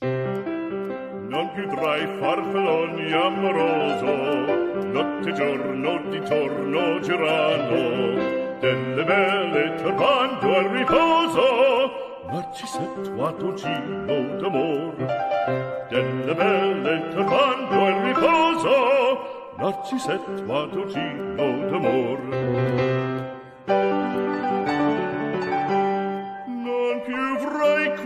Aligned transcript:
Non 0.00 1.50
più 1.54 1.68
tra 1.68 1.96
i 1.96 2.06
farfalloni 2.18 3.12
amoroso, 3.12 4.84
notte 4.86 5.32
giorno 5.32 6.00
di 6.08 6.20
torno 6.20 7.00
girano, 7.00 8.58
delle 8.60 9.04
belle 9.04 9.74
turbando 9.76 10.56
al 10.56 10.64
riposo, 10.68 12.06
Narcisetto 12.30 13.26
a 13.26 13.32
Tocino 13.32 14.36
d'amor, 14.36 14.94
delle 15.88 16.34
belle 16.34 17.08
turbando 17.08 17.84
al 17.84 17.94
riposo, 18.02 19.54
Narcisetto 19.56 20.56
a 20.56 20.68
Tocino 20.68 21.66
d'amor. 21.68 22.18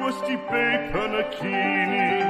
Questi 0.02 0.34
bei 0.50 0.90
panacchini, 0.90 2.26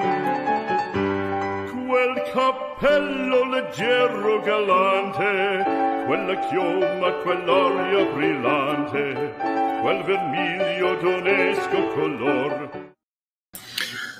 quel 1.88 2.20
cappello 2.34 3.48
leggero 3.48 4.42
galante, 4.42 5.64
quella 6.06 6.36
chioma, 6.48 7.12
quell'aria 7.22 8.04
brillante, 8.12 9.32
quel 9.80 10.02
vermiglio 10.04 10.96
d'onesco 11.00 11.88
color. 11.94 12.68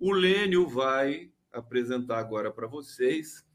O 0.00 0.10
Lênio 0.12 0.66
vai 0.66 1.30
apresentar 1.52 2.18
agora 2.18 2.50
para 2.50 2.66
vocês 2.66 3.46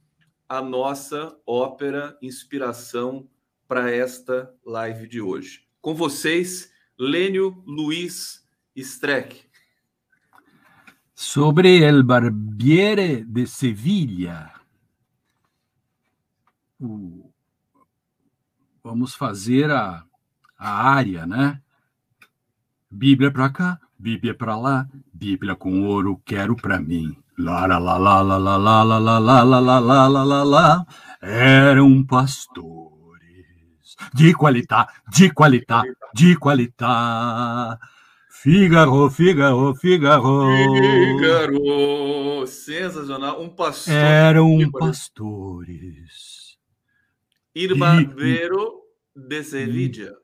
a 0.48 0.62
nossa 0.62 1.36
ópera 1.48 2.16
inspiração 2.22 3.28
para 3.68 3.90
esta 3.90 4.54
live 4.64 5.08
de 5.08 5.20
hoje. 5.20 5.68
Com 5.82 5.96
vocês, 5.96 6.72
Lênio 6.96 7.64
Luiz 7.66 8.48
Streck. 8.76 9.42
Sobre 11.16 11.84
el 11.84 12.04
barbiere 12.04 13.24
de 13.26 13.48
Sevilha. 13.48 14.54
O- 16.80 17.33
Vamos 18.84 19.16
fazer 19.16 19.72
a, 19.72 20.04
a 20.60 20.90
área, 20.90 21.26
né? 21.26 21.62
Bíblia 22.92 23.32
para 23.32 23.50
cá, 23.50 23.80
Bíblia 23.98 24.36
para 24.36 24.58
lá, 24.58 24.86
Bíblia 25.14 25.56
com 25.56 25.84
ouro 25.86 26.22
quero 26.26 26.54
para 26.54 26.82
mim. 26.82 27.16
Lá, 27.40 27.66
lá, 27.66 27.78
lá, 27.78 27.98
lá, 27.98 28.22
lá, 28.22 28.38
lá, 28.38 28.58
lá, 28.58 28.84
lá, 28.84 29.00
lá, 29.00 29.20
lá, 29.20 29.40
lá, 29.40 29.60
lá, 29.60 29.80
lá, 29.80 30.08
lá, 30.08 30.24
lá, 30.24 30.44
lá. 30.44 30.86
Eram 31.22 32.04
pastores 32.04 32.84
de 34.14 34.34
qualidade, 34.34 34.92
de 35.10 35.32
qualidade, 35.32 35.94
de 36.14 36.36
qualidade. 36.36 37.80
Figaro, 38.30 39.10
Figaro, 39.10 39.74
Figaro. 39.76 40.46
Fígaro! 41.16 42.46
Sensacional. 42.46 43.42
Um 43.42 43.48
pastor. 43.48 43.94
Eram 43.94 44.70
pastores. 44.72 46.53
Ir 47.56 47.78
barbeiro 47.78 48.82
de 49.16 49.44
Sevilla. 49.44 50.18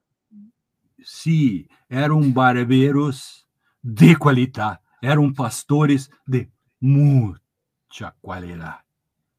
Sim, 1.04 1.68
eram 1.90 2.32
barbeiros 2.32 3.46
de 3.84 4.16
qualidade. 4.16 4.80
Eram 5.02 5.32
pastores 5.32 6.10
de 6.28 6.50
muita 6.82 8.12
qualidade. 8.22 8.84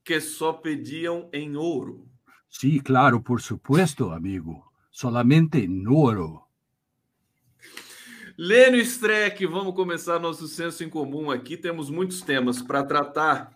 Que 0.04 0.20
só 0.20 0.52
pediam 0.52 1.28
em 1.32 1.56
ouro. 1.56 2.08
Sim, 2.48 2.78
claro, 2.78 3.20
por 3.20 3.40
supuesto, 3.40 4.10
amigo. 4.10 4.64
Solamente 4.90 5.58
em 5.58 5.86
ouro. 5.86 6.42
Lênio 8.38 8.80
Streck, 8.80 9.44
vamos 9.46 9.74
começar 9.74 10.18
nosso 10.18 10.48
senso 10.48 10.82
em 10.82 10.88
comum 10.88 11.30
aqui. 11.30 11.56
Temos 11.56 11.90
muitos 11.90 12.22
temas 12.22 12.62
para 12.62 12.82
tratar. 12.82 13.52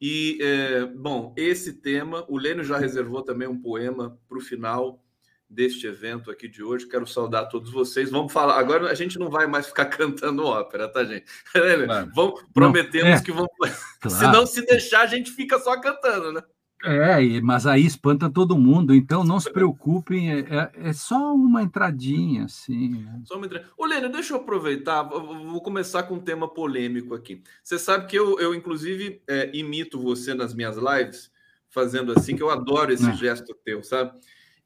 E, 0.00 0.38
é, 0.40 0.84
bom, 0.86 1.34
esse 1.36 1.74
tema, 1.74 2.24
o 2.28 2.38
Lênio 2.38 2.64
já 2.64 2.76
reservou 2.76 3.22
também 3.22 3.48
um 3.48 3.60
poema 3.60 4.18
para 4.28 4.38
o 4.38 4.40
final 4.40 5.02
deste 5.48 5.86
evento 5.86 6.30
aqui 6.30 6.48
de 6.48 6.62
hoje. 6.62 6.88
Quero 6.88 7.06
saudar 7.06 7.46
todos 7.46 7.70
vocês. 7.70 8.10
Vamos 8.10 8.32
falar. 8.32 8.58
Agora 8.58 8.90
a 8.90 8.94
gente 8.94 9.18
não 9.18 9.30
vai 9.30 9.46
mais 9.46 9.66
ficar 9.66 9.86
cantando 9.86 10.44
ópera, 10.44 10.88
tá, 10.88 11.04
gente? 11.04 11.24
Lênio, 11.54 11.86
Claro. 11.86 12.10
Vamos, 12.14 12.44
prometemos 12.52 13.20
é. 13.20 13.22
que 13.22 13.32
vamos. 13.32 13.50
Claro. 13.98 14.18
Se 14.18 14.26
não 14.26 14.46
se 14.46 14.64
deixar, 14.64 15.00
a 15.00 15.06
gente 15.06 15.30
fica 15.30 15.58
só 15.58 15.80
cantando, 15.80 16.30
né? 16.30 16.42
É, 16.84 17.40
mas 17.40 17.66
aí 17.66 17.84
espanta 17.86 18.30
todo 18.30 18.56
mundo, 18.58 18.94
então 18.94 19.24
não 19.24 19.40
se 19.40 19.50
preocupem, 19.50 20.30
é, 20.30 20.38
é- 20.40 20.70
é 20.88 20.92
só 20.92 21.34
uma 21.34 21.62
entradinha, 21.62 22.44
assim. 22.44 23.06
Só 23.24 23.36
uma 23.36 23.46
entre- 23.46 23.64
Ô, 23.78 23.86
Lênio, 23.86 24.10
deixa 24.12 24.34
eu 24.34 24.38
aproveitar, 24.38 25.02
vou 25.02 25.60
começar 25.62 26.02
com 26.04 26.16
um 26.16 26.20
tema 26.20 26.46
polêmico 26.46 27.14
aqui. 27.14 27.42
Você 27.64 27.78
sabe 27.78 28.06
que 28.06 28.16
eu, 28.16 28.38
eu 28.38 28.54
inclusive, 28.54 29.22
é, 29.26 29.50
imito 29.56 29.98
você 29.98 30.34
nas 30.34 30.54
minhas 30.54 30.76
lives, 30.76 31.30
fazendo 31.70 32.12
assim, 32.12 32.36
que 32.36 32.42
eu 32.42 32.50
adoro 32.50 32.92
esse 32.92 33.08
É. 33.08 33.14
gesto 33.14 33.54
teu, 33.64 33.82
sabe? 33.82 34.12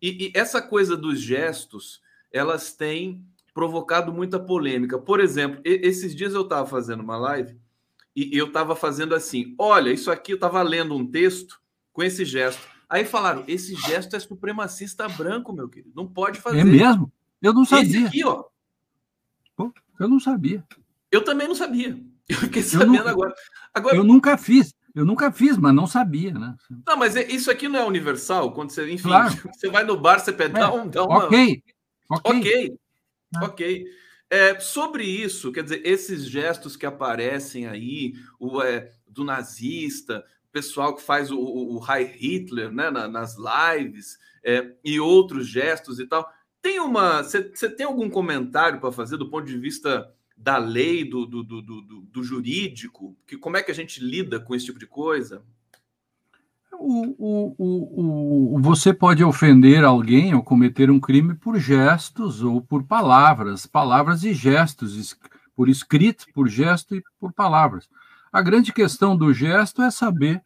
E, 0.02 0.26
e 0.26 0.32
essa 0.34 0.60
coisa 0.60 0.96
dos 0.96 1.20
gestos, 1.20 2.00
elas 2.32 2.72
têm 2.74 3.24
provocado 3.54 4.12
muita 4.12 4.38
polêmica. 4.38 4.98
Por 4.98 5.20
exemplo, 5.20 5.60
esses 5.64 6.14
dias 6.14 6.34
eu 6.34 6.42
estava 6.42 6.66
fazendo 6.66 7.02
uma 7.02 7.16
live 7.16 7.56
e 8.16 8.36
eu 8.36 8.46
estava 8.46 8.74
fazendo 8.74 9.14
assim: 9.14 9.54
olha, 9.58 9.90
isso 9.92 10.10
aqui 10.10 10.32
eu 10.32 10.36
estava 10.36 10.60
lendo 10.62 10.94
um 10.94 11.06
texto 11.06 11.59
com 11.92 12.02
esse 12.02 12.24
gesto. 12.24 12.60
Aí 12.88 13.04
falaram: 13.04 13.44
esse 13.46 13.74
gesto 13.74 14.16
é 14.16 14.20
supremacista 14.20 15.08
branco, 15.08 15.52
meu 15.52 15.68
querido. 15.68 15.92
Não 15.94 16.06
pode 16.08 16.40
fazer. 16.40 16.60
É 16.60 16.64
mesmo? 16.64 17.12
Eu 17.40 17.52
não 17.54 17.62
Esse 17.62 17.70
sabia, 17.76 18.06
aqui, 18.08 18.24
ó, 18.24 18.44
eu 19.98 20.08
não 20.08 20.18
sabia. 20.20 20.64
eu 21.10 21.22
também 21.24 21.46
não 21.48 21.54
sabia. 21.54 21.98
Eu 22.28 22.36
fiquei 22.36 22.62
Eu 22.62 22.66
sabendo 22.66 22.92
nunca- 22.92 23.10
agora. 23.10 23.34
Agora, 23.74 23.96
Eu 23.96 24.04
nunca 24.04 24.36
fiz, 24.38 24.74
eu 24.94 25.04
nunca 25.04 25.32
fiz, 25.32 25.56
mas 25.56 25.74
não 25.74 25.86
sabia, 25.86 26.32
né? 26.32 26.54
não, 26.86 26.96
mas 26.96 27.16
é- 27.16 27.26
isso 27.28 27.50
aqui 27.50 27.68
não 27.68 27.78
é 27.80 27.84
universal? 27.84 28.52
Quando 28.52 28.70
você, 28.70 28.90
enfim, 28.90 29.08
Claro. 29.08 29.34
você 29.52 29.68
vai 29.68 29.84
no 29.84 29.96
bar, 29.98 30.18
você 30.20 30.32
pede, 30.32 30.56
É, 30.56 30.60
dá, 30.60 30.72
um, 30.72 30.88
dá 30.88 31.04
uma. 31.04 31.24
Ok, 31.26 31.62
ok. 32.08 32.38
Ok, 32.38 32.78
Ah. 33.36 33.44
ok. 33.44 33.84
É, 34.30 34.60
sobre 34.60 35.04
isso, 35.04 35.50
quer 35.50 35.64
dizer, 35.64 35.82
esses 35.84 36.24
gestos 36.24 36.76
que 36.76 36.86
aparecem 36.86 37.66
aí, 37.66 38.12
o, 38.38 38.62
é, 38.62 38.92
do 39.08 39.24
nazista, 39.24 40.24
pessoal 40.52 40.94
que 40.94 41.02
faz 41.02 41.30
o, 41.30 41.38
o, 41.38 41.76
o 41.78 41.84
Heil 41.92 42.08
Hitler 42.14 42.70
né, 42.72 42.90
na- 42.90 43.08
nas 43.08 43.36
lives, 43.36 44.18
é, 44.44 44.72
e 44.84 44.98
outros 45.00 45.46
gestos 45.46 45.98
e 46.00 46.06
tal. 46.06 46.28
Tem 46.62 46.78
uma. 46.80 47.22
Você 47.22 47.42
tem 47.70 47.86
algum 47.86 48.08
comentário 48.10 48.80
para 48.80 48.92
fazer 48.92 49.16
do 49.16 49.30
ponto 49.30 49.46
de 49.46 49.56
vista 49.58 50.12
da 50.36 50.56
lei, 50.58 51.04
do, 51.04 51.26
do, 51.26 51.42
do, 51.42 51.62
do, 51.62 51.82
do- 52.02 52.22
jurídico? 52.24 53.16
Que, 53.26 53.36
como 53.36 53.56
é 53.56 53.62
que 53.62 53.70
a 53.70 53.74
gente 53.74 54.02
lida 54.02 54.38
com 54.40 54.54
esse 54.54 54.66
tipo 54.66 54.78
de 54.78 54.86
coisa? 54.86 55.42
O, 56.72 57.14
o, 57.18 57.54
o, 57.58 58.56
o, 58.56 58.62
você 58.62 58.94
pode 58.94 59.22
ofender 59.22 59.84
alguém 59.84 60.34
ou 60.34 60.42
cometer 60.42 60.90
um 60.90 60.98
crime 61.00 61.34
por 61.34 61.58
gestos 61.58 62.42
ou 62.42 62.62
por 62.62 62.84
palavras, 62.84 63.66
palavras 63.66 64.24
e 64.24 64.32
gestos, 64.32 64.96
es- 64.96 65.18
por 65.54 65.68
escrito, 65.68 66.24
por 66.32 66.48
gesto 66.48 66.94
e 66.96 67.02
por 67.18 67.32
palavras. 67.34 67.86
A 68.32 68.42
grande 68.42 68.72
questão 68.72 69.16
do 69.16 69.32
gesto 69.32 69.82
é 69.82 69.90
saber 69.90 70.42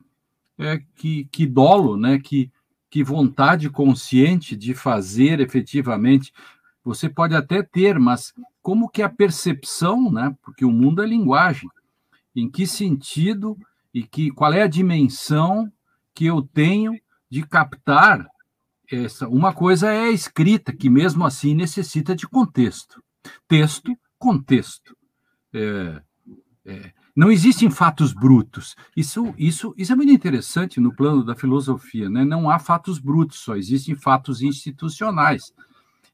é, 0.59 0.81
que, 0.97 1.27
que 1.27 1.47
dolo, 1.47 1.97
né, 1.97 2.19
que, 2.19 2.51
que 2.89 3.03
vontade 3.03 3.69
consciente 3.69 4.57
de 4.57 4.75
fazer 4.75 5.41
efetivamente. 5.41 6.33
Você 6.85 7.09
pode 7.09 7.35
até 7.35 7.63
ter, 7.63 7.99
mas 7.99 8.33
como 8.63 8.89
que 8.89 9.03
a 9.03 9.09
percepção, 9.09 10.11
né, 10.11 10.35
porque 10.43 10.65
o 10.65 10.71
mundo 10.71 11.03
é 11.03 11.07
linguagem, 11.07 11.69
em 12.35 12.51
que 12.51 12.67
sentido 12.67 13.57
e 13.93 14.03
que 14.03 14.31
qual 14.31 14.53
é 14.53 14.63
a 14.63 14.69
dimensão 14.69 15.71
que 16.15 16.27
eu 16.27 16.43
tenho 16.43 16.99
de 17.31 17.47
captar 17.47 18.27
essa. 18.91 19.29
Uma 19.29 19.53
coisa 19.53 19.91
é 19.93 20.05
a 20.05 20.11
escrita, 20.11 20.73
que 20.73 20.89
mesmo 20.89 21.25
assim 21.25 21.55
necessita 21.55 22.15
de 22.15 22.27
contexto. 22.27 23.03
Texto, 23.49 23.97
contexto. 24.19 24.97
É, 25.53 26.03
é, 26.67 26.93
não 27.15 27.31
existem 27.31 27.71
fatos 27.71 28.13
brutos. 28.13 28.75
Isso, 28.97 29.33
isso, 29.39 29.75
isso 29.79 29.93
é 29.93 29.97
muito 29.97 30.13
interessante 30.13 30.81
no 30.81 30.95
plano 30.95 31.25
da 31.25 31.37
filosofia. 31.37 32.11
Né? 32.11 32.25
Não 32.25 32.51
há 32.51 32.59
fatos 32.59 32.99
brutos, 32.99 33.39
só 33.39 33.57
existem 33.57 33.95
fatos 33.95 34.43
institucionais. 34.43 35.53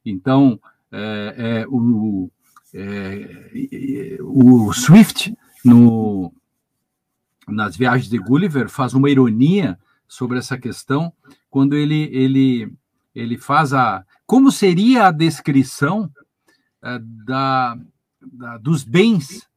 Então, 0.05 0.61
é, 0.93 1.35
é, 1.37 1.67
o, 1.69 2.31
é, 2.75 4.19
o 4.20 4.73
Swift, 4.75 5.35
no, 5.64 6.32
nas 7.49 7.76
viagens 7.76 8.11
de 8.11 8.19
Gulliver, 8.19 8.69
faz 8.69 8.93
uma 8.93 9.08
ironia 9.08 9.79
sobre 10.06 10.38
essa 10.38 10.58
questão 10.58 11.12
quando 11.49 11.75
ele, 11.75 12.11
ele, 12.12 12.73
ele 13.14 13.38
faz 13.38 13.73
a. 13.73 14.05
Como 14.26 14.52
seria 14.52 15.06
a 15.06 15.11
descrição 15.11 16.11
uh, 16.82 16.99
da, 17.25 17.76
da, 18.20 18.58
dos 18.58 18.85
bens 18.85 19.50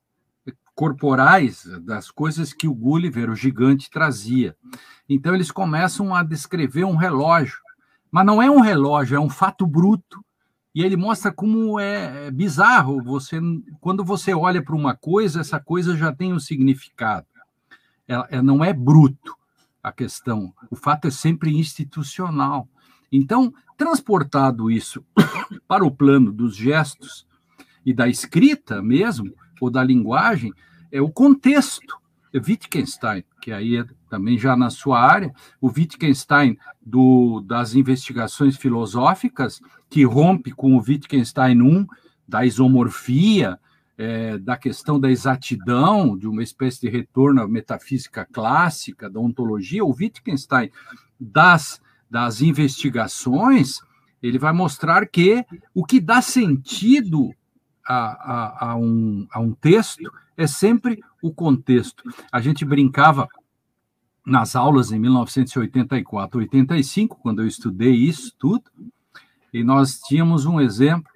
corporais 0.75 1.65
das 1.81 2.09
coisas 2.09 2.53
que 2.53 2.67
o 2.67 2.73
Gulliver, 2.73 3.29
o 3.29 3.35
gigante, 3.35 3.89
trazia. 3.89 4.55
Então 5.07 5.33
eles 5.33 5.51
começam 5.51 6.13
a 6.15 6.23
descrever 6.23 6.83
um 6.85 6.95
relógio, 6.95 7.59
mas 8.11 8.25
não 8.25 8.41
é 8.41 8.49
um 8.49 8.59
relógio, 8.59 9.15
é 9.15 9.19
um 9.19 9.29
fato 9.29 9.65
bruto. 9.65 10.23
E 10.73 10.83
ele 10.83 10.97
mostra 10.97 11.31
como 11.31 11.79
é 11.79 12.31
bizarro 12.31 13.03
você 13.03 13.39
quando 13.79 14.03
você 14.03 14.33
olha 14.33 14.63
para 14.63 14.75
uma 14.75 14.95
coisa, 14.95 15.41
essa 15.41 15.59
coisa 15.59 15.95
já 15.95 16.11
tem 16.11 16.33
um 16.33 16.39
significado. 16.39 17.27
Ela, 18.07 18.27
ela 18.31 18.43
não 18.43 18.63
é 18.63 18.73
bruto 18.73 19.35
a 19.83 19.91
questão. 19.91 20.53
O 20.71 20.75
fato 20.75 21.07
é 21.07 21.11
sempre 21.11 21.55
institucional. 21.55 22.67
Então, 23.11 23.53
transportado 23.77 24.71
isso 24.71 25.05
para 25.67 25.85
o 25.85 25.91
plano 25.91 26.31
dos 26.31 26.55
gestos 26.55 27.27
e 27.85 27.93
da 27.93 28.07
escrita 28.07 28.81
mesmo, 28.81 29.31
ou 29.63 29.71
da 29.71 29.83
linguagem, 29.83 30.53
é 30.91 31.01
o 31.01 31.09
contexto. 31.09 32.01
É 32.33 32.39
Wittgenstein, 32.39 33.23
que 33.39 33.51
aí 33.51 33.77
é 33.77 33.85
também 34.09 34.39
já 34.39 34.55
na 34.55 34.71
sua 34.71 34.99
área, 34.99 35.31
o 35.61 35.67
Wittgenstein 35.67 36.57
do, 36.83 37.41
das 37.41 37.75
investigações 37.75 38.57
filosóficas, 38.57 39.61
que 39.87 40.03
rompe 40.03 40.51
com 40.51 40.75
o 40.75 40.81
Wittgenstein 40.81 41.61
1, 41.61 41.85
da 42.27 42.43
isomorfia, 42.43 43.59
é, 43.95 44.39
da 44.39 44.57
questão 44.57 44.99
da 44.99 45.11
exatidão, 45.11 46.17
de 46.17 46.27
uma 46.27 46.41
espécie 46.41 46.81
de 46.81 46.89
retorno 46.89 47.43
à 47.43 47.47
metafísica 47.47 48.25
clássica, 48.25 49.07
da 49.07 49.19
ontologia, 49.19 49.85
o 49.85 49.95
Wittgenstein 49.95 50.71
das, 51.19 51.79
das 52.09 52.41
investigações, 52.41 53.79
ele 54.21 54.39
vai 54.39 54.53
mostrar 54.53 55.05
que 55.05 55.45
o 55.73 55.85
que 55.85 55.99
dá 55.99 56.19
sentido 56.21 57.31
a, 57.85 57.95
a, 57.95 58.71
a, 58.71 58.75
um, 58.75 59.27
a 59.31 59.39
um 59.39 59.53
texto 59.53 60.11
é 60.37 60.47
sempre 60.47 61.03
o 61.21 61.31
contexto. 61.31 62.03
A 62.31 62.41
gente 62.41 62.65
brincava 62.65 63.27
nas 64.25 64.55
aulas 64.55 64.91
em 64.91 64.99
1984, 64.99 66.39
85, 66.39 67.19
quando 67.21 67.41
eu 67.41 67.47
estudei 67.47 67.93
isso 67.93 68.33
tudo, 68.39 68.63
e 69.53 69.63
nós 69.63 69.99
tínhamos 69.99 70.45
um 70.45 70.59
exemplo 70.59 71.11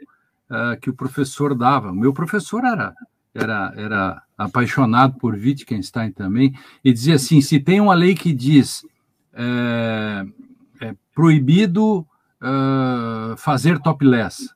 uh, 0.49 0.79
que 0.79 0.89
o 0.89 0.93
professor 0.93 1.55
dava. 1.55 1.91
O 1.91 1.95
meu 1.95 2.13
professor 2.13 2.63
era, 2.65 2.93
era, 3.33 3.73
era 3.75 4.23
apaixonado 4.37 5.17
por 5.17 5.33
Wittgenstein 5.33 6.11
também, 6.11 6.53
e 6.83 6.93
dizia 6.93 7.15
assim: 7.15 7.41
se 7.41 7.59
tem 7.59 7.79
uma 7.79 7.95
lei 7.95 8.13
que 8.13 8.33
diz 8.33 8.85
é, 9.33 10.25
é 10.81 10.95
proibido 11.15 11.99
uh, 12.41 13.37
fazer 13.37 13.79
topless, 13.79 14.49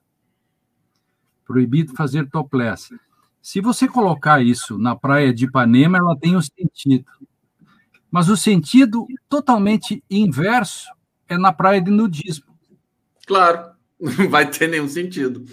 proibido 1.44 1.94
fazer 1.94 2.28
topless. 2.28 2.94
Se 3.40 3.60
você 3.60 3.88
colocar 3.88 4.42
isso 4.42 4.78
na 4.78 4.94
praia 4.94 5.34
de 5.34 5.46
Ipanema, 5.46 5.98
ela 5.98 6.16
tem 6.16 6.36
um 6.36 6.40
sentido. 6.40 7.04
Mas 8.10 8.28
o 8.28 8.36
sentido 8.36 9.06
totalmente 9.28 10.04
inverso 10.10 10.88
é 11.28 11.36
na 11.36 11.52
praia 11.52 11.80
de 11.80 11.90
nudismo. 11.90 12.52
Claro, 13.26 13.72
não 13.98 14.28
vai 14.28 14.48
ter 14.48 14.68
nenhum 14.68 14.88
sentido. 14.88 15.44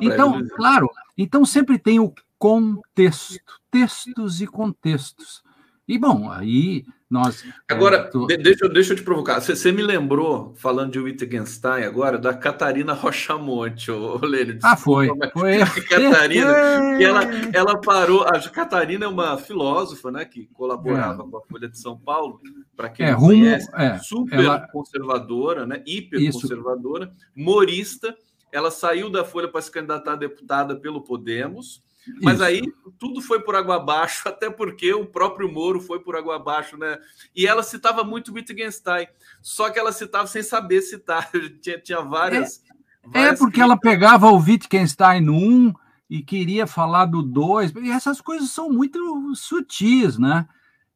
então, 0.00 0.46
claro, 0.48 0.88
então 1.16 1.44
sempre 1.44 1.78
tem 1.78 2.00
o 2.00 2.12
contexto, 2.38 3.60
textos 3.70 4.40
e 4.40 4.46
contextos. 4.46 5.42
E 5.86 5.98
bom, 5.98 6.30
aí 6.30 6.84
nós. 7.10 7.44
Agora, 7.68 8.08
é, 8.30 8.36
deixa, 8.36 8.68
deixa 8.68 8.92
eu 8.92 8.96
te 8.96 9.02
provocar. 9.02 9.40
Você, 9.40 9.56
você, 9.56 9.72
me 9.72 9.82
lembrou, 9.82 10.54
falando 10.54 10.92
de 10.92 11.00
Wittgenstein 11.00 11.82
agora, 11.82 12.16
da 12.16 12.32
Catarina 12.32 12.92
Rochamonte, 12.92 13.90
o 13.90 14.24
Lênin. 14.24 14.60
Ah, 14.62 14.76
foi. 14.76 15.08
foi. 15.32 15.58
Catarina, 15.90 16.54
que 16.96 17.04
ela, 17.04 17.22
ela 17.52 17.80
parou. 17.80 18.22
A 18.22 18.38
Catarina 18.48 19.06
é 19.06 19.08
uma 19.08 19.36
filósofa, 19.36 20.12
né, 20.12 20.24
que 20.24 20.46
colaborava 20.54 21.24
é. 21.24 21.26
com 21.26 21.36
a 21.36 21.42
Folha 21.42 21.68
de 21.68 21.80
São 21.80 21.98
Paulo, 21.98 22.40
para 22.76 22.88
quem 22.88 23.06
é, 23.06 23.10
não 23.10 23.18
rumo, 23.18 23.32
conhece, 23.32 23.68
é, 23.74 23.98
super 23.98 24.38
ela... 24.38 24.60
conservadora, 24.68 25.66
né, 25.66 25.82
hiper 25.84 26.32
conservadora, 26.32 27.10
morista. 27.34 28.14
Ela 28.52 28.70
saiu 28.70 29.10
da 29.10 29.24
Folha 29.24 29.48
para 29.48 29.62
se 29.62 29.70
candidatar 29.70 30.12
a 30.12 30.16
deputada 30.16 30.76
pelo 30.76 31.02
Podemos 31.02 31.82
mas 32.22 32.34
Isso. 32.36 32.44
aí 32.44 32.62
tudo 32.98 33.20
foi 33.20 33.40
por 33.40 33.54
água 33.54 33.76
abaixo, 33.76 34.26
até 34.28 34.50
porque 34.50 34.92
o 34.92 35.06
próprio 35.06 35.50
Moro 35.50 35.80
foi 35.80 36.00
por 36.00 36.16
água 36.16 36.36
abaixo, 36.36 36.76
né? 36.76 36.98
E 37.34 37.46
ela 37.46 37.62
citava 37.62 38.04
muito 38.04 38.32
Wittgenstein, 38.32 39.06
só 39.40 39.70
que 39.70 39.78
ela 39.78 39.92
citava 39.92 40.26
sem 40.26 40.42
saber 40.42 40.82
citar, 40.82 41.30
tinha, 41.60 41.78
tinha 41.78 42.00
várias. 42.00 42.62
É, 43.04 43.08
várias 43.08 43.32
é 43.32 43.36
porque 43.36 43.60
ela 43.60 43.78
pegava 43.78 44.30
o 44.30 44.38
Wittgenstein 44.38 45.28
1 45.28 45.72
e 46.08 46.22
queria 46.22 46.66
falar 46.66 47.06
do 47.06 47.22
2, 47.22 47.72
e 47.76 47.90
essas 47.90 48.20
coisas 48.20 48.50
são 48.50 48.70
muito 48.70 48.98
sutis, 49.34 50.18
né? 50.18 50.46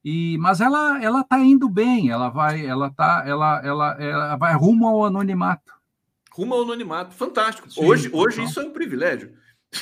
E, 0.04 0.36
mas 0.38 0.60
ela 0.60 1.02
ela 1.02 1.20
está 1.22 1.38
indo 1.38 1.66
bem, 1.66 2.10
ela 2.10 2.28
vai 2.28 2.66
ela 2.66 2.90
tá 2.90 3.24
ela, 3.26 3.62
ela 3.64 3.96
ela 3.98 4.36
vai 4.36 4.54
rumo 4.54 4.86
ao 4.86 5.06
anonimato. 5.06 5.72
Rumo 6.30 6.54
ao 6.54 6.62
anonimato, 6.62 7.14
fantástico. 7.14 7.70
Sim, 7.70 7.82
hoje 7.82 8.10
hoje 8.12 8.36
então. 8.36 8.50
isso 8.50 8.60
é 8.60 8.64
um 8.64 8.70
privilégio. 8.70 9.32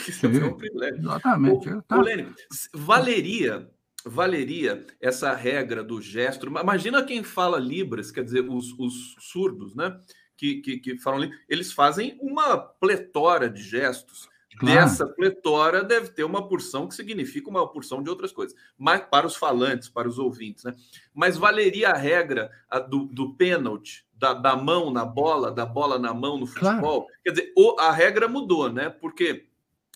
Isso 0.09 0.27
é 0.27 0.29
um 0.29 0.55
privilégio. 0.55 0.99
Exatamente. 0.99 1.69
O, 1.69 1.83
tá. 1.83 2.01
Lênin, 2.01 2.33
valeria, 2.73 3.71
valeria 4.05 4.87
essa 5.01 5.35
regra 5.35 5.85
do 5.85 6.01
gesto. 6.01 6.47
Imagina 6.47 7.05
quem 7.05 7.23
fala 7.23 7.59
Libras, 7.59 8.11
quer 8.11 8.25
dizer, 8.25 8.49
os, 8.49 8.73
os 8.79 9.17
surdos, 9.19 9.75
né? 9.75 9.99
Que, 10.37 10.57
que, 10.57 10.79
que 10.79 10.99
falam 10.99 11.31
eles 11.49 11.73
fazem 11.73 12.19
uma 12.21 12.57
pletora 12.59 13.49
de 13.49 13.63
gestos. 13.63 14.29
Claro. 14.59 14.81
Dessa 14.81 15.07
pletora 15.07 15.83
deve 15.83 16.09
ter 16.09 16.25
uma 16.25 16.47
porção 16.47 16.87
que 16.87 16.95
significa 16.95 17.49
uma 17.49 17.67
porção 17.67 18.03
de 18.03 18.11
outras 18.11 18.33
coisas, 18.33 18.57
mas 18.77 19.01
para 19.01 19.27
os 19.27 19.35
falantes, 19.35 19.89
para 19.89 20.07
os 20.07 20.19
ouvintes, 20.19 20.65
né? 20.65 20.75
Mas 21.15 21.39
valeria 21.39 21.91
a 21.91 21.97
regra 21.97 22.51
a 22.69 22.79
do, 22.79 23.07
do 23.07 23.35
pênalti, 23.35 24.05
da, 24.13 24.35
da 24.35 24.55
mão 24.55 24.91
na 24.91 25.05
bola, 25.05 25.51
da 25.51 25.65
bola 25.65 25.99
na 25.99 26.13
mão 26.13 26.39
no 26.39 26.47
futebol? 26.47 27.07
Claro. 27.07 27.21
Quer 27.25 27.31
dizer, 27.31 27.53
o, 27.57 27.81
a 27.81 27.91
regra 27.91 28.29
mudou, 28.29 28.71
né? 28.71 28.91
Porque 28.91 29.47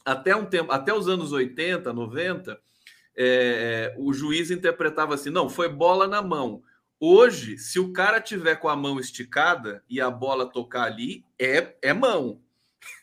até 0.06 0.37
um 0.37 0.47
tempo, 0.47 0.70
até 0.70 0.94
os 0.94 1.08
anos 1.08 1.32
80, 1.32 1.93
90, 1.93 2.58
é, 3.17 3.93
o 3.99 4.12
juiz 4.12 4.53
interpretava 4.53 5.14
assim: 5.14 5.31
não, 5.31 5.49
foi 5.49 5.69
bola 5.69 6.06
na 6.06 6.23
mão. 6.23 6.62
Hoje, 6.99 7.58
se 7.58 7.79
o 7.79 7.93
cara 7.93 8.20
tiver 8.20 8.56
com 8.56 8.69
a 8.69 8.76
mão 8.76 9.00
esticada 9.00 9.82
e 9.91 10.00
a 10.00 10.08
bola 10.11 10.50
tocar 10.50 10.85
ali, 10.85 11.25
é, 11.38 11.76
é 11.82 11.93
mão. 11.93 12.41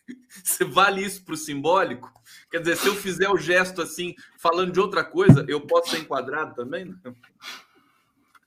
Você 0.44 0.64
vale 0.64 1.04
isso 1.04 1.24
para 1.24 1.34
o 1.34 1.38
simbólico? 1.38 2.12
Quer 2.50 2.60
dizer, 2.60 2.78
se 2.78 2.88
eu 2.88 2.96
fizer 2.96 3.30
o 3.30 3.38
gesto 3.38 3.82
assim, 3.82 4.16
falando 4.40 4.72
de 4.72 4.80
outra 4.80 5.04
coisa, 5.04 5.46
eu 5.48 5.62
posso 5.62 5.92
ser 5.92 6.00
enquadrado 6.00 6.56
também? 6.56 6.96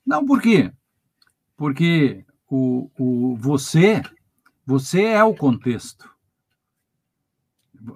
Não, 0.04 0.24
por 0.24 0.40
quê? 0.40 0.72
Porque 1.56 2.24
o, 2.48 2.90
o, 2.98 3.36
você, 3.36 4.02
você 4.64 5.02
é 5.02 5.22
o 5.22 5.34
contexto 5.34 6.15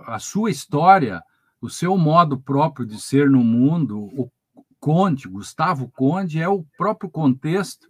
a 0.07 0.19
sua 0.19 0.51
história, 0.51 1.23
o 1.61 1.69
seu 1.69 1.97
modo 1.97 2.39
próprio 2.39 2.87
de 2.87 3.01
ser 3.01 3.31
no 3.31 3.45
mundo, 3.45 3.99
o 3.99 4.31
Conde, 4.79 5.29
Gustavo 5.29 5.91
Conde, 5.95 6.41
é 6.41 6.49
o 6.49 6.65
próprio 6.77 7.11
contexto 7.11 7.87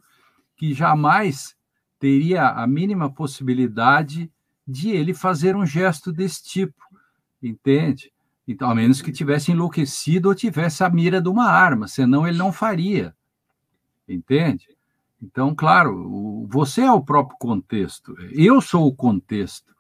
que 0.57 0.75
jamais 0.75 1.55
teria 1.99 2.49
a 2.49 2.67
mínima 2.67 3.11
possibilidade 3.11 4.31
de 4.67 4.91
ele 4.91 5.15
fazer 5.15 5.55
um 5.55 5.65
gesto 5.65 6.13
desse 6.13 6.43
tipo, 6.43 6.83
entende? 7.43 8.13
Então, 8.47 8.69
a 8.69 8.75
menos 8.75 9.01
que 9.01 9.13
tivesse 9.13 9.53
enlouquecido 9.53 10.29
ou 10.29 10.35
tivesse 10.35 10.83
a 10.83 10.91
mira 10.91 11.21
de 11.21 11.29
uma 11.29 11.47
arma, 11.47 11.87
senão 11.87 12.27
ele 12.27 12.39
não 12.39 12.53
faria, 12.53 13.15
entende? 14.09 14.69
Então, 15.23 15.55
claro, 15.55 16.47
você 16.49 16.83
é 16.83 16.93
o 16.93 17.05
próprio 17.05 17.37
contexto, 17.39 18.17
eu 18.33 18.61
sou 18.61 18.87
o 18.87 18.95
contexto, 18.95 19.75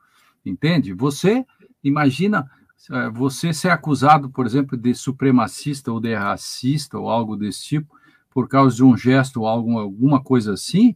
entende? 0.44 0.92
Você 0.92 1.44
Imagina 1.82 2.50
é, 2.90 3.10
você 3.10 3.52
ser 3.52 3.68
acusado, 3.70 4.30
por 4.30 4.46
exemplo, 4.46 4.76
de 4.76 4.94
supremacista 4.94 5.92
ou 5.92 6.00
de 6.00 6.14
racista 6.14 6.98
ou 6.98 7.08
algo 7.08 7.36
desse 7.36 7.62
tipo, 7.62 7.94
por 8.30 8.48
causa 8.48 8.76
de 8.76 8.84
um 8.84 8.96
gesto 8.96 9.40
ou 9.40 9.46
alguma, 9.46 9.82
alguma 9.82 10.22
coisa 10.22 10.54
assim, 10.54 10.94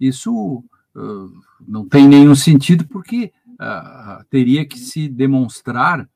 isso 0.00 0.64
uh, 0.94 1.32
não 1.66 1.88
tem 1.88 2.08
nenhum 2.08 2.34
sentido, 2.34 2.86
porque 2.88 3.32
uh, 3.52 4.24
teria 4.28 4.66
que 4.66 4.78
se 4.78 5.08
demonstrar 5.08 6.08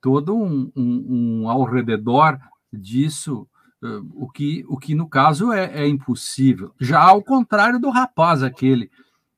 todo 0.00 0.36
um, 0.36 0.70
um, 0.76 1.42
um 1.42 1.48
ao 1.48 1.64
redor 1.64 2.38
disso, 2.72 3.48
uh, 3.82 4.06
o, 4.14 4.30
que, 4.30 4.64
o 4.68 4.76
que 4.76 4.94
no 4.94 5.08
caso 5.08 5.52
é, 5.52 5.82
é 5.82 5.88
impossível. 5.88 6.72
Já 6.78 7.00
ao 7.00 7.22
contrário 7.22 7.80
do 7.80 7.90
rapaz 7.90 8.42
aquele 8.42 8.90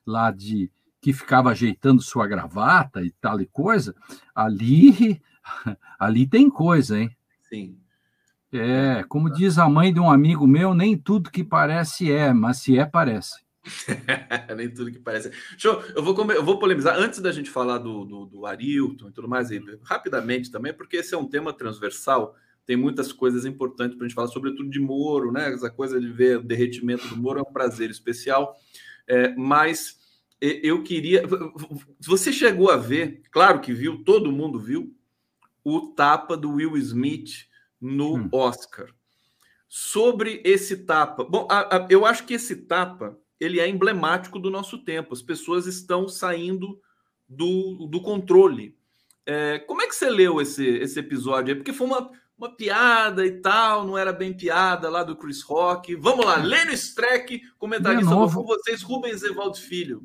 lá 0.04 0.30
de 0.30 0.70
que 1.02 1.12
ficava 1.12 1.50
ajeitando 1.50 2.00
sua 2.00 2.28
gravata 2.28 3.02
e 3.02 3.10
tal 3.10 3.40
e 3.40 3.46
coisa, 3.46 3.92
ali, 4.32 5.20
ali 5.98 6.26
tem 6.26 6.48
coisa, 6.48 6.98
hein? 6.98 7.10
Sim. 7.42 7.76
É, 8.52 9.02
como 9.08 9.32
diz 9.32 9.58
a 9.58 9.68
mãe 9.68 9.92
de 9.92 9.98
um 9.98 10.10
amigo 10.10 10.46
meu, 10.46 10.74
nem 10.74 10.96
tudo 10.96 11.30
que 11.30 11.42
parece 11.42 12.12
é, 12.12 12.32
mas 12.32 12.58
se 12.58 12.78
é, 12.78 12.86
parece. 12.86 13.42
nem 14.56 14.68
tudo 14.68 14.92
que 14.92 14.98
parece. 14.98 15.32
Eu, 15.62 15.80
eu, 15.96 16.02
vou, 16.04 16.30
eu 16.30 16.44
vou 16.44 16.58
polemizar 16.58 16.96
antes 16.96 17.18
da 17.18 17.32
gente 17.32 17.50
falar 17.50 17.78
do, 17.78 18.04
do, 18.04 18.26
do 18.26 18.46
Arilton 18.46 19.08
e 19.08 19.12
tudo 19.12 19.28
mais, 19.28 19.48
rapidamente 19.82 20.52
também, 20.52 20.72
porque 20.72 20.98
esse 20.98 21.14
é 21.14 21.18
um 21.18 21.28
tema 21.28 21.52
transversal 21.52 22.36
tem 22.64 22.76
muitas 22.76 23.12
coisas 23.12 23.44
importantes 23.44 23.96
para 23.96 24.04
a 24.04 24.08
gente 24.08 24.14
falar, 24.14 24.28
sobretudo 24.28 24.70
de 24.70 24.78
Moro, 24.78 25.32
né? 25.32 25.52
Essa 25.52 25.68
coisa 25.68 26.00
de 26.00 26.08
ver 26.08 26.38
o 26.38 26.42
derretimento 26.42 27.08
do 27.08 27.16
Moro 27.16 27.40
é 27.40 27.42
um 27.42 27.52
prazer 27.52 27.90
especial. 27.90 28.56
É, 29.08 29.34
mas 29.34 29.98
eu 30.42 30.82
queria. 30.82 31.22
Você 32.00 32.32
chegou 32.32 32.70
a 32.70 32.76
ver, 32.76 33.22
claro 33.30 33.60
que 33.60 33.72
viu, 33.72 34.02
todo 34.02 34.32
mundo 34.32 34.58
viu, 34.58 34.92
o 35.64 35.80
tapa 35.80 36.36
do 36.36 36.54
Will 36.54 36.76
Smith 36.76 37.46
no 37.80 38.16
hum. 38.16 38.28
Oscar. 38.32 38.88
Sobre 39.68 40.42
esse 40.44 40.78
tapa. 40.78 41.24
Bom, 41.24 41.46
a, 41.48 41.76
a, 41.76 41.86
eu 41.88 42.04
acho 42.04 42.24
que 42.24 42.34
esse 42.34 42.56
tapa 42.56 43.16
ele 43.38 43.60
é 43.60 43.68
emblemático 43.68 44.38
do 44.38 44.50
nosso 44.50 44.78
tempo. 44.78 45.14
As 45.14 45.22
pessoas 45.22 45.66
estão 45.66 46.08
saindo 46.08 46.78
do, 47.28 47.86
do 47.86 48.02
controle. 48.02 48.76
É, 49.24 49.60
como 49.60 49.80
é 49.80 49.86
que 49.86 49.94
você 49.94 50.10
leu 50.10 50.40
esse, 50.40 50.66
esse 50.66 50.98
episódio? 50.98 51.56
Porque 51.56 51.72
foi 51.72 51.86
uma, 51.86 52.10
uma 52.36 52.54
piada 52.54 53.24
e 53.24 53.40
tal, 53.40 53.86
não 53.86 53.96
era 53.96 54.12
bem 54.12 54.32
piada 54.32 54.90
lá 54.90 55.04
do 55.04 55.16
Chris 55.16 55.42
Rock. 55.42 55.94
Vamos 55.94 56.26
lá, 56.26 56.36
Lênio 56.36 56.74
Streck, 56.74 57.40
comentarista 57.58 58.10
novo... 58.10 58.40
com 58.42 58.46
vocês, 58.46 58.82
Rubens 58.82 59.22
Evaldo 59.22 59.56
Filho. 59.56 60.02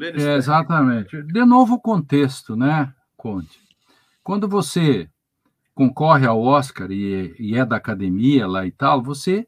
É, 0.00 0.36
exatamente. 0.36 1.22
De 1.22 1.44
novo 1.44 1.74
o 1.74 1.80
contexto, 1.80 2.54
né, 2.54 2.92
Conte? 3.16 3.60
Quando 4.22 4.48
você 4.48 5.08
concorre 5.74 6.26
ao 6.26 6.42
Oscar 6.42 6.90
e, 6.90 7.34
e, 7.38 7.56
é 7.56 7.64
da 7.64 7.76
academia 7.76 8.46
lá 8.46 8.66
e 8.66 8.70
tal, 8.70 9.02
você 9.02 9.46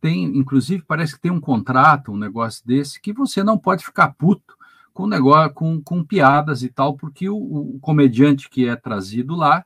tem, 0.00 0.24
inclusive, 0.24 0.84
parece 0.86 1.14
que 1.14 1.20
tem 1.20 1.30
um 1.30 1.40
contrato, 1.40 2.12
um 2.12 2.16
negócio 2.16 2.64
desse, 2.66 3.00
que 3.00 3.12
você 3.12 3.42
não 3.42 3.58
pode 3.58 3.84
ficar 3.84 4.14
puto 4.14 4.56
com 4.92 5.06
negócio, 5.06 5.52
com, 5.52 5.82
com 5.82 6.04
piadas 6.04 6.62
e 6.62 6.68
tal, 6.68 6.96
porque 6.96 7.28
o, 7.28 7.36
o 7.36 7.78
comediante 7.80 8.48
que 8.48 8.68
é 8.68 8.76
trazido 8.76 9.34
lá, 9.34 9.64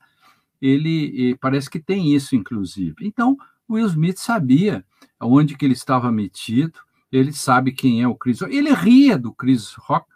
ele 0.60 1.36
parece 1.40 1.70
que 1.70 1.78
tem 1.78 2.14
isso, 2.14 2.34
inclusive. 2.34 2.96
Então, 3.02 3.36
o 3.68 3.74
Will 3.74 3.86
Smith 3.86 4.18
sabia 4.18 4.84
onde 5.20 5.56
que 5.56 5.64
ele 5.64 5.74
estava 5.74 6.10
metido, 6.10 6.80
ele 7.10 7.32
sabe 7.32 7.72
quem 7.72 8.02
é 8.02 8.08
o 8.08 8.14
Chris 8.14 8.40
Rock. 8.40 8.54
Ele 8.54 8.72
ria 8.72 9.18
do 9.18 9.32
Chris 9.32 9.74
Rock 9.74 10.06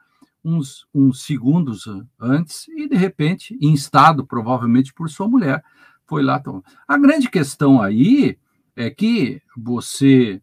uns, 0.45 0.87
uns 0.95 1.23
segundos 1.23 1.87
antes 2.21 2.69
e, 2.69 2.89
de 2.89 2.97
repente, 2.97 3.57
instado 3.61 4.27
provavelmente 4.27 4.93
por 4.93 5.09
sua 5.09 5.27
mulher, 5.27 5.65
foi 6.07 6.23
lá 6.23 6.39
tomar. 6.39 6.63
A 6.87 6.99
grande 6.99 7.31
questão 7.31 7.81
aí 7.81 8.39
é 8.77 8.91
que 8.91 9.41
você 9.57 10.43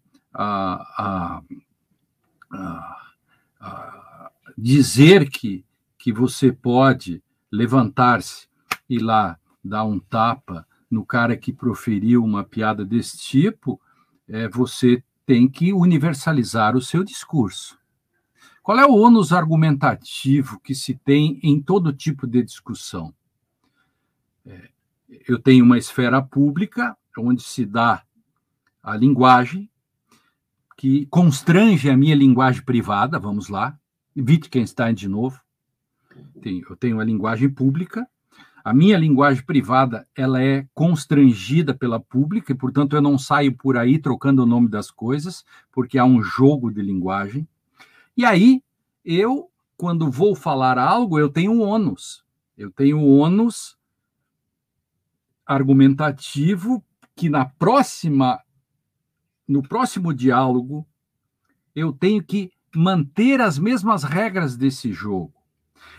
dizer 4.58 5.29
que, 5.29 5.63
que 5.98 6.12
você 6.12 6.51
pode 6.51 7.24
levantar-se 7.51 8.48
e 8.89 8.98
lá 8.98 9.38
dar 9.63 9.84
um 9.84 10.00
tapa 10.00 10.65
no 10.89 11.05
cara 11.05 11.38
que 11.38 11.53
proferiu 11.53 12.24
uma 12.24 12.43
piada 12.43 12.84
desse 12.84 13.17
tipo, 13.17 13.79
é, 14.27 14.50
você 14.50 15.03
tem 15.25 15.47
que 15.47 15.73
universalizar 15.73 16.75
o 16.75 16.81
seu 16.81 17.03
discurso. 17.03 17.79
Qual 18.63 18.79
é 18.79 18.85
o 18.85 18.95
ônus 18.95 19.33
argumentativo 19.33 20.59
que 20.59 20.75
se 20.75 20.93
tem 20.93 21.39
em 21.41 21.61
todo 21.61 21.93
tipo 21.93 22.27
de 22.27 22.43
discussão? 22.43 23.13
É, 24.45 24.69
eu 25.27 25.39
tenho 25.39 25.65
uma 25.65 25.77
esfera 25.77 26.21
pública 26.21 26.95
onde 27.17 27.41
se 27.41 27.65
dá 27.65 28.03
a 28.81 28.95
linguagem 28.95 29.69
que 30.77 31.05
constrange 31.07 31.89
a 31.89 31.97
minha 31.97 32.15
linguagem 32.15 32.63
privada, 32.63 33.19
vamos 33.19 33.49
lá, 33.49 33.79
Wittgenstein 34.17 34.93
de 34.93 35.07
novo. 35.07 35.39
Eu 36.43 36.75
tenho 36.75 36.99
a 36.99 37.03
linguagem 37.03 37.49
pública, 37.49 38.07
a 38.63 38.73
minha 38.73 38.97
linguagem 38.97 39.43
privada 39.43 40.07
ela 40.15 40.41
é 40.41 40.67
constrangida 40.73 41.73
pela 41.73 41.99
pública 41.99 42.51
e, 42.51 42.55
portanto, 42.55 42.95
eu 42.95 43.01
não 43.01 43.17
saio 43.17 43.55
por 43.55 43.77
aí 43.77 43.97
trocando 43.97 44.43
o 44.43 44.45
nome 44.45 44.67
das 44.67 44.91
coisas, 44.91 45.43
porque 45.71 45.97
há 45.97 46.05
um 46.05 46.21
jogo 46.21 46.71
de 46.71 46.81
linguagem. 46.81 47.47
E 48.15 48.23
aí, 48.23 48.61
eu, 49.03 49.49
quando 49.77 50.11
vou 50.11 50.35
falar 50.35 50.77
algo, 50.77 51.17
eu 51.17 51.29
tenho 51.29 51.51
um 51.51 51.61
ônus. 51.61 52.23
Eu 52.57 52.69
tenho 52.69 52.97
um 52.97 53.19
ônus 53.19 53.77
argumentativo 55.45 56.83
que 57.15 57.29
na 57.29 57.45
próxima 57.45 58.39
no 59.47 59.61
próximo 59.61 60.13
diálogo 60.13 60.87
eu 61.75 61.91
tenho 61.91 62.23
que 62.23 62.51
manter 62.73 63.41
as 63.41 63.59
mesmas 63.59 64.03
regras 64.03 64.55
desse 64.55 64.93
jogo. 64.93 65.40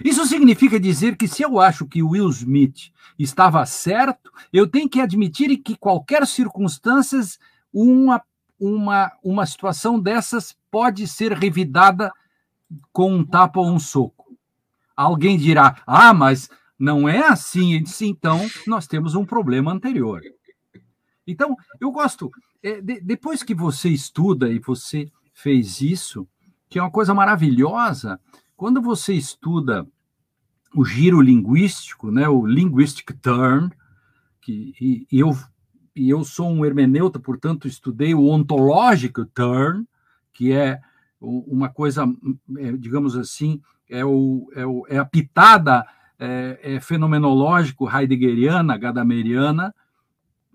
Isso 0.05 0.27
significa 0.27 0.81
dizer 0.81 1.17
que 1.17 1.29
se 1.29 1.43
eu 1.43 1.61
acho 1.61 1.87
que 1.87 2.03
Will 2.03 2.29
Smith 2.31 2.93
estava 3.19 3.65
certo, 3.67 4.31
eu 4.53 4.67
tenho 4.67 4.89
que 4.89 5.01
admitir 5.01 5.57
que 5.59 5.77
qualquer 5.77 6.27
circunstância 6.27 7.21
uma 7.73 8.23
uma 8.59 9.11
uma 9.23 9.47
situação 9.47 9.99
dessas 9.99 10.57
pode 10.71 11.07
ser 11.07 11.33
revidada 11.33 12.13
com 12.93 13.13
um 13.13 13.25
tapa 13.25 13.61
ou 13.61 13.69
um 13.69 13.79
soco. 13.79 14.37
Alguém 14.97 15.37
dirá: 15.37 15.83
"Ah, 15.87 16.15
mas 16.15 16.49
não 16.79 17.09
é 17.09 17.27
assim". 17.27 17.83
Disse, 17.83 18.07
então, 18.07 18.41
nós 18.67 18.87
temos 18.87 19.15
um 19.15 19.25
problema 19.25 19.73
anterior. 19.73 20.21
Então, 21.27 21.57
eu 21.81 21.91
gosto 21.91 22.31
é, 22.63 22.81
de, 22.81 23.01
depois 23.01 23.43
que 23.43 23.55
você 23.55 23.89
estuda 23.89 24.51
e 24.51 24.59
você 24.59 25.11
fez 25.33 25.81
isso, 25.81 26.27
que 26.69 26.79
é 26.79 26.83
uma 26.83 26.91
coisa 26.91 27.15
maravilhosa, 27.15 28.21
quando 28.63 28.81
você 28.81 29.13
estuda 29.13 29.85
o 30.73 30.85
giro 30.85 31.21
linguístico, 31.21 32.13
né, 32.13 32.29
o 32.29 32.47
linguistic 32.47 33.11
turn, 33.21 33.73
que 34.41 34.73
e, 34.81 35.05
e 35.11 35.19
eu 35.19 35.37
e 35.97 36.09
eu 36.09 36.23
sou 36.23 36.49
um 36.49 36.65
hermeneuta, 36.65 37.19
portanto 37.19 37.67
estudei 37.67 38.15
o 38.15 38.25
ontological 38.25 39.27
turn, 39.35 39.85
que 40.33 40.53
é 40.53 40.81
uma 41.21 41.71
coisa, 41.71 42.05
é, 42.57 42.71
digamos 42.75 43.17
assim, 43.17 43.61
é, 43.91 44.05
o, 44.05 44.49
é, 44.55 44.65
o, 44.65 44.87
é 44.89 44.97
a 44.97 45.05
pitada 45.05 45.85
é, 46.17 46.61
é 46.63 46.81
fenomenológico 46.81 47.91
heideggeriana, 47.91 48.79
gadameriana, 48.79 49.75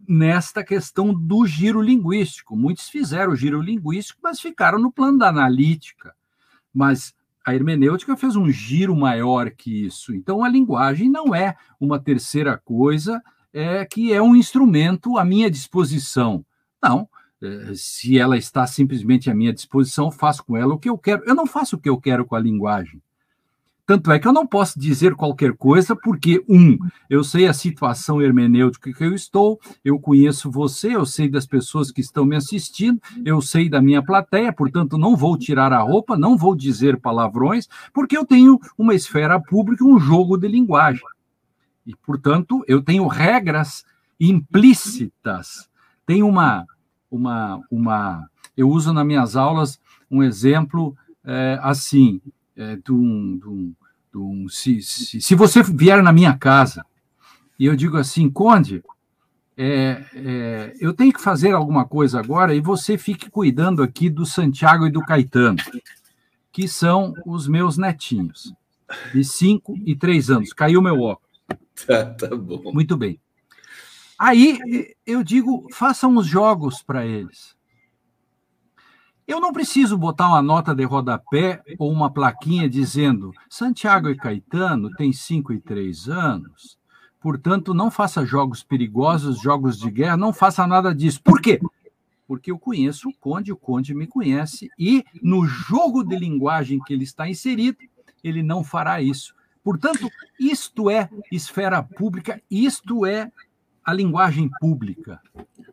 nesta 0.07 0.63
questão 0.63 1.13
do 1.13 1.45
giro 1.45 1.81
linguístico. 1.81 2.55
Muitos 2.55 2.87
fizeram 2.87 3.33
o 3.33 3.35
giro 3.35 3.59
linguístico, 3.59 4.21
mas 4.23 4.39
ficaram 4.39 4.79
no 4.79 4.93
plano 4.93 5.17
da 5.17 5.27
analítica. 5.27 6.15
Mas 6.73 7.13
a 7.47 7.55
hermenêutica 7.55 8.17
fez 8.17 8.35
um 8.35 8.51
giro 8.51 8.93
maior 8.93 9.49
que 9.49 9.85
isso. 9.85 10.13
Então, 10.13 10.43
a 10.43 10.49
linguagem 10.49 11.09
não 11.09 11.33
é 11.33 11.55
uma 11.79 11.97
terceira 11.97 12.57
coisa 12.57 13.23
é, 13.53 13.85
que 13.85 14.11
é 14.11 14.21
um 14.21 14.35
instrumento 14.35 15.17
à 15.17 15.23
minha 15.23 15.49
disposição. 15.49 16.45
Não. 16.83 17.07
É, 17.41 17.71
se 17.73 18.19
ela 18.19 18.37
está 18.37 18.67
simplesmente 18.67 19.29
à 19.29 19.33
minha 19.33 19.53
disposição, 19.53 20.11
faço 20.11 20.43
com 20.43 20.57
ela 20.57 20.73
o 20.73 20.77
que 20.77 20.89
eu 20.89 20.97
quero. 20.97 21.23
Eu 21.25 21.33
não 21.33 21.45
faço 21.45 21.77
o 21.77 21.79
que 21.79 21.87
eu 21.87 21.97
quero 21.97 22.25
com 22.25 22.35
a 22.35 22.39
linguagem. 22.41 23.01
Tanto 23.87 24.11
é 24.11 24.19
que 24.19 24.27
eu 24.27 24.33
não 24.33 24.45
posso 24.45 24.77
dizer 24.77 25.15
qualquer 25.15 25.53
coisa, 25.53 25.95
porque, 25.95 26.43
um, 26.49 26.77
eu 27.09 27.23
sei 27.23 27.47
a 27.47 27.53
situação 27.53 28.21
hermenêutica 28.21 28.91
que 28.91 29.01
eu 29.01 29.15
estou, 29.15 29.57
eu 29.83 29.97
conheço 29.97 30.51
você, 30.51 30.93
eu 30.93 31.05
sei 31.05 31.29
das 31.29 31.45
pessoas 31.45 31.89
que 31.89 32.01
estão 32.01 32.25
me 32.25 32.35
assistindo, 32.35 33.01
eu 33.23 33.39
sei 33.41 33.69
da 33.69 33.81
minha 33.81 34.03
plateia, 34.03 34.51
portanto, 34.51 34.97
não 34.97 35.15
vou 35.15 35.37
tirar 35.37 35.71
a 35.71 35.79
roupa, 35.79 36.17
não 36.17 36.37
vou 36.37 36.53
dizer 36.53 36.99
palavrões, 36.99 37.69
porque 37.93 38.17
eu 38.17 38.25
tenho 38.25 38.59
uma 38.77 38.93
esfera 38.93 39.39
pública, 39.39 39.85
um 39.85 39.97
jogo 39.97 40.35
de 40.35 40.49
linguagem. 40.49 41.07
E, 41.85 41.95
portanto, 41.95 42.65
eu 42.67 42.83
tenho 42.83 43.07
regras 43.07 43.85
implícitas. 44.19 45.69
Tem 46.05 46.21
uma, 46.23 46.65
uma, 47.09 47.63
uma. 47.71 48.29
Eu 48.57 48.69
uso 48.69 48.91
nas 48.91 49.05
minhas 49.05 49.37
aulas 49.37 49.79
um 50.11 50.21
exemplo 50.21 50.93
é, 51.23 51.57
assim 51.61 52.21
é, 52.57 52.75
de 52.75 52.91
um, 52.91 53.37
de 53.37 53.47
um, 53.47 53.75
de 54.11 54.17
um 54.17 54.49
se, 54.49 54.81
se, 54.81 55.21
se, 55.21 55.35
você 55.35 55.61
vier 55.61 56.01
na 56.01 56.11
minha 56.11 56.35
casa 56.37 56.85
e 57.57 57.65
eu 57.65 57.75
digo 57.75 57.97
assim, 57.97 58.29
Conde, 58.29 58.83
é, 59.55 60.03
é, 60.13 60.75
eu 60.79 60.93
tenho 60.93 61.13
que 61.13 61.21
fazer 61.21 61.51
alguma 61.51 61.85
coisa 61.85 62.19
agora 62.19 62.53
e 62.53 62.61
você 62.61 62.97
fique 62.97 63.29
cuidando 63.29 63.81
aqui 63.81 64.09
do 64.09 64.25
Santiago 64.25 64.85
e 64.85 64.91
do 64.91 65.01
Caetano, 65.01 65.57
que 66.51 66.67
são 66.67 67.13
os 67.25 67.47
meus 67.47 67.77
netinhos, 67.77 68.53
de 69.13 69.23
5 69.23 69.75
e 69.85 69.95
3 69.95 70.29
anos. 70.29 70.53
Caiu 70.53 70.81
meu 70.81 71.01
óculos. 71.01 71.41
Tá, 71.85 72.05
tá 72.05 72.35
bom. 72.35 72.71
Muito 72.71 72.95
bem. 72.95 73.19
Aí 74.17 74.59
eu 75.05 75.23
digo, 75.23 75.67
façam 75.71 76.15
os 76.17 76.25
jogos 76.25 76.81
para 76.81 77.05
eles. 77.05 77.56
Eu 79.27 79.41
não 79.41 79.51
preciso 79.51 79.97
botar 79.97 80.29
uma 80.29 80.41
nota 80.41 80.73
de 80.73 80.85
rodapé 80.85 81.61
ou 81.77 81.91
uma 81.91 82.09
plaquinha 82.09 82.69
dizendo 82.69 83.33
Santiago 83.49 84.09
e 84.09 84.15
Caetano 84.15 84.89
têm 84.95 85.11
5 85.11 85.51
e 85.51 85.59
3 85.59 86.07
anos, 86.07 86.77
portanto, 87.19 87.73
não 87.73 87.91
faça 87.91 88.25
jogos 88.25 88.63
perigosos, 88.63 89.41
jogos 89.41 89.77
de 89.77 89.91
guerra, 89.91 90.15
não 90.15 90.31
faça 90.31 90.65
nada 90.65 90.95
disso. 90.95 91.21
Por 91.21 91.41
quê? 91.41 91.59
Porque 92.25 92.51
eu 92.51 92.57
conheço 92.57 93.09
o 93.09 93.13
Conde, 93.13 93.51
o 93.51 93.57
Conde 93.57 93.93
me 93.93 94.07
conhece, 94.07 94.69
e 94.79 95.03
no 95.21 95.45
jogo 95.45 96.05
de 96.05 96.17
linguagem 96.17 96.79
que 96.79 96.93
ele 96.93 97.03
está 97.03 97.27
inserido, 97.27 97.79
ele 98.23 98.41
não 98.41 98.63
fará 98.63 99.01
isso. 99.01 99.35
Portanto, 99.61 100.09
isto 100.39 100.89
é 100.89 101.09
esfera 101.29 101.83
pública, 101.83 102.41
isto 102.49 103.05
é 103.05 103.29
a 103.83 103.91
linguagem 103.91 104.49
pública. 104.61 105.21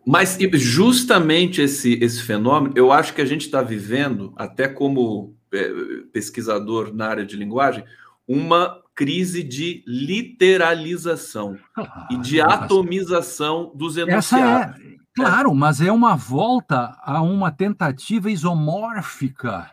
Mas 0.06 0.38
justamente 0.54 1.62
esse, 1.62 1.94
esse 1.94 2.22
fenômeno, 2.22 2.74
eu 2.76 2.92
acho 2.92 3.14
que 3.14 3.22
a 3.22 3.26
gente 3.26 3.42
está 3.42 3.62
vivendo, 3.62 4.32
até 4.36 4.68
como 4.68 5.34
é, 5.52 5.70
pesquisador 6.12 6.94
na 6.94 7.06
área 7.06 7.24
de 7.24 7.36
linguagem, 7.36 7.84
uma 8.28 8.82
crise 8.94 9.42
de 9.42 9.82
literalização 9.86 11.58
ah, 11.76 12.08
e 12.10 12.18
de 12.18 12.40
atomização 12.40 13.72
dos 13.74 13.96
enunciados. 13.96 14.76
Essa 14.76 14.82
é, 14.82 14.96
claro, 15.14 15.54
mas 15.54 15.80
é 15.80 15.90
uma 15.90 16.14
volta 16.16 16.96
a 17.02 17.22
uma 17.22 17.50
tentativa 17.50 18.30
isomórfica. 18.30 19.70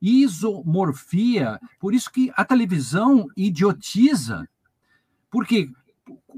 Isomorfia, 0.00 1.60
por 1.78 1.94
isso 1.94 2.10
que 2.10 2.32
a 2.34 2.44
televisão 2.44 3.26
idiotiza. 3.36 4.48
Porque 5.30 5.70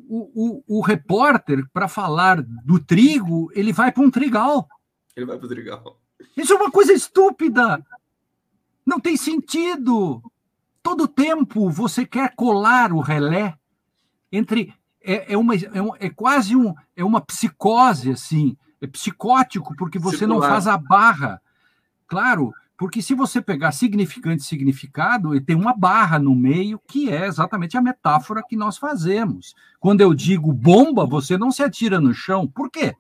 o, 0.08 0.62
o, 0.68 0.78
o 0.78 0.80
repórter, 0.80 1.66
para 1.72 1.88
falar 1.88 2.42
do 2.42 2.78
trigo, 2.78 3.50
ele 3.54 3.72
vai 3.72 3.92
para 3.92 4.02
um 4.02 4.10
trigal. 4.10 4.68
Ele 5.16 5.26
vai 5.26 5.36
para 5.36 5.46
o 5.46 5.48
trigal. 5.48 6.00
Isso 6.36 6.52
é 6.52 6.56
uma 6.56 6.70
coisa 6.70 6.92
estúpida. 6.92 7.84
Não 8.84 9.00
tem 9.00 9.16
sentido. 9.16 10.22
Todo 10.82 11.08
tempo 11.08 11.70
você 11.70 12.04
quer 12.04 12.34
colar 12.34 12.92
o 12.92 13.00
relé 13.00 13.56
entre. 14.30 14.74
É, 15.06 15.34
é, 15.34 15.36
uma, 15.36 15.54
é, 15.54 15.82
um, 15.82 15.94
é 15.98 16.08
quase 16.08 16.56
um, 16.56 16.74
é 16.96 17.04
uma 17.04 17.20
psicose, 17.20 18.10
assim. 18.10 18.56
É 18.80 18.86
psicótico, 18.86 19.74
porque 19.76 19.98
você 19.98 20.18
Circular. 20.18 20.40
não 20.40 20.48
faz 20.48 20.66
a 20.66 20.76
barra. 20.76 21.40
Claro, 22.06 22.52
porque 22.76 23.00
se 23.00 23.14
você 23.14 23.40
pegar 23.40 23.72
significante 23.72 24.42
e 24.42 24.46
significado, 24.46 25.40
tem 25.40 25.54
uma 25.54 25.72
barra 25.76 26.18
no 26.18 26.34
meio 26.34 26.80
que 26.88 27.08
é 27.08 27.26
exatamente 27.26 27.76
a 27.76 27.82
metáfora 27.82 28.42
que 28.42 28.56
nós 28.56 28.76
fazemos. 28.76 29.54
Quando 29.78 30.00
eu 30.00 30.12
digo 30.12 30.52
bomba, 30.52 31.06
você 31.06 31.38
não 31.38 31.52
se 31.52 31.62
atira 31.62 32.00
no 32.00 32.12
chão. 32.12 32.48
Por 32.48 32.70
quê? 32.70 32.94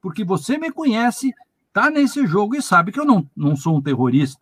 Porque 0.00 0.24
você 0.24 0.56
me 0.56 0.72
conhece, 0.72 1.34
está 1.68 1.90
nesse 1.90 2.26
jogo 2.26 2.56
e 2.56 2.62
sabe 2.62 2.90
que 2.90 2.98
eu 2.98 3.04
não, 3.04 3.28
não 3.36 3.54
sou 3.54 3.76
um 3.76 3.82
terrorista. 3.82 4.40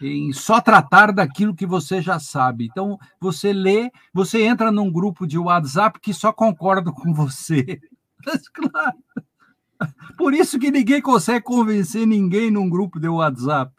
em 0.00 0.32
só 0.32 0.60
tratar 0.60 1.12
daquilo 1.12 1.54
que 1.54 1.64
você 1.64 2.02
já 2.02 2.18
sabe. 2.18 2.66
Então, 2.66 2.98
você 3.20 3.52
lê, 3.52 3.90
você 4.12 4.42
entra 4.42 4.70
num 4.70 4.90
grupo 4.90 5.26
de 5.26 5.38
WhatsApp 5.38 5.98
que 6.00 6.12
só 6.12 6.32
concorda 6.32 6.92
com 6.92 7.14
você. 7.14 7.80
Mas, 8.26 8.48
claro. 8.48 8.96
Por 10.16 10.32
isso 10.34 10.58
que 10.58 10.70
ninguém 10.70 11.00
consegue 11.00 11.44
convencer 11.44 12.06
ninguém 12.06 12.50
num 12.50 12.68
grupo 12.68 13.00
de 13.00 13.08
WhatsApp. 13.08 13.72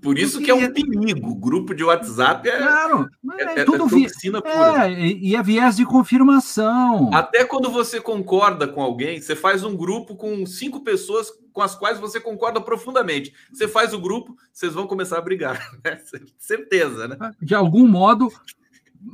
Por 0.00 0.18
isso 0.18 0.40
que 0.40 0.50
é 0.50 0.54
um 0.54 0.72
perigo. 0.72 1.34
grupo 1.34 1.74
de 1.74 1.82
WhatsApp 1.82 2.48
é, 2.48 2.58
claro, 2.58 3.08
é, 3.38 3.42
é, 3.42 3.60
é 3.60 3.64
tudo 3.64 3.88
toxina 3.88 4.40
pura. 4.40 4.90
É, 4.90 4.92
e 4.92 5.34
é 5.34 5.42
viés 5.42 5.76
de 5.76 5.84
confirmação. 5.84 7.10
Até 7.12 7.44
quando 7.44 7.70
você 7.70 8.00
concorda 8.00 8.68
com 8.68 8.82
alguém, 8.82 9.20
você 9.20 9.34
faz 9.34 9.64
um 9.64 9.76
grupo 9.76 10.16
com 10.16 10.46
cinco 10.46 10.82
pessoas 10.82 11.28
com 11.52 11.62
as 11.62 11.74
quais 11.74 11.98
você 11.98 12.20
concorda 12.20 12.60
profundamente. 12.60 13.32
Você 13.52 13.66
faz 13.66 13.92
o 13.92 14.00
grupo, 14.00 14.36
vocês 14.52 14.74
vão 14.74 14.86
começar 14.86 15.18
a 15.18 15.22
brigar. 15.22 15.54
Né? 15.84 16.00
Certeza, 16.38 17.08
né? 17.08 17.16
De 17.40 17.54
algum 17.54 17.86
modo, 17.86 18.32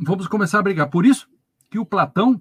vamos 0.02 0.28
começar 0.28 0.58
a 0.58 0.62
brigar. 0.62 0.88
Por 0.88 1.04
isso 1.04 1.26
que 1.68 1.78
o 1.78 1.86
Platão, 1.86 2.40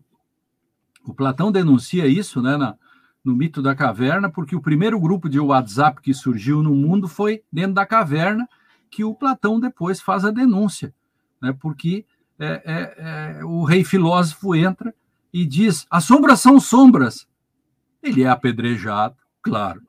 o 1.05 1.13
Platão 1.13 1.51
denuncia 1.51 2.07
isso, 2.07 2.41
né? 2.41 2.57
Na, 2.57 2.75
no 3.23 3.35
mito 3.35 3.62
da 3.62 3.75
caverna, 3.75 4.29
porque 4.29 4.55
o 4.55 4.62
primeiro 4.62 4.99
grupo 4.99 5.29
de 5.29 5.39
WhatsApp 5.39 6.01
que 6.01 6.13
surgiu 6.13 6.63
no 6.63 6.73
mundo 6.73 7.07
foi 7.07 7.43
dentro 7.51 7.73
da 7.73 7.85
caverna, 7.85 8.47
que 8.89 9.03
o 9.03 9.13
Platão 9.13 9.59
depois 9.59 10.01
faz 10.01 10.25
a 10.25 10.31
denúncia, 10.31 10.93
né? 11.41 11.55
porque 11.59 12.05
é, 12.39 12.63
é, 12.65 13.39
é, 13.39 13.45
o 13.45 13.63
rei 13.63 13.83
filósofo 13.83 14.55
entra 14.55 14.93
e 15.31 15.45
diz: 15.45 15.85
as 15.91 16.05
sombras 16.05 16.39
são 16.39 16.59
sombras. 16.59 17.27
Ele 18.01 18.23
é 18.23 18.29
apedrejado, 18.29 19.15
claro, 19.41 19.81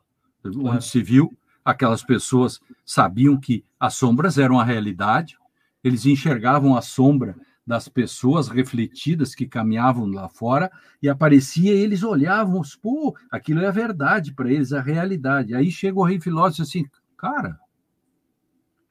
onde 0.45 0.85
se 0.85 1.01
viu, 1.01 1.33
aquelas 1.65 2.03
pessoas 2.03 2.61
sabiam 2.85 3.39
que 3.39 3.65
as 3.79 3.95
sombras 3.95 4.37
eram 4.37 4.59
a 4.59 4.65
realidade, 4.65 5.39
eles 5.83 6.05
enxergavam 6.05 6.77
a 6.77 6.83
sombra 6.83 7.37
das 7.71 7.89
pessoas 7.89 8.49
refletidas 8.49 9.33
que 9.33 9.47
caminhavam 9.47 10.05
lá 10.07 10.29
fora 10.29 10.73
e 11.01 11.09
aparecia, 11.09 11.73
e 11.73 11.79
eles 11.79 12.03
olhavam, 12.03 12.63
pô, 12.83 13.17
aquilo 13.31 13.61
é 13.61 13.69
a 13.69 13.71
verdade 13.71 14.35
para 14.35 14.51
eles, 14.51 14.73
a 14.73 14.81
realidade. 14.81 15.55
Aí 15.55 15.71
chega 15.71 15.97
o 15.97 16.03
rei 16.03 16.21
filósofo 16.21 16.63
assim, 16.63 16.85
cara, 17.17 17.57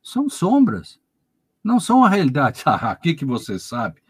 são 0.02 0.30
sombras, 0.30 0.98
não 1.62 1.78
são 1.78 2.06
a 2.06 2.10
realidade. 2.10 2.64
Ah, 2.66 2.96
o 2.98 3.02
que, 3.02 3.14
que 3.14 3.26
você 3.26 3.60
sabe? 3.60 4.02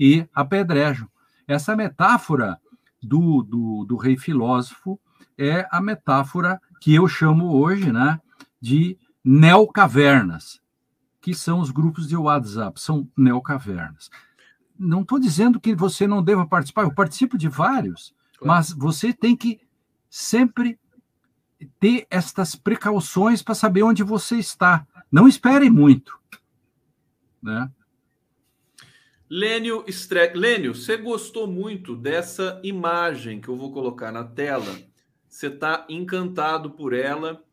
E 0.00 0.26
apedrejam. 0.34 1.06
Essa 1.46 1.76
metáfora 1.76 2.58
do, 3.02 3.42
do, 3.42 3.84
do 3.84 3.96
rei 3.96 4.16
filósofo 4.16 4.98
é 5.36 5.68
a 5.70 5.78
metáfora 5.78 6.58
que 6.80 6.94
eu 6.94 7.06
chamo 7.06 7.52
hoje 7.52 7.92
né, 7.92 8.18
de 8.58 8.98
neocavernas 9.22 10.58
que 11.26 11.34
são 11.34 11.58
os 11.58 11.72
grupos 11.72 12.06
de 12.06 12.16
WhatsApp, 12.16 12.80
são 12.80 13.10
neocavernas. 13.16 14.08
Não 14.78 15.02
estou 15.02 15.18
dizendo 15.18 15.58
que 15.58 15.74
você 15.74 16.06
não 16.06 16.22
deva 16.22 16.46
participar, 16.46 16.82
eu 16.84 16.94
participo 16.94 17.36
de 17.36 17.48
vários, 17.48 18.14
claro. 18.38 18.46
mas 18.46 18.70
você 18.70 19.12
tem 19.12 19.36
que 19.36 19.58
sempre 20.08 20.78
ter 21.80 22.06
estas 22.10 22.54
precauções 22.54 23.42
para 23.42 23.56
saber 23.56 23.82
onde 23.82 24.04
você 24.04 24.36
está. 24.36 24.86
Não 25.10 25.26
espere 25.26 25.68
muito. 25.68 26.16
Né? 27.42 27.72
Lênio, 29.28 29.84
Stre... 29.88 30.32
Lênio, 30.32 30.76
você 30.76 30.96
gostou 30.96 31.48
muito 31.48 31.96
dessa 31.96 32.60
imagem 32.62 33.40
que 33.40 33.48
eu 33.48 33.56
vou 33.56 33.72
colocar 33.72 34.12
na 34.12 34.22
tela? 34.22 34.78
Você 35.28 35.48
está 35.48 35.84
encantado 35.88 36.70
por 36.70 36.92
ela 36.92 37.44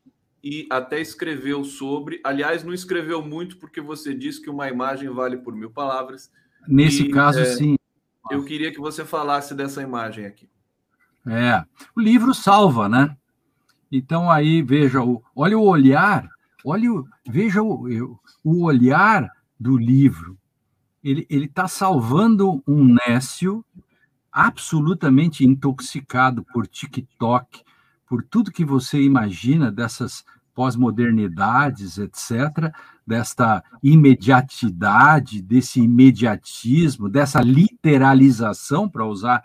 e 0.43 0.67
até 0.69 0.99
escreveu 0.99 1.63
sobre. 1.63 2.19
Aliás, 2.23 2.63
não 2.63 2.73
escreveu 2.73 3.21
muito 3.21 3.57
porque 3.57 3.79
você 3.79 4.13
disse 4.13 4.41
que 4.41 4.49
uma 4.49 4.67
imagem 4.67 5.09
vale 5.09 5.37
por 5.37 5.55
mil 5.55 5.71
palavras. 5.71 6.29
Nesse 6.67 7.03
e, 7.03 7.09
caso, 7.09 7.39
é, 7.39 7.45
sim. 7.45 7.75
Eu 8.29 8.43
queria 8.43 8.71
que 8.71 8.79
você 8.79 9.05
falasse 9.05 9.55
dessa 9.55 9.81
imagem 9.81 10.25
aqui. 10.25 10.49
É, 11.25 11.63
o 11.95 12.01
livro 12.01 12.33
salva, 12.33 12.89
né? 12.89 13.15
Então 13.89 14.29
aí 14.29 14.61
veja 14.61 15.01
o, 15.01 15.23
olha 15.33 15.57
o 15.57 15.65
olhar, 15.65 16.27
olha 16.65 16.91
o, 16.91 17.07
veja 17.25 17.61
o, 17.61 18.19
o 18.43 18.63
olhar 18.63 19.29
do 19.57 19.77
livro. 19.77 20.37
Ele 21.01 21.25
ele 21.29 21.45
está 21.45 21.67
salvando 21.67 22.61
um 22.67 22.95
Nécio 23.05 23.63
absolutamente 24.31 25.45
intoxicado 25.45 26.43
por 26.51 26.67
TikTok, 26.67 27.61
por 28.13 28.21
tudo 28.21 28.51
que 28.51 28.63
você 28.63 29.01
imagina 29.01 29.71
dessas 29.71 30.23
pós-modernidades, 30.53 31.97
etc., 31.97 32.71
desta 33.07 33.63
imediatidade, 33.81 35.41
desse 35.41 35.81
imediatismo, 35.81 37.09
dessa 37.09 37.41
literalização, 37.41 38.87
para 38.87 39.03
usar 39.03 39.43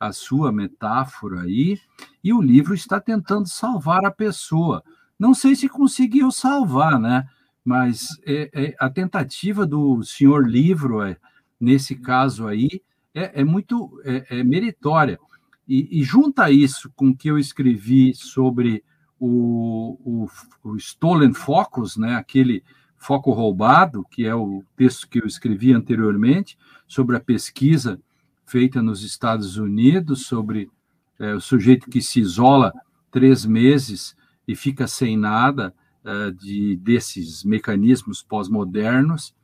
a 0.00 0.10
sua 0.10 0.50
metáfora 0.50 1.42
aí, 1.42 1.78
e 2.24 2.32
o 2.32 2.42
livro 2.42 2.74
está 2.74 3.00
tentando 3.00 3.46
salvar 3.46 4.04
a 4.04 4.10
pessoa. 4.10 4.82
Não 5.16 5.32
sei 5.32 5.54
se 5.54 5.68
conseguiu 5.68 6.32
salvar, 6.32 6.98
né? 6.98 7.24
Mas 7.64 8.18
é, 8.26 8.50
é, 8.52 8.74
a 8.80 8.90
tentativa 8.90 9.64
do 9.64 10.02
senhor 10.02 10.44
livro, 10.44 11.02
é, 11.02 11.16
nesse 11.60 11.94
caso 11.94 12.48
aí, 12.48 12.82
é, 13.14 13.42
é 13.42 13.44
muito 13.44 14.02
é, 14.04 14.40
é 14.40 14.42
meritória. 14.42 15.20
E, 15.68 16.00
e 16.00 16.02
junta 16.02 16.50
isso 16.50 16.90
com 16.96 17.10
o 17.10 17.16
que 17.16 17.28
eu 17.28 17.38
escrevi 17.38 18.14
sobre 18.14 18.82
o, 19.20 19.98
o, 20.04 20.28
o 20.70 20.76
Stolen 20.76 21.34
Focus, 21.34 21.96
né, 21.96 22.14
aquele 22.14 22.62
foco 22.96 23.32
roubado, 23.32 24.04
que 24.10 24.24
é 24.24 24.34
o 24.34 24.64
texto 24.76 25.08
que 25.08 25.20
eu 25.20 25.26
escrevi 25.26 25.72
anteriormente, 25.72 26.58
sobre 26.86 27.16
a 27.16 27.20
pesquisa 27.20 28.00
feita 28.46 28.80
nos 28.80 29.02
Estados 29.02 29.56
Unidos, 29.56 30.26
sobre 30.26 30.70
é, 31.18 31.34
o 31.34 31.40
sujeito 31.40 31.90
que 31.90 32.00
se 32.00 32.20
isola 32.20 32.72
três 33.10 33.44
meses 33.44 34.16
e 34.46 34.56
fica 34.56 34.86
sem 34.86 35.16
nada 35.16 35.74
é, 36.04 36.30
de 36.30 36.76
desses 36.76 37.44
mecanismos 37.44 38.22
pós-modernos 38.22 39.34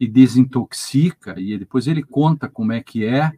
e 0.00 0.08
desintoxica, 0.08 1.38
e 1.38 1.56
depois 1.58 1.86
ele 1.86 2.02
conta 2.02 2.48
como 2.48 2.72
é 2.72 2.82
que 2.82 3.04
é, 3.04 3.32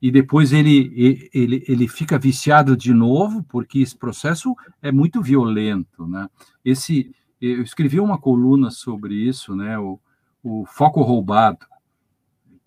e 0.00 0.10
depois 0.10 0.52
ele, 0.52 1.28
ele, 1.32 1.62
ele 1.68 1.86
fica 1.86 2.18
viciado 2.18 2.76
de 2.76 2.92
novo, 2.94 3.42
porque 3.44 3.80
esse 3.80 3.96
processo 3.96 4.56
é 4.80 4.90
muito 4.90 5.20
violento. 5.20 6.06
Né? 6.06 6.28
Esse, 6.64 7.14
eu 7.40 7.62
escrevi 7.62 8.00
uma 8.00 8.18
coluna 8.18 8.70
sobre 8.70 9.14
isso, 9.14 9.54
né? 9.54 9.78
o, 9.78 10.00
o 10.42 10.64
foco 10.64 11.02
roubado. 11.02 11.66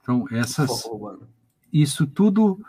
Então, 0.02 0.26
essas, 0.32 0.84
isso 1.72 2.06
tudo 2.06 2.60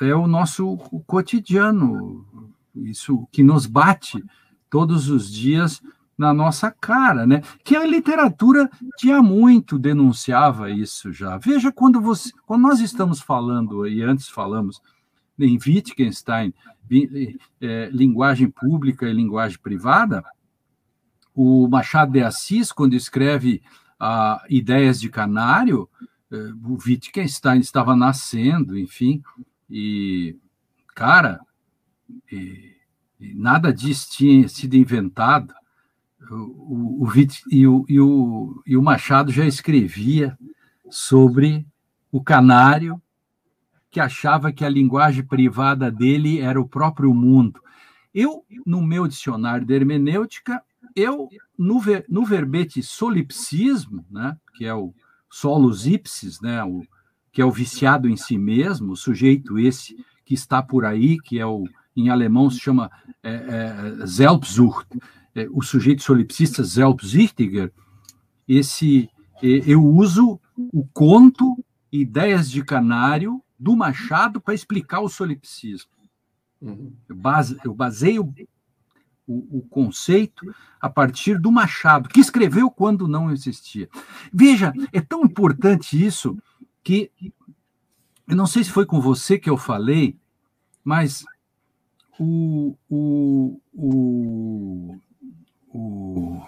é, 0.00 0.08
é 0.08 0.14
o 0.14 0.26
nosso 0.26 0.76
cotidiano, 1.06 2.26
isso 2.74 3.28
que 3.30 3.42
nos 3.42 3.66
bate 3.66 4.24
todos 4.68 5.08
os 5.08 5.30
dias 5.30 5.80
na 6.22 6.32
nossa 6.32 6.70
cara, 6.70 7.26
né? 7.26 7.42
Que 7.64 7.74
a 7.74 7.84
literatura 7.84 8.70
tinha 8.96 9.20
muito 9.20 9.76
denunciava 9.76 10.70
isso 10.70 11.12
já. 11.12 11.36
Veja 11.36 11.72
quando 11.72 12.00
você, 12.00 12.30
quando 12.46 12.62
nós 12.62 12.80
estamos 12.80 13.20
falando 13.20 13.86
e 13.86 14.02
antes 14.02 14.28
falamos 14.28 14.80
em 15.36 15.58
Wittgenstein, 15.58 16.54
é, 17.60 17.88
linguagem 17.90 18.48
pública 18.48 19.08
e 19.08 19.12
linguagem 19.12 19.58
privada, 19.58 20.22
o 21.34 21.66
Machado 21.66 22.12
de 22.12 22.22
Assis 22.22 22.70
quando 22.70 22.94
escreve 22.94 23.60
ah, 23.98 24.44
Ideias 24.48 25.00
de 25.00 25.08
Canário, 25.08 25.88
é, 26.30 26.36
o 26.36 26.78
Wittgenstein 26.86 27.58
estava 27.58 27.96
nascendo, 27.96 28.78
enfim, 28.78 29.20
e 29.68 30.36
cara, 30.94 31.40
e, 32.30 32.76
e 33.18 33.34
nada 33.34 33.72
disso 33.72 34.08
tinha 34.12 34.46
sido 34.46 34.76
inventado 34.76 35.52
o, 36.30 37.04
o, 37.04 37.12
e, 37.50 37.66
o, 37.66 37.84
e, 37.88 38.00
o, 38.00 38.62
e 38.66 38.76
o 38.76 38.82
Machado 38.82 39.32
já 39.32 39.46
escrevia 39.46 40.38
sobre 40.90 41.66
o 42.10 42.22
canário 42.22 43.00
que 43.90 44.00
achava 44.00 44.52
que 44.52 44.64
a 44.64 44.68
linguagem 44.68 45.24
privada 45.24 45.90
dele 45.90 46.40
era 46.40 46.60
o 46.60 46.68
próprio 46.68 47.12
mundo. 47.12 47.60
Eu, 48.14 48.44
no 48.64 48.82
meu 48.82 49.06
dicionário 49.06 49.66
de 49.66 49.74
hermenêutica, 49.74 50.62
eu, 50.94 51.28
no, 51.58 51.78
ver, 51.78 52.04
no 52.08 52.24
verbete 52.24 52.82
solipsismo, 52.82 54.04
né, 54.10 54.36
que 54.54 54.64
é 54.64 54.74
o 54.74 54.94
solus 55.30 55.86
ipsis, 55.86 56.40
né, 56.40 56.62
o, 56.64 56.82
que 57.30 57.40
é 57.40 57.44
o 57.44 57.50
viciado 57.50 58.08
em 58.08 58.16
si 58.16 58.36
mesmo, 58.36 58.92
o 58.92 58.96
sujeito 58.96 59.58
esse 59.58 59.96
que 60.24 60.34
está 60.34 60.62
por 60.62 60.84
aí, 60.84 61.18
que 61.18 61.38
é 61.38 61.46
o, 61.46 61.64
em 61.96 62.08
alemão 62.08 62.50
se 62.50 62.60
chama 62.60 62.90
é, 63.22 63.32
é, 63.32 64.06
é, 65.34 65.48
o 65.50 65.62
sujeito 65.62 66.02
solipsista 66.02 66.64
Selbstsichtiger, 66.64 67.72
esse 68.46 69.08
eu 69.42 69.84
uso 69.84 70.40
o 70.56 70.86
conto 70.92 71.64
Ideias 71.90 72.48
de 72.48 72.64
Canário 72.64 73.42
do 73.58 73.76
Machado 73.76 74.40
para 74.40 74.54
explicar 74.54 75.00
o 75.00 75.08
solipsismo. 75.08 75.90
Uhum. 76.60 76.92
Eu, 77.08 77.16
base, 77.16 77.58
eu 77.64 77.74
baseio 77.74 78.32
o, 79.26 79.58
o, 79.58 79.62
conceito 79.62 80.54
a 80.80 80.88
partir 80.88 81.40
do 81.40 81.50
Machado, 81.50 82.08
que 82.08 82.20
escreveu 82.20 82.70
quando 82.70 83.08
não 83.08 83.30
existia. 83.30 83.88
Veja, 84.32 84.72
é 84.92 85.00
tão 85.00 85.24
importante 85.24 86.02
isso 86.02 86.38
que 86.84 87.10
eu 88.28 88.36
não 88.36 88.46
sei 88.46 88.62
se 88.62 88.70
foi 88.70 88.86
com 88.86 89.00
você 89.00 89.38
que 89.38 89.50
eu 89.50 89.56
falei, 89.56 90.16
mas 90.84 91.24
o, 92.18 92.76
o, 92.88 93.60
o 93.74 95.00
o 95.72 96.42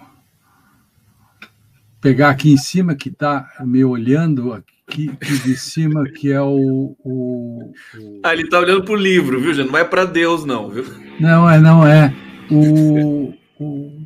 pegar 2.01 2.31
aqui 2.31 2.53
em 2.53 2.57
cima 2.57 2.95
que 2.95 3.09
está 3.09 3.49
me 3.61 3.83
olhando 3.85 4.53
aqui, 4.53 5.09
aqui, 5.09 5.39
de 5.39 5.57
cima 5.57 6.05
que 6.05 6.31
é 6.31 6.41
o, 6.41 6.95
o, 7.03 7.73
o... 7.97 8.21
ah 8.23 8.33
ele 8.35 8.43
está 8.43 8.59
olhando 8.59 8.85
para 8.85 8.93
o 8.93 8.97
livro 8.97 9.41
viu 9.41 9.55
gente? 9.55 9.71
Não 9.71 9.79
é 9.79 9.85
para 9.85 10.05
Deus 10.05 10.45
não 10.45 10.69
viu? 10.69 10.85
Não 11.19 11.49
é 11.49 11.59
não 11.59 11.87
é. 11.87 12.15
O, 12.51 13.33
o 13.59 14.05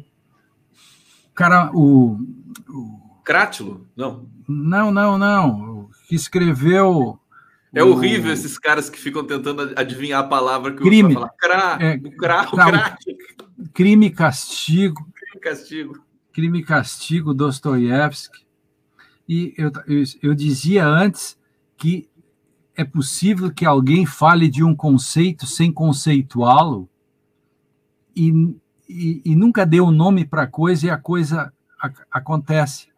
cara 1.35 1.70
o, 1.74 2.18
o... 2.68 3.20
Crátilo? 3.24 3.87
Não. 3.96 4.26
Não 4.48 4.92
não 4.92 5.18
não. 5.18 5.90
Que 6.09 6.14
escreveu 6.14 7.18
é 7.74 7.83
horrível 7.83 8.33
esses 8.33 8.59
caras 8.59 8.88
que 8.88 8.98
ficam 8.98 9.24
tentando 9.24 9.72
adivinhar 9.76 10.20
a 10.20 10.26
palavra 10.26 10.72
que 10.72 10.83
crime. 10.83 11.16
o. 11.16 11.28
Crá, 11.38 11.78
é, 11.81 11.94
o 11.96 12.11
crá, 12.16 12.48
o 13.59 13.68
crime 13.70 14.11
castigo. 14.11 15.07
Crime 15.14 15.37
e 15.37 15.40
castigo. 15.40 16.04
Crime 16.33 16.59
e 16.61 16.64
castigo, 16.64 17.35
Dostoiévski. 17.35 18.46
E 19.28 19.54
eu, 19.59 19.70
eu, 19.87 20.02
eu 20.22 20.35
dizia 20.35 20.87
antes 20.87 21.38
que 21.76 22.09
é 22.74 22.85
possível 22.85 23.52
que 23.52 23.66
alguém 23.66 24.07
fale 24.07 24.48
de 24.48 24.62
um 24.62 24.74
conceito 24.74 25.46
sem 25.46 25.70
conceituá-lo 25.72 26.88
e, 28.14 28.31
e, 28.88 29.22
e, 29.24 29.37
nunca 29.37 29.66
dê 29.66 29.81
um 29.81 29.90
nome 29.90 30.24
para 30.24 30.42
a 30.42 30.46
coisa 30.46 30.87
e 30.87 30.90
a 30.90 30.96
coisa 30.96 31.52
a, 31.81 31.90
acontece. 32.11 32.88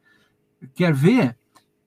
Quer 0.74 0.94
ver? 0.94 1.36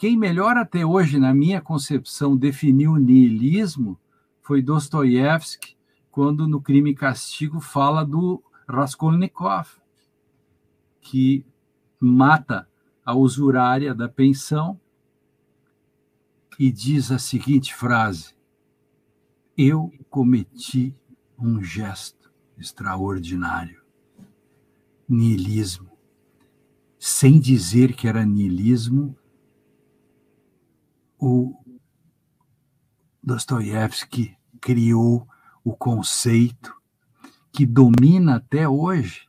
Quem 0.04 0.18
melhor 0.18 0.58
até 0.58 0.86
hoje, 0.86 1.18
na 1.18 1.34
minha 1.34 1.62
concepção, 1.62 2.36
definiu 2.36 2.92
o 2.92 2.98
niilismo 2.98 3.98
foi 4.42 4.62
Dostoiévski, 4.62 5.78
quando 6.12 6.46
no 6.46 6.62
Crime 6.62 6.92
e 6.92 6.94
Castigo 6.94 7.62
fala 7.62 8.04
do 8.04 8.44
Raskolnikov, 8.68 9.66
que 11.00 11.46
mata 11.98 12.68
a 13.06 13.16
usurária 13.16 13.96
da 13.96 14.10
pensão 14.10 14.78
e 16.60 16.70
diz 16.70 17.10
a 17.10 17.18
seguinte 17.18 17.74
frase: 17.74 18.36
Eu 19.58 19.90
cometi 20.10 20.94
um 21.40 21.64
gesto 21.64 22.30
extraordinário. 22.58 23.82
Niilismo. 25.08 25.92
Sem 27.00 27.40
dizer 27.40 27.96
que 27.96 28.06
era 28.06 28.26
niilismo, 28.26 29.18
o 31.26 31.56
Dostoiévski 33.24 34.36
criou 34.60 35.26
o 35.64 35.72
conceito 35.72 36.76
que 37.50 37.66
domina 37.66 38.36
até 38.36 38.68
hoje. 38.68 39.22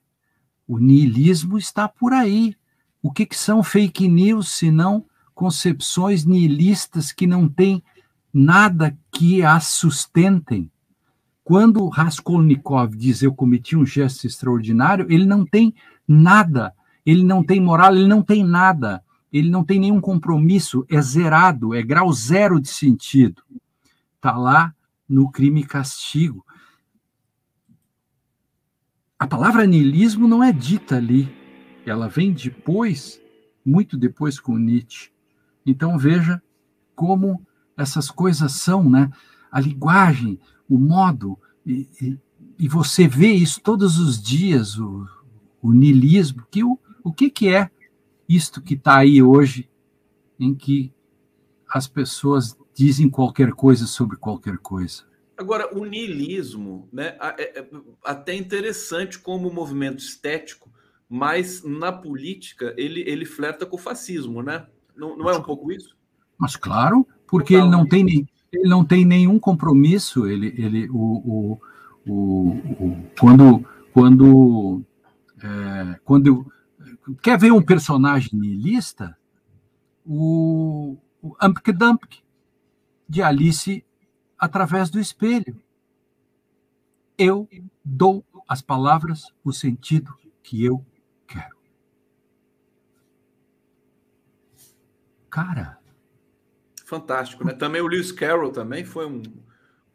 O 0.66 0.80
niilismo 0.80 1.56
está 1.56 1.86
por 1.86 2.12
aí. 2.12 2.56
O 3.00 3.12
que, 3.12 3.24
que 3.24 3.36
são 3.36 3.62
fake 3.62 4.08
news 4.08 4.48
se 4.48 4.72
não 4.72 5.04
concepções 5.32 6.24
nihilistas 6.24 7.12
que 7.12 7.28
não 7.28 7.48
têm 7.48 7.80
nada 8.32 8.98
que 9.12 9.44
as 9.44 9.68
sustentem? 9.68 10.68
Quando 11.44 11.88
Raskolnikov 11.88 12.96
diz 12.96 13.22
eu 13.22 13.32
cometi 13.32 13.76
um 13.76 13.86
gesto 13.86 14.26
extraordinário, 14.26 15.06
ele 15.08 15.26
não 15.26 15.46
tem 15.46 15.72
nada, 16.08 16.74
ele 17.06 17.22
não 17.22 17.44
tem 17.44 17.60
moral, 17.60 17.94
ele 17.94 18.08
não 18.08 18.20
tem 18.20 18.42
nada 18.42 19.00
ele 19.34 19.50
não 19.50 19.64
tem 19.64 19.80
nenhum 19.80 20.00
compromisso, 20.00 20.86
é 20.88 21.02
zerado, 21.02 21.74
é 21.74 21.82
grau 21.82 22.12
zero 22.12 22.60
de 22.60 22.68
sentido. 22.68 23.42
Está 24.14 24.38
lá 24.38 24.72
no 25.08 25.28
crime 25.28 25.62
e 25.62 25.66
castigo. 25.66 26.46
A 29.18 29.26
palavra 29.26 29.66
niilismo 29.66 30.28
não 30.28 30.42
é 30.42 30.52
dita 30.52 30.98
ali, 30.98 31.34
ela 31.84 32.08
vem 32.08 32.32
depois, 32.32 33.20
muito 33.66 33.96
depois 33.96 34.38
com 34.38 34.56
Nietzsche. 34.56 35.10
Então 35.66 35.98
veja 35.98 36.40
como 36.94 37.44
essas 37.76 38.12
coisas 38.12 38.52
são, 38.52 38.88
né? 38.88 39.10
A 39.50 39.58
linguagem, 39.58 40.38
o 40.68 40.78
modo, 40.78 41.36
e, 41.66 41.88
e, 42.00 42.18
e 42.56 42.68
você 42.68 43.08
vê 43.08 43.32
isso 43.32 43.60
todos 43.60 43.98
os 43.98 44.22
dias, 44.22 44.78
o, 44.78 45.08
o 45.60 45.72
niilismo, 45.72 46.46
que 46.52 46.62
o, 46.62 46.78
o 47.02 47.12
que, 47.12 47.28
que 47.28 47.48
é 47.48 47.68
isto 48.28 48.62
que 48.62 48.74
está 48.74 48.98
aí 48.98 49.22
hoje, 49.22 49.68
em 50.38 50.54
que 50.54 50.92
as 51.68 51.86
pessoas 51.86 52.56
dizem 52.74 53.08
qualquer 53.08 53.52
coisa 53.52 53.86
sobre 53.86 54.16
qualquer 54.16 54.58
coisa. 54.58 55.04
Agora, 55.36 55.76
o 55.76 55.84
niilismo, 55.84 56.88
né, 56.92 57.16
é, 57.38 57.60
é 57.60 57.68
até 58.04 58.34
interessante 58.34 59.18
como 59.18 59.52
movimento 59.52 59.98
estético, 59.98 60.70
mas 61.08 61.62
na 61.64 61.92
política 61.92 62.74
ele, 62.76 63.02
ele 63.06 63.24
flerta 63.24 63.66
com 63.66 63.76
o 63.76 63.80
fascismo, 63.80 64.42
né? 64.42 64.66
Não, 64.96 65.16
não 65.16 65.28
é 65.28 65.36
um 65.36 65.42
pouco 65.42 65.72
isso? 65.72 65.96
Mas 66.38 66.56
claro, 66.56 67.06
porque 67.26 67.54
ele 67.54 67.68
não 67.68 67.86
tem 67.86 68.26
ele 68.54 68.68
não 68.68 68.84
tem 68.84 69.04
nenhum 69.04 69.38
compromisso. 69.38 70.26
Ele, 70.26 70.54
ele, 70.56 70.88
o, 70.90 70.96
o, 70.96 71.60
o, 72.06 72.48
o 72.84 73.06
quando, 73.18 73.64
quando, 73.92 74.82
é, 75.42 75.98
quando 76.04 76.46
quer 77.22 77.38
ver 77.38 77.52
um 77.52 77.62
personagem 77.62 78.30
niilista, 78.32 79.16
o, 80.04 80.96
o 81.22 81.36
Ampk 81.40 81.72
Dumpk 81.72 82.22
de 83.08 83.22
Alice 83.22 83.84
através 84.38 84.90
do 84.90 84.98
espelho. 84.98 85.60
Eu 87.16 87.48
dou 87.84 88.24
às 88.48 88.60
palavras 88.60 89.32
o 89.42 89.52
sentido 89.52 90.12
que 90.42 90.64
eu 90.64 90.84
quero. 91.26 91.56
Cara. 95.30 95.78
Fantástico, 96.84 97.44
né? 97.44 97.52
Também 97.52 97.80
o 97.80 97.86
Lewis 97.86 98.12
Carroll 98.12 98.52
também 98.52 98.84
foi 98.84 99.06
um 99.06 99.22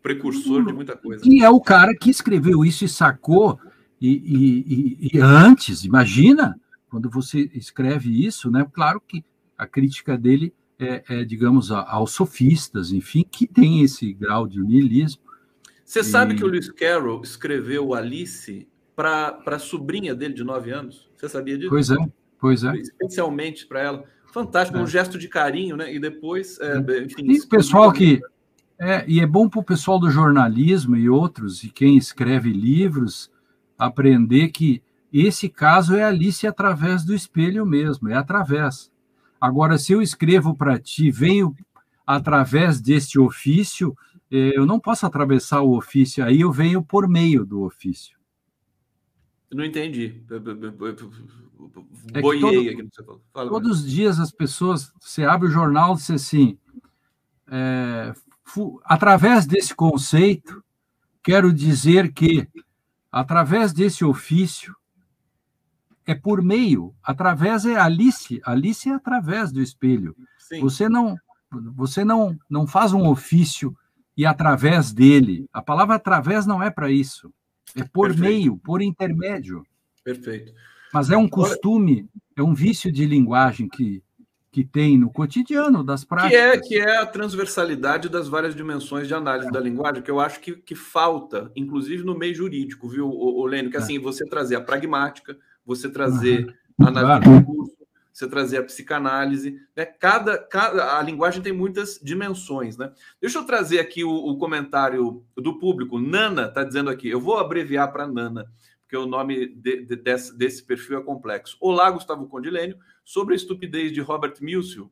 precursor 0.02 0.66
de 0.66 0.74
muita 0.74 0.98
coisa. 0.98 1.24
E 1.26 1.44
é 1.44 1.50
o 1.50 1.62
cara 1.62 1.96
que 1.96 2.10
escreveu 2.10 2.66
isso 2.66 2.86
e 2.86 2.90
sacou. 2.90 3.60
E, 4.02 4.10
e, 4.10 5.10
e, 5.14 5.20
antes, 5.20 5.84
imagina, 5.84 6.60
quando 6.90 7.10
você 7.10 7.50
escreve 7.54 8.26
isso, 8.26 8.50
né? 8.50 8.66
Claro 8.72 9.00
que 9.00 9.24
a 9.58 9.68
crítica 9.68 10.18
dele 10.18 10.54
é, 10.80 11.04
é 11.10 11.24
digamos, 11.26 11.72
aos 11.72 12.12
sofistas, 12.12 12.92
enfim, 12.92 13.26
que 13.30 13.46
tem 13.46 13.84
esse 13.84 14.14
grau 14.14 14.48
de 14.48 14.60
niilismo. 14.60 15.22
Você 15.84 16.00
e... 16.00 16.04
sabe 16.04 16.36
que 16.36 16.44
o 16.44 16.48
Lewis 16.48 16.72
Carroll 16.72 17.22
escreveu 17.22 17.94
Alice 17.94 18.68
para 18.96 19.42
a 19.46 19.60
sobrinha 19.60 20.16
dele 20.16 20.34
de 20.34 20.44
nove 20.44 20.72
anos? 20.72 21.10
Você 21.16 21.28
sabia 21.28 21.58
disso? 21.58 21.70
Pois 21.70 21.92
é, 21.92 21.98
pois 22.40 22.64
é. 22.64 22.74
Especialmente 22.78 23.68
para 23.68 23.82
ela. 23.82 24.04
Fantástico, 24.32 24.78
é. 24.78 24.82
um 24.82 24.88
gesto 24.88 25.18
de 25.18 25.28
carinho, 25.28 25.76
né? 25.76 25.94
E 25.94 26.00
depois, 26.00 26.60
é, 26.60 26.78
enfim. 27.04 27.30
E 27.30 27.46
pessoal 27.48 27.92
que. 27.92 28.22
É, 28.82 29.04
e 29.06 29.20
é 29.20 29.28
bom 29.28 29.50
para 29.50 29.60
o 29.60 29.64
pessoal 29.64 30.00
do 30.00 30.10
jornalismo 30.10 30.96
e 30.96 31.10
outros, 31.10 31.66
e 31.66 31.70
quem 31.70 31.98
escreve 31.98 32.50
livros, 32.54 33.30
aprender 33.78 34.50
que 34.50 34.82
esse 35.12 35.50
caso 35.50 35.96
é 35.96 36.04
Alice 36.04 36.46
através 36.46 37.04
do 37.04 37.14
espelho 37.14 37.66
mesmo, 37.66 38.10
é 38.10 38.16
através. 38.16 38.92
Agora, 39.40 39.78
se 39.78 39.94
eu 39.94 40.02
escrevo 40.02 40.56
para 40.56 40.78
ti, 40.80 41.10
venho 41.10 41.56
através 42.06 42.82
deste 42.82 43.20
ofício, 43.20 43.96
eh, 44.32 44.52
eu 44.56 44.66
não 44.66 44.80
posso 44.80 45.06
atravessar 45.06 45.62
o 45.62 45.76
ofício, 45.76 46.24
aí 46.24 46.42
eu 46.42 46.52
venho 46.52 46.84
por 46.84 47.08
meio 47.08 47.46
do 47.46 47.62
ofício. 47.62 48.18
Não 49.52 49.66
entendi. 49.66 50.22
É 52.14 52.22
Boiei 52.22 52.70
aqui 52.70 52.84
no 52.84 52.90
que 52.90 52.96
você 52.96 53.04
falou. 53.04 53.22
Fala, 53.34 53.50
todos 53.50 53.80
os 53.80 53.90
dias 53.90 54.20
as 54.20 54.32
pessoas, 54.32 54.94
você 55.00 55.24
abre 55.24 55.48
o 55.48 55.52
jornal 55.52 55.94
e 55.94 55.98
diz 55.98 56.12
assim, 56.12 56.58
é, 57.48 58.14
através 58.86 59.46
desse 59.46 59.76
conceito, 59.76 60.64
quero 61.24 61.52
dizer 61.52 62.14
que, 62.14 62.48
através 63.12 63.74
desse 63.74 64.06
ofício, 64.06 64.76
é 66.10 66.16
por 66.16 66.42
meio, 66.42 66.96
através 67.04 67.66
é 67.66 67.76
Alice, 67.76 68.42
Alice 68.44 68.90
é 68.90 68.94
através 68.94 69.52
do 69.52 69.62
espelho. 69.62 70.16
Sim. 70.40 70.60
Você 70.62 70.90
não 70.90 71.16
você 71.76 72.04
não 72.04 72.36
não 72.50 72.66
faz 72.66 72.94
um 72.94 73.08
ofício 73.08 73.76
e 74.18 74.26
através 74.26 74.92
dele. 74.92 75.48
A 75.54 75.62
palavra 75.62 75.96
através 75.96 76.48
não 76.48 76.64
é 76.64 76.72
para 76.72 76.90
isso. 76.90 77.32
É 77.76 77.84
por 77.84 78.08
Perfeito. 78.08 78.22
meio, 78.22 78.58
por 78.58 78.82
intermédio. 78.82 79.64
Perfeito. 80.04 80.52
Mas 80.92 81.12
é 81.12 81.18
um 81.18 81.30
costume, 81.30 82.10
é 82.36 82.42
um 82.42 82.56
vício 82.56 82.92
de 82.92 83.06
linguagem 83.06 83.70
que, 83.70 84.02
que 84.52 84.64
tem 84.64 84.98
no 84.98 85.12
cotidiano 85.12 85.84
das 85.84 86.04
práticas. 86.04 86.32
Que 86.32 86.38
é, 86.38 86.60
que 86.60 86.76
é 86.80 86.98
a 86.98 87.06
transversalidade 87.06 88.10
das 88.10 88.28
várias 88.28 88.56
dimensões 88.56 89.08
de 89.08 89.14
análise 89.14 89.52
da 89.52 89.60
linguagem, 89.60 90.02
que 90.02 90.10
eu 90.10 90.20
acho 90.20 90.40
que, 90.40 90.54
que 90.54 90.74
falta, 90.74 91.52
inclusive 91.56 92.04
no 92.04 92.18
meio 92.18 92.34
jurídico, 92.34 92.90
viu, 92.90 93.08
Lênio? 93.46 93.70
Que 93.70 93.78
é. 93.78 93.80
assim, 93.80 94.00
você 94.00 94.26
trazer 94.26 94.56
a 94.56 94.62
pragmática, 94.62 95.38
você 95.70 95.88
trazer 95.88 96.58
a 96.80 96.88
análise 96.88 97.22
claro. 97.22 97.40
do 97.42 97.46
curso, 97.46 97.78
você 98.12 98.28
trazer 98.28 98.58
a 98.58 98.64
psicanálise. 98.64 99.62
Né? 99.76 99.86
Cada, 99.86 100.40
cada, 100.40 100.98
a 100.98 101.04
linguagem 101.04 101.44
tem 101.44 101.54
muitas 101.54 102.00
dimensões. 102.02 102.76
Né? 102.76 102.92
Deixa 103.22 103.38
eu 103.38 103.46
trazer 103.46 103.80
aqui 103.80 104.04
o, 104.04 104.10
o 104.10 104.38
comentário 104.40 105.24
do 105.38 105.60
público. 105.60 106.00
Nana 106.00 106.46
está 106.46 106.64
dizendo 106.64 106.90
aqui, 106.90 107.08
eu 107.08 107.22
vou 107.22 107.38
abreviar 107.38 107.94
para 107.94 108.08
Nana 108.08 108.46
porque 108.82 108.98
o 108.98 109.06
nome 109.06 109.50
de, 109.50 109.86
de, 109.86 109.96
desse, 109.96 110.36
desse, 110.36 110.64
perfil 110.64 110.98
é 110.98 111.04
complexo. 111.04 111.56
Olá, 111.62 111.92
Gustavo 111.92 112.26
Condilênio, 112.26 112.76
sobre 113.06 113.36
a 113.36 113.38
estupidez 113.38 113.92
de 113.92 114.02
Robert 114.02 114.34
Musil, 114.42 114.92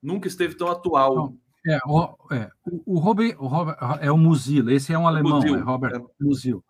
nunca 0.00 0.28
esteve 0.28 0.54
tão 0.54 0.68
atual. 0.68 1.16
Não, 1.16 1.38
é, 1.66 1.78
o, 1.84 2.16
é, 2.32 2.48
o, 2.64 2.94
o, 2.94 2.98
Robert, 3.00 3.36
o 3.40 3.48
Robert, 3.48 3.76
é 4.00 4.12
o 4.12 4.16
Musil, 4.16 4.70
esse 4.70 4.92
é 4.92 4.98
um 4.98 5.08
alemão, 5.08 5.40
Musil, 5.40 5.56
é 5.56 5.60
Robert 5.60 5.96
é. 5.96 6.24
Musil. 6.24 6.64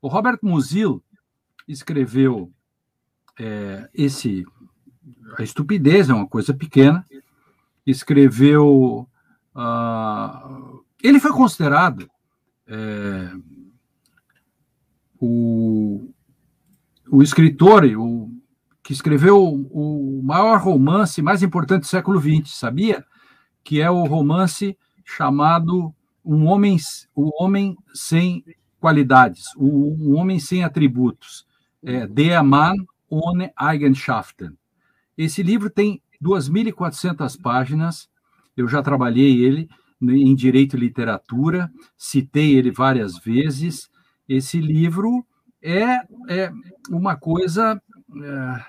O 0.00 0.08
Robert 0.08 0.38
Musil 0.42 1.04
escreveu 1.68 2.50
é, 3.38 3.88
esse 3.94 4.44
a 5.38 5.42
estupidez 5.42 6.08
é 6.08 6.14
uma 6.14 6.26
coisa 6.26 6.54
pequena. 6.54 7.04
Escreveu, 7.86 9.08
uh, 9.54 10.84
ele 11.02 11.20
foi 11.20 11.32
considerado 11.32 12.08
é, 12.66 13.30
o, 15.20 16.10
o 17.10 17.22
escritor 17.22 17.84
o, 17.96 18.30
que 18.82 18.92
escreveu 18.92 19.42
o, 19.42 20.20
o 20.20 20.22
maior 20.22 20.58
romance 20.60 21.20
mais 21.20 21.42
importante 21.42 21.82
do 21.82 21.86
século 21.86 22.20
XX, 22.20 22.56
sabia? 22.56 23.04
Que 23.62 23.80
é 23.80 23.90
o 23.90 24.04
romance 24.04 24.78
chamado 25.04 25.94
Um 26.24 26.46
Homem, 26.46 26.78
o 27.14 27.42
homem 27.42 27.76
Sem 27.92 28.44
Qualidades, 28.80 29.44
o, 29.56 29.94
Um 29.98 30.16
Homem 30.16 30.38
Sem 30.38 30.64
Atributos, 30.64 31.46
é, 31.82 32.42
Mann 32.42 32.74
ohne 33.08 33.52
Eigenschaften. 33.56 34.56
Esse 35.16 35.42
livro 35.42 35.70
tem 35.70 36.02
2.400 36.22 37.40
páginas, 37.40 38.08
eu 38.56 38.66
já 38.68 38.82
trabalhei 38.82 39.44
ele 39.44 39.68
em 40.00 40.34
Direito 40.34 40.76
e 40.76 40.80
Literatura, 40.80 41.70
citei 41.96 42.54
ele 42.54 42.70
várias 42.70 43.18
vezes, 43.18 43.88
esse 44.28 44.60
livro 44.60 45.24
é, 45.62 45.96
é 46.28 46.52
uma 46.90 47.16
coisa 47.16 47.80
é, 48.22 48.64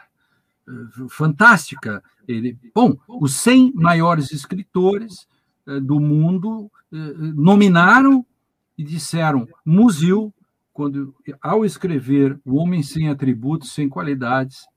fantástica. 1.10 2.04
Ele, 2.28 2.58
bom, 2.74 2.98
os 3.08 3.36
100 3.36 3.74
maiores 3.74 4.32
escritores 4.32 5.28
é, 5.68 5.80
do 5.80 6.00
mundo 6.00 6.72
é, 6.92 6.98
nominaram 7.34 8.26
e 8.78 8.84
disseram: 8.84 9.48
Musil, 9.66 10.34
quando 10.76 11.16
ao 11.42 11.64
escrever 11.64 12.38
O 12.44 12.58
Homem 12.58 12.84
Sem 12.84 13.08
Atributos, 13.08 13.72
Sem 13.72 13.88
Qualidades, 13.88 14.68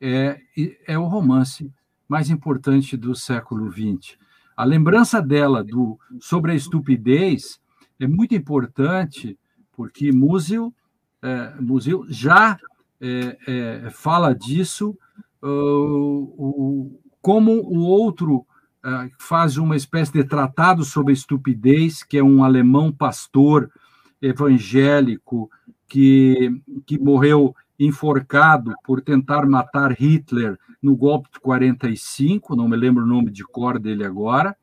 é, 0.00 0.40
é 0.86 0.98
o 0.98 1.04
romance 1.04 1.70
mais 2.08 2.30
importante 2.30 2.96
do 2.96 3.14
século 3.14 3.70
XX. 3.70 4.16
A 4.56 4.64
lembrança 4.64 5.20
dela 5.20 5.62
do, 5.62 6.00
sobre 6.18 6.52
a 6.52 6.54
estupidez 6.54 7.60
é 8.00 8.06
muito 8.06 8.34
importante 8.34 9.38
porque 9.72 10.10
Musil, 10.10 10.74
é, 11.20 11.60
Musil 11.60 12.06
já 12.08 12.58
é, 12.98 13.36
é, 13.46 13.90
fala 13.90 14.34
disso, 14.34 14.96
uh, 15.42 17.00
como 17.20 17.52
o 17.52 17.80
outro 17.80 18.46
uh, 18.82 19.10
faz 19.18 19.58
uma 19.58 19.76
espécie 19.76 20.10
de 20.10 20.24
tratado 20.24 20.86
sobre 20.86 21.12
a 21.12 21.14
estupidez, 21.14 22.02
que 22.02 22.16
é 22.16 22.24
um 22.24 22.42
alemão 22.42 22.90
pastor 22.90 23.70
evangélico 24.20 25.50
que, 25.88 26.50
que 26.86 26.98
morreu 26.98 27.54
enforcado 27.78 28.74
por 28.84 29.00
tentar 29.00 29.46
matar 29.46 29.92
Hitler 29.92 30.58
no 30.82 30.96
golpe 30.96 31.28
de 31.32 31.40
45, 31.40 32.56
não 32.56 32.68
me 32.68 32.76
lembro 32.76 33.04
o 33.04 33.06
nome 33.06 33.30
de 33.30 33.44
cor 33.44 33.78
dele 33.78 34.04
agora. 34.04 34.56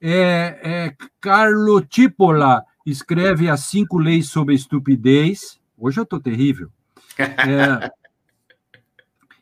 É, 0.00 0.60
é 0.62 0.96
Carlo 1.20 1.80
Tipola, 1.80 2.64
escreve 2.84 3.48
as 3.48 3.60
cinco 3.60 3.98
leis 3.98 4.28
sobre 4.28 4.54
a 4.54 4.56
estupidez. 4.56 5.60
Hoje 5.78 6.00
eu 6.00 6.04
estou 6.04 6.20
terrível. 6.20 6.70
É, 7.18 7.90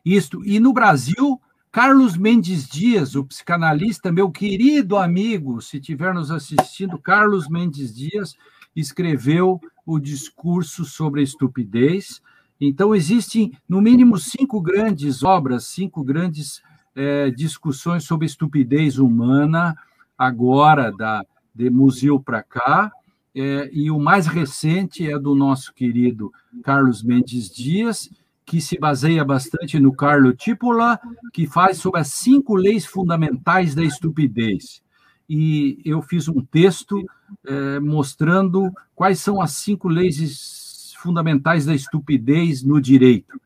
isto. 0.04 0.44
E 0.44 0.58
no 0.60 0.72
Brasil, 0.72 1.40
Carlos 1.70 2.16
Mendes 2.16 2.68
Dias, 2.68 3.14
o 3.14 3.24
psicanalista, 3.24 4.10
meu 4.10 4.30
querido 4.30 4.96
amigo, 4.96 5.60
se 5.62 5.78
estiver 5.78 6.12
nos 6.12 6.30
assistindo, 6.30 6.98
Carlos 6.98 7.48
Mendes 7.48 7.94
Dias 7.94 8.36
escreveu 8.74 9.60
o 9.84 9.98
discurso 9.98 10.84
sobre 10.84 11.20
a 11.20 11.24
estupidez. 11.24 12.22
Então, 12.60 12.94
existem, 12.94 13.52
no 13.68 13.80
mínimo, 13.80 14.18
cinco 14.18 14.60
grandes 14.60 15.22
obras, 15.22 15.64
cinco 15.64 16.04
grandes 16.04 16.62
é, 16.94 17.30
discussões 17.30 18.04
sobre 18.04 18.26
estupidez 18.26 18.98
humana, 18.98 19.76
agora, 20.16 20.92
da, 20.92 21.24
de 21.54 21.70
Museu 21.70 22.20
para 22.20 22.42
cá. 22.42 22.92
É, 23.34 23.70
e 23.72 23.90
o 23.90 23.98
mais 23.98 24.26
recente 24.26 25.10
é 25.10 25.18
do 25.18 25.34
nosso 25.34 25.72
querido 25.72 26.32
Carlos 26.62 27.02
Mendes 27.02 27.48
Dias, 27.48 28.10
que 28.44 28.60
se 28.60 28.78
baseia 28.78 29.24
bastante 29.24 29.78
no 29.78 29.92
Carlo 29.92 30.34
Tipola, 30.34 30.98
que 31.32 31.46
faz 31.46 31.78
sobre 31.78 32.00
as 32.00 32.08
cinco 32.08 32.56
leis 32.56 32.84
fundamentais 32.84 33.74
da 33.74 33.84
estupidez. 33.84 34.82
E 35.32 35.78
eu 35.84 36.02
fiz 36.02 36.26
um 36.26 36.40
texto 36.44 37.08
é, 37.46 37.78
mostrando 37.78 38.68
quais 38.96 39.20
são 39.20 39.40
as 39.40 39.52
cinco 39.52 39.88
leis 39.88 40.92
fundamentais 40.98 41.64
da 41.64 41.72
estupidez 41.72 42.64
no 42.64 42.80
direito, 42.80 43.40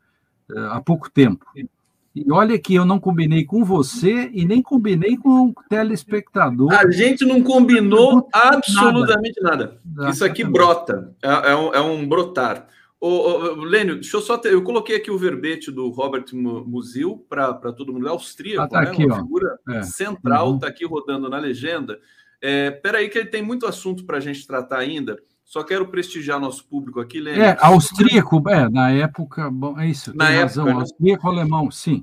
é, 0.51 0.59
há 0.71 0.81
pouco 0.81 1.11
tempo. 1.11 1.45
E 1.55 2.33
olha 2.33 2.59
que 2.59 2.75
eu 2.75 2.87
não 2.87 2.99
combinei 2.99 3.45
com 3.45 3.63
você 3.63 4.31
e 4.33 4.47
nem 4.47 4.63
combinei 4.63 5.19
com 5.19 5.49
o 5.49 5.55
telespectador. 5.69 6.73
A 6.73 6.91
gente 6.91 7.27
não 7.27 7.43
combinou 7.43 8.31
absolutamente 8.33 9.43
nada. 9.43 9.79
nada. 9.85 10.11
Isso 10.11 10.25
aqui 10.25 10.43
brota, 10.43 11.13
é, 11.21 11.51
é, 11.51 11.57
um, 11.57 11.75
é 11.75 11.81
um 11.83 12.09
brotar. 12.09 12.67
Ô, 13.07 13.09
ô, 13.09 13.55
Lênio, 13.65 13.97
deixa 13.97 14.17
eu 14.17 14.23
só. 14.23 14.39
Ter, 14.39 14.55
eu 14.55 14.63
coloquei 14.63 14.97
aqui 14.97 15.11
o 15.11 15.19
verbete 15.19 15.71
do 15.71 15.91
Robert 15.91 16.25
Musil 16.33 17.23
para 17.29 17.53
todo 17.53 17.93
mundo. 17.93 18.07
É 18.07 18.11
austríaco, 18.11 18.63
ah, 18.63 18.67
tá 18.67 18.81
né? 18.81 18.89
Aqui, 18.89 19.05
Uma 19.05 19.17
ó. 19.17 19.19
figura 19.19 19.59
é. 19.69 19.83
central, 19.83 20.45
está 20.45 20.53
uhum. 20.53 20.59
Tá 20.59 20.69
aqui 20.69 20.87
rodando 20.87 21.29
na 21.29 21.37
legenda. 21.37 22.01
É, 22.41 22.71
peraí, 22.71 23.11
que 23.11 23.19
ele 23.19 23.29
tem 23.29 23.43
muito 23.43 23.67
assunto 23.67 24.07
para 24.07 24.17
a 24.17 24.21
gente 24.21 24.47
tratar 24.47 24.79
ainda. 24.79 25.19
Só 25.45 25.63
quero 25.63 25.87
prestigiar 25.89 26.41
nosso 26.41 26.67
público 26.67 26.99
aqui, 26.99 27.21
Lênin. 27.21 27.41
É, 27.41 27.59
austríaco, 27.61 28.43
é, 28.49 28.71
na 28.71 28.91
época, 28.91 29.51
bom, 29.51 29.79
é 29.79 29.87
isso, 29.87 30.17
na 30.17 30.31
época, 30.31 30.43
razão, 30.43 30.65
né? 30.65 30.73
austríaco 30.73 31.29
alemão, 31.29 31.71
sim. 31.71 32.03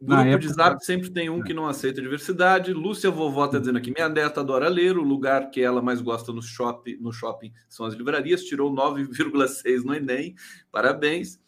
Grupo 0.00 0.22
época... 0.22 0.38
de 0.38 0.48
zap 0.48 0.84
sempre 0.84 1.10
tem 1.10 1.28
um 1.28 1.40
é. 1.40 1.42
que 1.42 1.52
não 1.52 1.66
aceita 1.66 2.00
diversidade. 2.00 2.72
Lúcia 2.72 3.10
Vovó 3.10 3.46
está 3.46 3.58
dizendo 3.58 3.78
aqui: 3.78 3.92
minha 3.92 4.08
neta 4.08 4.40
adora 4.40 4.68
ler, 4.68 4.96
o 4.96 5.02
lugar 5.02 5.50
que 5.50 5.60
ela 5.60 5.82
mais 5.82 6.00
gosta 6.00 6.32
no 6.32 6.40
shopping, 6.40 6.98
no 7.00 7.12
shopping 7.12 7.52
são 7.68 7.84
as 7.84 7.94
livrarias, 7.94 8.44
tirou 8.44 8.72
9,6 8.72 9.82
no 9.82 9.94
Enem. 9.94 10.34
Parabéns. 10.70 11.40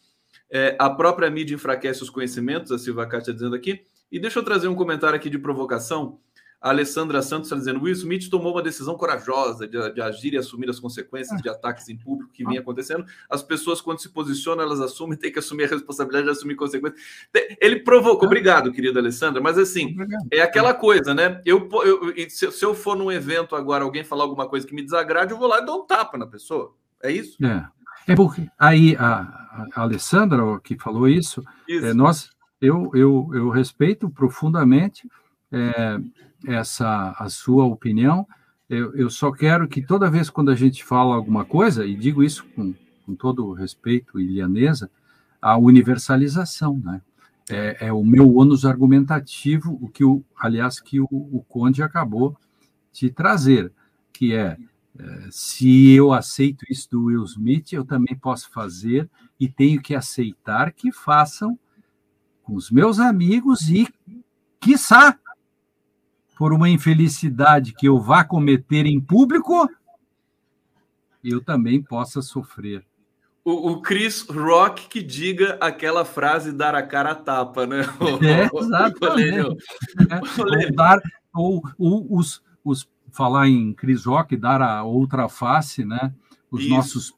É, 0.50 0.76
a 0.80 0.90
própria 0.90 1.30
mídia 1.30 1.54
enfraquece 1.54 2.02
os 2.02 2.10
conhecimentos, 2.10 2.72
a 2.72 2.78
Silva 2.78 3.06
Cátia 3.06 3.32
dizendo 3.32 3.54
aqui. 3.54 3.84
E 4.10 4.18
deixa 4.18 4.40
eu 4.40 4.44
trazer 4.44 4.66
um 4.66 4.74
comentário 4.74 5.14
aqui 5.14 5.30
de 5.30 5.38
provocação. 5.38 6.18
A 6.60 6.68
Alessandra 6.68 7.22
Santos 7.22 7.46
está 7.46 7.56
dizendo: 7.56 7.82
Will 7.82 7.92
Smith 7.94 8.28
tomou 8.28 8.52
uma 8.52 8.62
decisão 8.62 8.94
corajosa 8.94 9.66
de, 9.66 9.92
de, 9.92 10.00
agir 10.02 10.34
e 10.34 10.36
assumir 10.36 10.68
as 10.68 10.78
consequências 10.78 11.40
de 11.40 11.48
ataques 11.48 11.88
em 11.88 11.96
público 11.96 12.30
que 12.32 12.44
vinha 12.44 12.60
acontecendo. 12.60 13.06
As 13.30 13.42
pessoas, 13.42 13.80
quando 13.80 14.00
se 14.00 14.10
posicionam, 14.10 14.62
elas 14.62 14.80
assumem, 14.80 15.16
têm 15.16 15.32
que 15.32 15.38
assumir 15.38 15.64
a 15.64 15.68
responsabilidade 15.68 16.26
de 16.26 16.32
assumir 16.32 16.56
consequências. 16.56 17.00
Ele 17.58 17.80
provocou, 17.80 18.26
obrigado, 18.26 18.72
querida 18.72 19.00
Alessandra, 19.00 19.40
mas 19.40 19.56
assim, 19.56 19.96
é 20.30 20.42
aquela 20.42 20.74
coisa, 20.74 21.14
né? 21.14 21.40
Eu, 21.46 21.66
eu 21.82 22.28
se, 22.28 22.50
se, 22.52 22.64
eu 22.64 22.74
for 22.74 22.94
num 22.94 23.10
evento 23.10 23.56
agora, 23.56 23.82
alguém 23.82 24.04
falar 24.04 24.24
alguma 24.24 24.46
coisa 24.46 24.66
que 24.66 24.74
me 24.74 24.82
desagrade, 24.82 25.32
eu 25.32 25.38
vou 25.38 25.48
lá 25.48 25.60
e 25.60 25.64
dou 25.64 25.82
um 25.82 25.86
tapa 25.86 26.18
na 26.18 26.26
pessoa. 26.26 26.74
É 27.02 27.10
isso? 27.10 27.42
É. 27.42 27.66
É 28.06 28.14
porque 28.14 28.48
aí 28.58 28.96
a, 28.96 29.66
a 29.74 29.82
Alessandra 29.82 30.42
que 30.62 30.76
falou 30.78 31.08
isso, 31.08 31.42
isso. 31.68 31.86
É, 31.86 31.94
nós, 31.94 32.30
eu, 32.60 32.90
eu, 32.94 33.30
eu 33.32 33.48
respeito 33.48 34.10
profundamente. 34.10 35.08
É, 35.52 35.98
essa 36.46 37.14
a 37.18 37.28
sua 37.28 37.64
opinião. 37.64 38.26
Eu, 38.68 38.94
eu, 38.94 39.10
só 39.10 39.32
quero 39.32 39.66
que 39.66 39.82
toda 39.82 40.10
vez 40.10 40.30
quando 40.30 40.50
a 40.50 40.54
gente 40.54 40.84
fala 40.84 41.14
alguma 41.14 41.44
coisa, 41.44 41.84
e 41.84 41.96
digo 41.96 42.22
isso 42.22 42.44
com, 42.54 42.72
com 43.04 43.14
todo 43.14 43.52
respeito 43.52 44.20
e 44.20 44.40
a 45.42 45.56
universalização, 45.56 46.80
né? 46.84 47.02
É, 47.48 47.88
é, 47.88 47.92
o 47.92 48.04
meu 48.04 48.36
ônus 48.36 48.64
argumentativo, 48.64 49.76
o 49.82 49.88
que 49.88 50.04
o, 50.04 50.22
aliás, 50.38 50.78
que 50.78 51.00
o, 51.00 51.08
o 51.10 51.44
Conde 51.48 51.82
acabou 51.82 52.36
de 52.92 53.10
trazer, 53.10 53.72
que 54.12 54.34
é, 54.34 54.56
é, 54.96 55.28
se 55.32 55.90
eu 55.90 56.12
aceito 56.12 56.64
isso 56.70 56.88
do 56.90 57.04
Will 57.06 57.24
Smith, 57.24 57.72
eu 57.72 57.84
também 57.84 58.16
posso 58.16 58.50
fazer 58.52 59.10
e 59.38 59.48
tenho 59.48 59.82
que 59.82 59.96
aceitar 59.96 60.72
que 60.72 60.92
façam 60.92 61.58
com 62.44 62.54
os 62.54 62.70
meus 62.70 63.00
amigos 63.00 63.68
e, 63.68 63.88
quiçá, 64.60 65.18
por 66.40 66.54
uma 66.54 66.70
infelicidade 66.70 67.74
que 67.74 67.84
eu 67.84 68.00
vá 68.00 68.24
cometer 68.24 68.86
em 68.86 68.98
público, 68.98 69.68
eu 71.22 71.44
também 71.44 71.82
possa 71.82 72.22
sofrer. 72.22 72.82
O, 73.44 73.72
o, 73.72 73.82
Chris 73.82 74.22
Rock 74.22 74.88
que 74.88 75.02
diga 75.02 75.58
aquela 75.60 76.02
frase 76.02 76.50
dar 76.50 76.74
a 76.74 76.82
cara 76.82 77.10
a 77.10 77.14
tapa, 77.14 77.66
né? 77.66 77.82
É, 78.22 78.48
exatamente. 78.58 79.58
é, 80.62 80.72
dar, 80.72 80.98
ou, 81.34 81.62
ou 81.78 82.06
os, 82.16 82.42
os, 82.64 82.88
falar 83.12 83.46
em 83.46 83.74
Chris 83.74 84.06
Rock, 84.06 84.34
dar 84.34 84.62
a 84.62 84.82
outra 84.82 85.28
face, 85.28 85.84
né? 85.84 86.10
Os 86.50 86.62
Isso. 86.62 86.70
nossos 86.70 87.14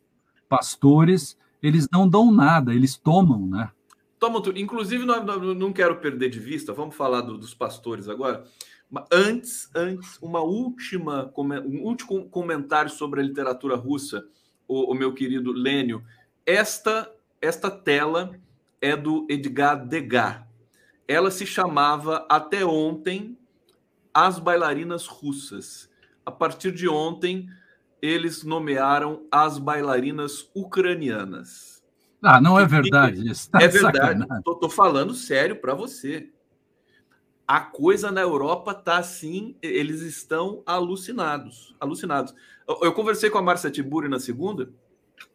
pastores, 0.49 1.39
eles 1.63 1.87
não 1.93 2.09
dão 2.09 2.33
nada, 2.33 2.75
eles 2.75 2.97
tomam, 2.97 3.47
né? 3.47 3.71
Tomam 4.19 4.43
tudo. 4.43 4.59
Inclusive, 4.59 5.05
não, 5.05 5.55
não 5.55 5.73
quero 5.73 6.01
perder 6.01 6.29
de 6.29 6.41
vista, 6.41 6.73
vamos 6.73 6.97
falar 6.97 7.21
do, 7.21 7.39
dos 7.39 7.55
pastores 7.55 8.09
agora. 8.09 8.43
Antes, 9.11 9.71
antes, 9.75 10.19
uma 10.21 10.41
última, 10.41 11.33
um 11.37 11.83
último 11.83 12.29
comentário 12.29 12.91
sobre 12.91 13.21
a 13.21 13.25
literatura 13.25 13.75
russa, 13.75 14.27
o, 14.69 14.93
o 14.93 14.95
meu 14.95 15.15
querido 15.15 15.51
Lênio. 15.51 16.05
Esta, 16.45 17.11
esta 17.41 17.71
tela 17.71 18.39
é 18.81 18.95
do 18.95 19.27
Edgar 19.31 19.87
Degas. 19.87 20.43
Ela 21.09 21.31
se 21.31 21.47
chamava 21.47 22.27
até 22.29 22.65
ontem 22.65 23.39
As 24.13 24.39
Bailarinas 24.39 25.07
Russas. 25.07 25.91
A 26.25 26.31
partir 26.31 26.73
de 26.73 26.87
ontem, 26.87 27.49
eles 28.01 28.45
nomearam 28.45 29.27
as 29.31 29.59
bailarinas 29.59 30.51
ucranianas. 30.55 31.83
Ah, 32.23 32.41
não 32.41 32.59
é 32.59 32.67
verdade. 32.67 33.29
Isso 33.29 33.51
tá 33.51 33.63
é 33.63 33.69
verdade. 33.69 34.25
Estou 34.39 34.71
falando 34.71 35.15
sério 35.15 35.57
para 35.57 35.75
você 35.75 36.31
a 37.53 37.61
coisa 37.61 38.11
na 38.11 38.23
Europa 38.23 38.73
tá 38.73 38.97
assim, 38.97 39.55
eles 39.61 40.01
estão 40.01 40.63
alucinados, 40.65 41.77
alucinados. 41.79 42.35
Eu, 42.67 42.79
eu 42.85 42.93
conversei 42.95 43.29
com 43.29 43.37
a 43.37 43.43
Márcia 43.43 43.71
Tiburi 43.71 44.09
na 44.09 44.19
segunda, 44.19 44.71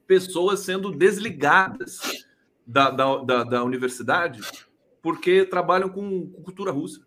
pessoas 0.07 0.61
sendo 0.61 0.91
desligadas 0.91 2.25
da, 2.65 2.89
da, 2.89 3.17
da, 3.17 3.43
da 3.43 3.63
universidade 3.63 4.41
porque 4.99 5.45
trabalham 5.45 5.89
com, 5.89 6.25
com 6.25 6.41
cultura 6.41 6.71
russa. 6.71 7.01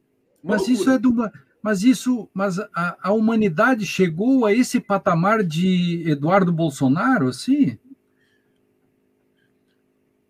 Uma 0.45 0.55
mas 0.55 0.61
loucura. 0.61 0.81
isso 0.81 0.91
é 0.91 0.97
do 0.97 1.13
mas 1.61 1.83
isso, 1.83 2.29
mas 2.33 2.61
a, 2.61 2.97
a 3.03 3.13
humanidade 3.13 3.87
chegou 3.87 4.47
a 4.47 4.53
esse 4.53 4.79
patamar 4.79 5.43
de 5.43 6.09
Eduardo 6.09 6.53
Bolsonaro, 6.53 7.27
assim? 7.27 7.77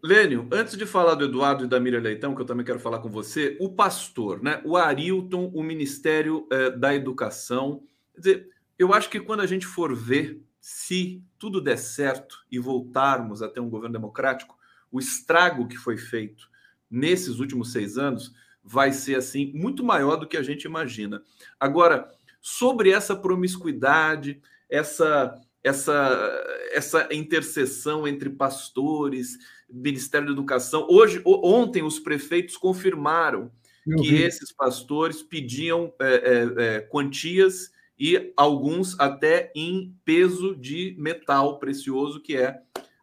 Lênio, 0.02 0.48
antes 0.50 0.76
de 0.76 0.86
falar 0.86 1.14
do 1.14 1.26
Eduardo 1.26 1.64
e 1.64 1.68
da 1.68 1.78
Miriam 1.78 2.00
Leitão, 2.00 2.34
que 2.34 2.40
eu 2.40 2.46
também 2.46 2.64
quero 2.64 2.80
falar 2.80 3.00
com 3.00 3.10
você, 3.10 3.56
o 3.60 3.68
pastor, 3.68 4.42
né? 4.42 4.62
o 4.64 4.76
Arilton, 4.76 5.50
o 5.54 5.62
Ministério 5.62 6.46
eh, 6.50 6.70
da 6.70 6.94
Educação. 6.94 7.82
Quer 8.14 8.20
dizer, 8.20 8.48
eu 8.78 8.94
acho 8.94 9.10
que 9.10 9.20
quando 9.20 9.40
a 9.40 9.46
gente 9.46 9.66
for 9.66 9.94
ver 9.94 10.42
se 10.58 11.22
tudo 11.38 11.60
der 11.60 11.76
certo 11.76 12.38
e 12.50 12.58
voltarmos 12.58 13.42
a 13.42 13.48
ter 13.48 13.60
um 13.60 13.68
governo 13.68 13.92
democrático, 13.92 14.58
o 14.90 14.98
estrago 14.98 15.68
que 15.68 15.76
foi 15.76 15.98
feito 15.98 16.48
nesses 16.90 17.38
últimos 17.38 17.70
seis 17.70 17.98
anos 17.98 18.34
vai 18.64 18.92
ser 18.92 19.16
assim 19.16 19.52
muito 19.54 19.84
maior 19.84 20.16
do 20.16 20.26
que 20.26 20.36
a 20.36 20.42
gente 20.42 20.64
imagina. 20.64 21.22
Agora, 21.58 22.10
sobre 22.40 22.90
essa 22.90 23.14
promiscuidade, 23.14 24.40
essa 24.68 25.34
essa 25.62 26.44
essa 26.72 27.08
interseção 27.12 28.08
entre 28.08 28.30
pastores, 28.30 29.36
Ministério 29.72 30.26
da 30.26 30.32
Educação. 30.32 30.86
Hoje, 30.88 31.22
ontem, 31.24 31.82
os 31.82 31.98
prefeitos 31.98 32.56
confirmaram 32.56 33.50
que 33.84 34.14
esses 34.14 34.52
pastores 34.52 35.22
pediam 35.22 35.92
é, 36.00 36.14
é, 36.14 36.64
é, 36.76 36.80
quantias 36.80 37.70
e 37.98 38.32
alguns 38.36 38.98
até 38.98 39.52
em 39.54 39.94
peso 40.04 40.56
de 40.56 40.94
metal 40.98 41.58
precioso, 41.58 42.20
que 42.20 42.36
é 42.36 42.60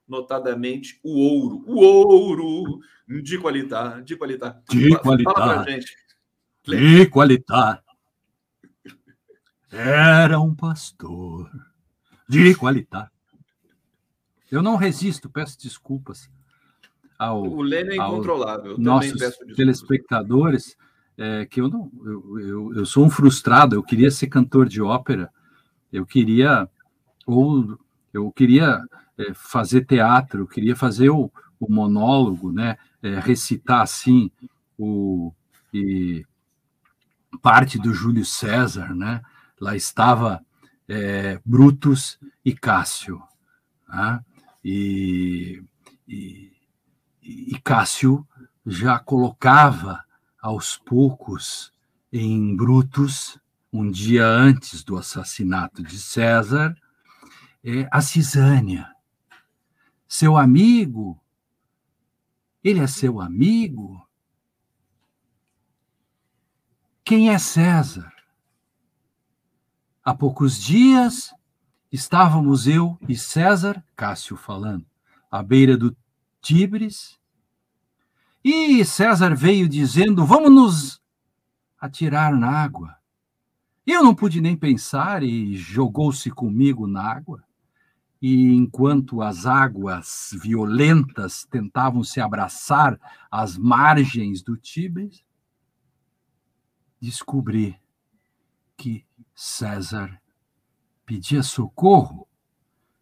notadamente 0.08 1.00
o 1.04 1.20
ouro. 1.20 1.64
O 1.68 1.80
ouro 1.80 2.80
de 3.08 3.38
qualidade, 3.38 4.06
de 4.06 4.16
qualidade. 4.16 4.60
De 4.70 4.98
qualidade. 4.98 5.36
Fala 5.36 5.64
pra 5.64 5.72
gente. 5.72 5.96
De 6.64 7.06
qualidade. 7.08 7.82
Era 9.72 10.40
um 10.40 10.56
pastor 10.56 11.50
de 12.28 12.56
qualidade. 12.56 13.12
Eu 14.50 14.62
não 14.62 14.78
resisto, 14.78 15.30
peço 15.30 15.60
desculpas 15.60 16.30
ao, 17.18 17.44
o 17.44 17.62
Lênin 17.62 17.92
é 17.92 17.96
incontrolável. 17.96 18.78
nossos 18.78 19.20
telespectadores 19.56 20.78
é, 21.18 21.46
que 21.46 21.60
eu 21.60 21.68
não 21.68 21.92
eu, 22.06 22.40
eu, 22.40 22.76
eu, 22.76 22.86
sou 22.86 23.06
um 23.06 23.10
frustrado. 23.10 23.76
Eu 23.76 23.84
queria 23.84 24.12
ser 24.12 24.28
cantor 24.28 24.68
de 24.68 24.82
ópera. 24.82 25.32
Eu 25.92 26.06
queria 26.06 26.70
ou 27.26 27.78
eu 28.14 28.32
queria 28.32 28.82
é, 29.18 29.34
fazer 29.34 29.86
teatro. 29.86 30.42
Eu 30.42 30.48
queria 30.48 30.76
fazer 30.76 31.10
o, 31.10 31.32
o 31.60 31.72
monólogo, 31.72 32.52
né? 32.52 32.78
É, 33.02 33.20
recitar 33.20 33.82
assim 33.82 34.32
o 34.78 35.34
e 35.74 36.26
parte 37.42 37.78
do 37.78 37.94
Júlio 37.94 38.26
César, 38.26 38.96
né? 38.96 39.22
Lá 39.60 39.76
estava 39.76 40.42
é, 40.88 41.40
Brutus 41.46 42.20
e 42.46 42.54
Cássio, 42.54 43.22
né? 43.88 44.24
e, 44.64 45.64
e 46.08 46.52
e 47.28 47.60
Cássio 47.60 48.26
já 48.66 48.98
colocava 48.98 50.04
aos 50.42 50.78
poucos 50.78 51.74
em 52.12 52.56
Brutus 52.56 53.38
um 53.72 53.92
dia 53.92 54.26
antes 54.26 54.82
do 54.84 54.98
assassinato 54.98 55.84
de 55.84 56.00
César, 56.00 56.76
é, 57.64 57.88
a 57.92 58.02
Cisânia. 58.02 58.90
Seu 60.08 60.38
amigo, 60.38 61.22
ele 62.64 62.80
é 62.80 62.88
seu 62.88 63.20
amigo? 63.20 64.08
Quem 67.04 67.30
é 67.30 67.38
César? 67.38 68.12
Há 70.02 70.16
poucos 70.16 70.58
dias 70.58 71.34
estávamos 71.92 72.68
eu 72.68 72.98
e 73.08 73.18
César, 73.18 73.84
Cássio 73.98 74.38
falando, 74.38 74.86
à 75.30 75.44
beira 75.44 75.76
do 75.76 75.96
Tibres, 76.48 77.20
e 78.42 78.86
César 78.86 79.36
veio 79.36 79.68
dizendo: 79.68 80.26
Vamos 80.26 80.50
nos 80.50 81.02
atirar 81.78 82.34
na 82.34 82.50
água. 82.50 82.96
Eu 83.86 84.02
não 84.02 84.16
pude 84.16 84.40
nem 84.40 84.56
pensar 84.56 85.24
e 85.24 85.58
jogou-se 85.58 86.32
comigo 86.32 86.88
na 86.88 87.04
água. 87.04 87.44
E 88.22 88.54
enquanto 88.54 89.22
as 89.22 89.46
águas 89.46 90.30
violentas 90.42 91.46
tentavam 91.52 92.02
se 92.02 92.22
abraçar 92.22 92.98
às 93.30 93.58
margens 93.58 94.42
do 94.42 94.56
Tibes, 94.56 95.26
descobri 97.02 97.78
que 98.78 99.06
César 99.36 100.18
pedia 101.06 101.44
socorro, 101.44 102.26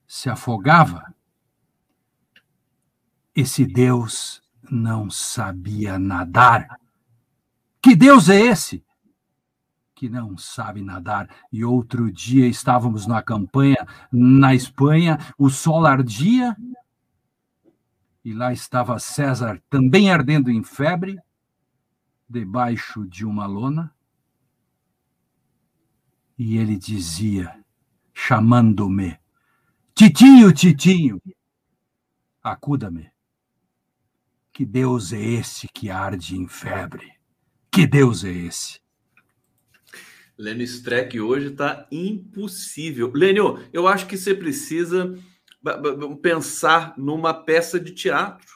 se 0.07 0.31
afogava. 0.31 1.14
Esse 3.35 3.65
Deus 3.65 4.41
não 4.69 5.09
sabia 5.09 5.99
nadar. 5.99 6.79
Que 7.81 7.95
Deus 7.95 8.29
é 8.29 8.39
esse? 8.39 8.83
que 9.95 10.09
não 10.09 10.37
sabe 10.37 10.81
nadar. 10.81 11.29
E 11.49 11.63
outro 11.63 12.11
dia 12.11 12.45
estávamos 12.47 13.07
na 13.07 13.23
campanha 13.23 13.87
na 14.11 14.53
Espanha, 14.53 15.17
o 15.37 15.49
sol 15.49 15.85
ardia 15.85 16.55
e 18.23 18.33
lá 18.33 18.51
estava 18.51 18.99
César 18.99 19.61
também 19.69 20.11
ardendo 20.11 20.49
em 20.49 20.63
febre, 20.63 21.19
debaixo 22.27 23.05
de 23.05 23.23
uma 23.23 23.45
lona. 23.45 23.93
E 26.37 26.57
ele 26.57 26.75
dizia, 26.75 27.63
chamando-me: 28.11 29.17
Titinho, 29.93 30.51
Titinho, 30.51 31.21
acuda-me. 32.43 33.14
Que 34.55 34.65
Deus 34.65 35.11
é 35.11 35.21
esse 35.21 35.67
que 35.67 35.89
arde 35.89 36.37
em 36.37 36.47
febre? 36.47 37.11
Que 37.69 37.85
Deus 37.85 38.23
é 38.23 38.31
esse? 38.31 38.79
Lênio 40.37 40.63
Streck 40.63 41.19
hoje 41.19 41.47
está 41.47 41.85
impossível. 41.91 43.11
Lênio, 43.13 43.61
eu 43.73 43.85
acho 43.85 44.07
que 44.07 44.15
você 44.15 44.33
precisa 44.33 45.13
pensar 46.21 46.93
numa 46.97 47.33
peça 47.33 47.77
de 47.77 47.91
teatro 47.91 48.47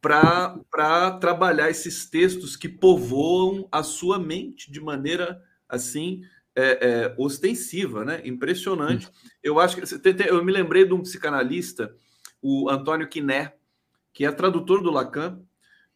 para 0.00 1.18
trabalhar 1.20 1.68
esses 1.68 2.08
textos 2.08 2.54
que 2.54 2.68
povoam 2.68 3.66
a 3.72 3.82
sua 3.82 4.20
mente 4.20 4.70
de 4.70 4.80
maneira 4.80 5.42
assim 5.68 6.22
é, 6.54 6.62
é, 6.80 7.14
ostensiva, 7.18 8.04
né? 8.04 8.22
Impressionante. 8.24 9.08
Eu 9.42 9.58
acho 9.58 9.74
que 9.74 9.82
eu 10.28 10.44
me 10.44 10.52
lembrei 10.52 10.84
de 10.84 10.94
um 10.94 11.02
psicanalista, 11.02 11.92
o 12.40 12.70
Antônio 12.70 13.08
Quiné, 13.08 13.57
que 14.12 14.24
é 14.24 14.32
tradutor 14.32 14.82
do 14.82 14.90
Lacan, 14.90 15.40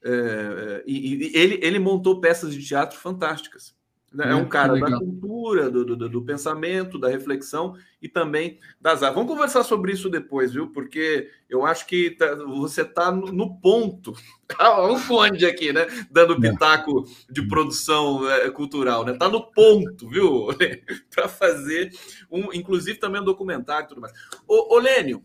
é, 0.05 0.83
e, 0.87 1.27
e 1.27 1.37
ele, 1.37 1.59
ele 1.63 1.79
montou 1.79 2.21
peças 2.21 2.55
de 2.55 2.67
teatro 2.67 2.99
fantásticas. 2.99 3.75
Né? 4.13 4.31
É 4.31 4.35
um 4.35 4.47
cara 4.47 4.79
da 4.79 4.99
cultura, 4.99 5.71
do, 5.71 5.85
do, 5.85 6.09
do, 6.09 6.23
pensamento, 6.23 6.99
da 6.99 7.09
reflexão 7.09 7.75
e 8.01 8.09
também 8.09 8.59
das 8.79 9.03
artes. 9.03 9.15
Vamos 9.15 9.33
conversar 9.33 9.65
sobre 9.65 9.93
isso 9.93 10.11
depois, 10.11 10.53
viu? 10.53 10.69
Porque 10.71 11.31
eu 11.49 11.65
acho 11.65 11.87
que 11.87 12.11
tá, 12.11 12.35
você 12.35 12.83
está 12.83 13.11
no, 13.11 13.33
no, 13.33 13.59
ponto. 13.59 14.13
um 14.91 15.01
conde 15.07 15.47
aqui, 15.47 15.73
né? 15.73 15.87
Dando 16.11 16.35
é. 16.45 16.51
pitaco 16.51 17.07
de 17.31 17.41
produção 17.49 18.29
é, 18.31 18.51
cultural, 18.51 19.03
né? 19.03 19.13
Está 19.13 19.31
no 19.31 19.51
ponto, 19.51 20.07
viu? 20.11 20.49
Para 21.15 21.27
fazer 21.27 21.91
um, 22.31 22.53
inclusive 22.53 22.99
também 22.99 23.23
um 23.23 23.25
documentário 23.25 23.87
e 23.87 23.89
tudo 23.89 24.03
mais. 24.03 24.13
Ô, 24.47 24.77
ô 24.77 24.79
Lênio, 24.79 25.25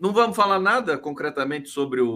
não 0.00 0.12
vamos 0.12 0.34
falar 0.34 0.58
nada 0.58 0.96
concretamente 0.96 1.68
sobre 1.68 2.00
o, 2.00 2.08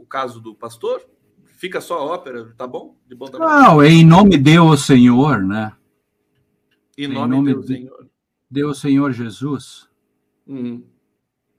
o 0.00 0.06
caso 0.08 0.40
do 0.40 0.54
pastor? 0.54 1.00
Fica 1.44 1.80
só 1.80 1.98
a 1.98 2.04
ópera, 2.04 2.52
tá 2.56 2.66
bom? 2.66 2.96
De 3.06 3.14
bom 3.14 3.26
tamanho. 3.26 3.50
Não, 3.50 3.82
é 3.82 3.88
em 3.88 4.04
nome 4.04 4.36
de 4.36 4.58
o 4.58 4.76
Senhor, 4.76 5.42
né? 5.42 5.72
Em 6.96 7.06
nome, 7.06 7.36
em 7.36 7.38
nome 7.38 7.54
de 7.60 7.66
Senhor. 7.66 8.08
De 8.50 8.64
o 8.64 8.74
Senhor 8.74 9.12
Jesus. 9.12 9.88
Uhum. 10.46 10.84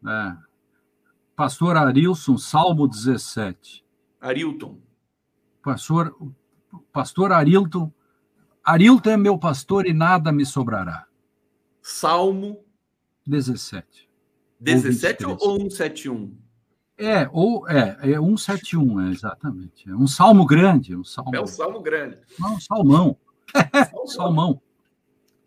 É. 0.06 0.36
Pastor 1.36 1.78
Arilson, 1.78 2.38
Salmo 2.38 2.86
17. 2.88 3.86
Arilton. 4.20 4.82
Pastor, 5.64 6.14
pastor 6.92 7.32
Arilton. 7.32 7.92
Arilton 8.66 9.12
é 9.12 9.18
meu 9.18 9.38
pastor 9.38 9.86
e 9.86 9.94
nada 9.94 10.32
me 10.32 10.46
sobrará. 10.46 11.08
Salmo 11.82 12.66
17. 13.26 14.09
17 14.60 15.26
ou, 15.26 15.38
ou 15.40 15.60
171? 15.60 16.38
É, 16.98 17.30
ou 17.32 17.68
é, 17.70 17.98
é 18.02 18.20
171, 18.20 19.08
é, 19.08 19.12
exatamente. 19.12 19.90
É 19.90 19.96
um 19.96 20.06
salmo 20.06 20.46
grande. 20.46 20.96
Um 20.96 21.04
salmo, 21.04 21.34
é 21.34 21.42
um 21.42 21.48
salmo 21.48 21.82
grande. 21.82 22.18
Não, 22.38 22.56
um 22.56 22.60
salmão. 22.60 23.18
Salmão. 23.54 24.06
salmão. 24.08 24.62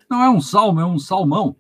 Não 0.09 0.23
é 0.23 0.31
um 0.31 0.41
salmo, 0.41 0.81
é 0.81 0.87
um 0.87 0.99
salmão. 0.99 1.57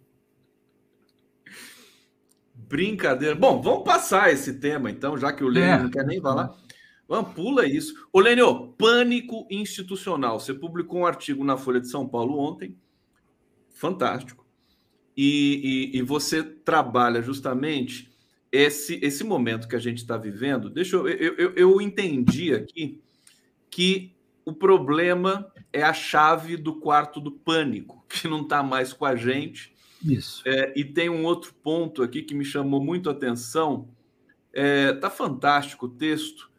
Brincadeira. 2.55 3.35
Bom, 3.35 3.61
vamos 3.61 3.85
passar 3.85 4.33
esse 4.33 4.55
tema, 4.55 4.91
então, 4.91 5.19
já 5.19 5.31
que 5.31 5.45
o 5.45 5.49
Lênin 5.49 5.69
é. 5.69 5.83
não 5.83 5.91
quer 5.91 6.07
nem 6.07 6.23
falar. 6.23 6.55
Vamos, 7.07 7.35
pula 7.35 7.67
isso. 7.67 7.93
Ô, 8.11 8.21
Lênio, 8.21 8.69
pânico 8.79 9.47
institucional. 9.51 10.41
Você 10.41 10.55
publicou 10.55 11.01
um 11.01 11.07
artigo 11.07 11.45
na 11.45 11.59
Folha 11.59 11.81
de 11.81 11.89
São 11.89 12.09
Paulo 12.09 12.39
ontem. 12.39 12.75
Fantástico. 13.69 14.42
E, 15.17 15.91
e, 15.93 15.99
e 15.99 16.03
você 16.03 16.43
trabalha 16.43 17.21
justamente 17.21 18.11
esse, 18.51 18.99
esse 19.03 19.25
momento 19.25 19.67
que 19.67 19.77
a 19.77 19.81
gente 19.81 19.99
está 19.99 20.17
vivendo, 20.17 20.69
deixa 20.69 20.97
eu, 20.97 21.09
eu, 21.09 21.35
eu, 21.37 21.55
eu 21.55 21.81
entendi 21.81 22.55
aqui 22.55 23.01
que 23.71 24.15
o 24.45 24.53
problema 24.53 25.51
é 25.73 25.83
a 25.83 25.95
chave 25.95 26.57
do 26.57 26.75
quarto 26.75 27.21
do 27.21 27.33
pânico, 27.33 28.05
que 28.09 28.29
não 28.29 28.43
está 28.43 28.63
mais 28.63 28.93
com 28.93 29.07
a 29.07 29.17
gente. 29.17 29.73
Isso. 30.05 30.43
É, 30.45 30.73
e 30.77 30.85
tem 30.85 31.09
um 31.09 31.25
outro 31.25 31.55
ponto 31.63 32.03
aqui 32.03 32.23
que 32.23 32.35
me 32.35 32.45
chamou 32.45 32.83
muito 32.83 33.09
a 33.09 33.13
atenção. 33.13 33.89
É, 34.53 34.93
tá 34.95 35.09
fantástico 35.09 35.87
o 35.87 35.89
texto. 35.89 36.51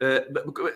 É, 0.00 0.28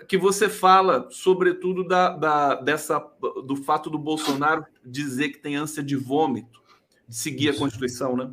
que 0.07 0.17
você 0.17 0.49
fala, 0.49 1.09
sobretudo, 1.11 1.87
da, 1.87 2.11
da, 2.11 2.55
dessa, 2.57 2.99
do 3.45 3.57
fato 3.57 3.91
do 3.91 3.99
Bolsonaro 3.99 4.65
dizer 4.85 5.31
que 5.31 5.39
tem 5.39 5.57
ânsia 5.57 5.83
de 5.83 5.97
vômito, 5.97 6.63
seguir 7.09 7.49
Isso. 7.49 7.59
a 7.59 7.61
Constituição, 7.61 8.17
né? 8.17 8.31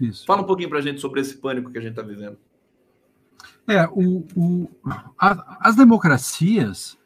Isso. 0.00 0.26
Fala 0.26 0.42
um 0.42 0.46
pouquinho 0.46 0.68
para 0.68 0.78
a 0.78 0.82
gente 0.82 1.00
sobre 1.00 1.20
esse 1.20 1.36
pânico 1.36 1.70
que 1.70 1.78
a 1.78 1.80
gente 1.80 1.92
está 1.92 2.02
vivendo. 2.02 2.36
É, 3.66 3.86
o, 3.86 4.26
o 4.34 4.68
a, 5.16 5.68
as 5.68 5.76
democracias 5.76 6.98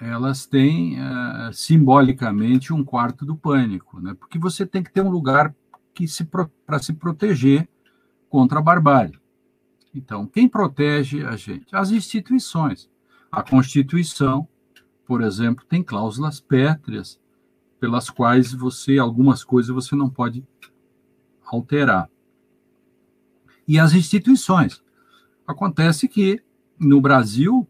elas 0.00 0.44
têm 0.44 0.98
uh, 1.00 1.52
simbolicamente 1.52 2.72
um 2.72 2.84
quarto 2.84 3.24
do 3.24 3.34
pânico, 3.34 3.98
né? 3.98 4.14
Porque 4.18 4.38
você 4.38 4.66
tem 4.66 4.82
que 4.82 4.92
ter 4.92 5.00
um 5.00 5.08
lugar 5.08 5.54
que 5.94 6.06
se 6.06 6.24
para 6.24 6.78
se 6.78 6.92
proteger 6.92 7.66
contra 8.28 8.58
a 8.58 8.62
barbárie. 8.62 9.18
Então, 9.94 10.26
quem 10.26 10.46
protege 10.46 11.24
a 11.24 11.36
gente? 11.36 11.74
As 11.74 11.90
instituições. 11.90 12.90
A 13.32 13.42
Constituição, 13.42 14.46
por 15.06 15.22
exemplo, 15.22 15.64
tem 15.64 15.82
cláusulas 15.82 16.38
pétreas 16.38 17.18
pelas 17.78 18.10
quais 18.10 18.52
você 18.52 18.98
algumas 18.98 19.44
coisas 19.44 19.74
você 19.74 19.94
não 19.94 20.08
pode 20.08 20.44
alterar 21.44 22.08
e 23.66 23.78
as 23.78 23.92
instituições. 23.94 24.82
Acontece 25.46 26.08
que, 26.08 26.40
no 26.78 27.00
Brasil, 27.00 27.66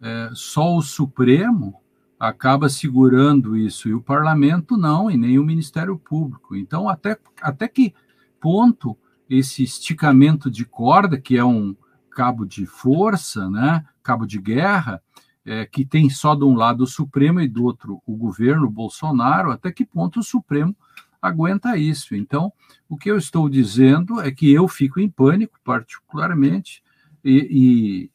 é, 0.00 0.30
só 0.34 0.76
o 0.76 0.82
Supremo 0.82 1.80
acaba 2.18 2.68
segurando 2.68 3.56
isso, 3.56 3.88
e 3.88 3.94
o 3.94 4.00
parlamento 4.00 4.76
não, 4.76 5.10
e 5.10 5.16
nem 5.16 5.38
o 5.38 5.44
Ministério 5.44 5.98
Público. 5.98 6.56
Então, 6.56 6.88
até, 6.88 7.18
até 7.42 7.68
que 7.68 7.94
ponto 8.40 8.96
esse 9.28 9.62
esticamento 9.62 10.50
de 10.50 10.64
corda, 10.64 11.20
que 11.20 11.36
é 11.36 11.44
um 11.44 11.76
cabo 12.10 12.46
de 12.46 12.64
força, 12.64 13.50
né, 13.50 13.84
cabo 14.02 14.24
de 14.24 14.38
guerra, 14.38 15.02
é, 15.46 15.64
que 15.64 15.84
tem 15.84 16.10
só 16.10 16.34
de 16.34 16.44
um 16.44 16.56
lado 16.56 16.82
o 16.82 16.86
Supremo 16.88 17.40
e 17.40 17.48
do 17.48 17.64
outro 17.64 18.02
o 18.04 18.16
governo 18.16 18.68
Bolsonaro, 18.68 19.52
até 19.52 19.70
que 19.70 19.84
ponto 19.84 20.18
o 20.18 20.24
Supremo 20.24 20.76
aguenta 21.22 21.76
isso. 21.76 22.16
Então, 22.16 22.52
o 22.88 22.96
que 22.96 23.10
eu 23.10 23.16
estou 23.16 23.48
dizendo 23.48 24.20
é 24.20 24.30
que 24.30 24.52
eu 24.52 24.66
fico 24.66 24.98
em 24.98 25.08
pânico, 25.08 25.58
particularmente, 25.64 26.82
e, 27.24 28.10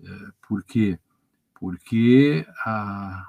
e 0.00 0.06
é, 0.06 0.28
por 0.48 0.62
quê? 0.62 0.98
Porque 1.58 2.46
a, 2.64 3.26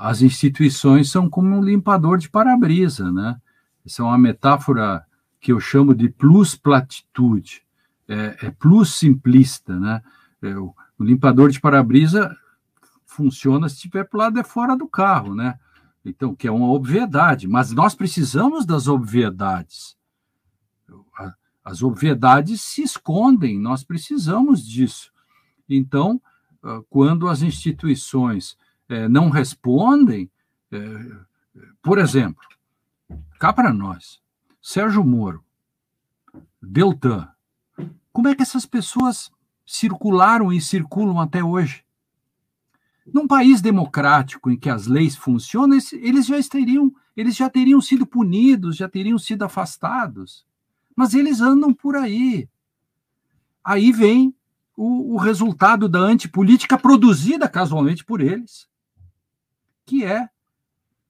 as 0.00 0.22
instituições 0.22 1.10
são 1.10 1.28
como 1.28 1.56
um 1.56 1.62
limpador 1.62 2.18
de 2.18 2.28
para-brisa, 2.28 3.10
né? 3.10 3.36
Essa 3.84 4.02
é 4.02 4.04
uma 4.04 4.18
metáfora 4.18 5.04
que 5.40 5.52
eu 5.52 5.60
chamo 5.60 5.94
de 5.94 6.08
plus-platitude, 6.08 7.62
é, 8.08 8.36
é 8.46 8.50
plus 8.50 8.94
simplista, 8.94 9.78
né? 9.78 10.02
É, 10.42 10.54
o, 10.98 11.04
limpador 11.04 11.50
de 11.50 11.60
para-brisa 11.60 12.36
funciona 13.04 13.68
se 13.68 13.76
estiver 13.76 14.04
para 14.04 14.16
o 14.16 14.20
lado 14.20 14.34
de 14.34 14.42
fora 14.42 14.76
do 14.76 14.88
carro, 14.88 15.34
né? 15.34 15.58
Então, 16.04 16.34
que 16.34 16.46
é 16.46 16.50
uma 16.50 16.68
obviedade, 16.68 17.48
mas 17.48 17.72
nós 17.72 17.94
precisamos 17.94 18.66
das 18.66 18.88
obviedades. 18.88 19.96
As 21.64 21.82
obviedades 21.82 22.60
se 22.60 22.82
escondem, 22.82 23.58
nós 23.58 23.82
precisamos 23.82 24.66
disso. 24.66 25.10
Então, 25.66 26.20
ah, 26.62 26.80
quando 26.90 27.26
as 27.26 27.40
instituições 27.40 28.56
eh, 28.88 29.08
não 29.08 29.30
respondem, 29.30 30.30
eh, 30.70 31.16
por 31.82 31.98
exemplo, 31.98 32.42
cá 33.38 33.52
para 33.52 33.72
nós, 33.72 34.20
Sérgio 34.60 35.04
Moro, 35.04 35.42
Deltan, 36.60 37.28
como 38.12 38.28
é 38.28 38.34
que 38.34 38.42
essas 38.42 38.66
pessoas 38.66 39.30
circularam 39.66 40.52
e 40.52 40.60
circulam 40.60 41.20
até 41.20 41.42
hoje? 41.42 41.84
Num 43.06 43.26
país 43.26 43.60
democrático 43.60 44.50
em 44.50 44.56
que 44.56 44.70
as 44.70 44.86
leis 44.86 45.14
funcionam, 45.14 45.78
eles 45.92 46.26
já 46.26 46.42
teriam, 46.42 46.94
eles 47.16 47.36
já 47.36 47.50
teriam 47.50 47.80
sido 47.80 48.06
punidos, 48.06 48.76
já 48.76 48.88
teriam 48.88 49.18
sido 49.18 49.44
afastados. 49.44 50.46
Mas 50.96 51.12
eles 51.12 51.40
andam 51.40 51.72
por 51.72 51.96
aí. 51.96 52.48
Aí 53.62 53.92
vem 53.92 54.34
o, 54.76 55.14
o 55.14 55.16
resultado 55.16 55.88
da 55.88 55.98
antipolítica 55.98 56.78
produzida 56.78 57.48
casualmente 57.48 58.04
por 58.04 58.20
eles, 58.20 58.68
que 59.84 60.04
é 60.04 60.28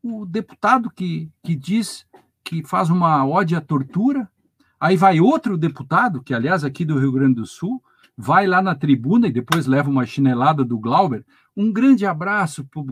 o 0.02 0.26
deputado 0.26 0.90
que, 0.90 1.30
que 1.42 1.54
diz 1.54 2.06
que 2.42 2.62
faz 2.62 2.90
uma 2.90 3.26
ódio 3.26 3.56
à 3.56 3.60
tortura, 3.60 4.30
aí 4.78 4.96
vai 4.96 5.18
outro 5.18 5.56
deputado, 5.56 6.22
que 6.22 6.34
aliás 6.34 6.62
aqui 6.62 6.84
do 6.84 6.98
Rio 6.98 7.10
Grande 7.10 7.36
do 7.36 7.46
Sul, 7.46 7.82
vai 8.16 8.46
lá 8.46 8.62
na 8.62 8.74
tribuna 8.74 9.28
e 9.28 9.32
depois 9.32 9.66
leva 9.66 9.90
uma 9.90 10.06
chinelada 10.06 10.64
do 10.64 10.78
Glauber. 10.78 11.24
Um 11.56 11.72
grande 11.72 12.06
abraço 12.06 12.64
para 12.64 12.82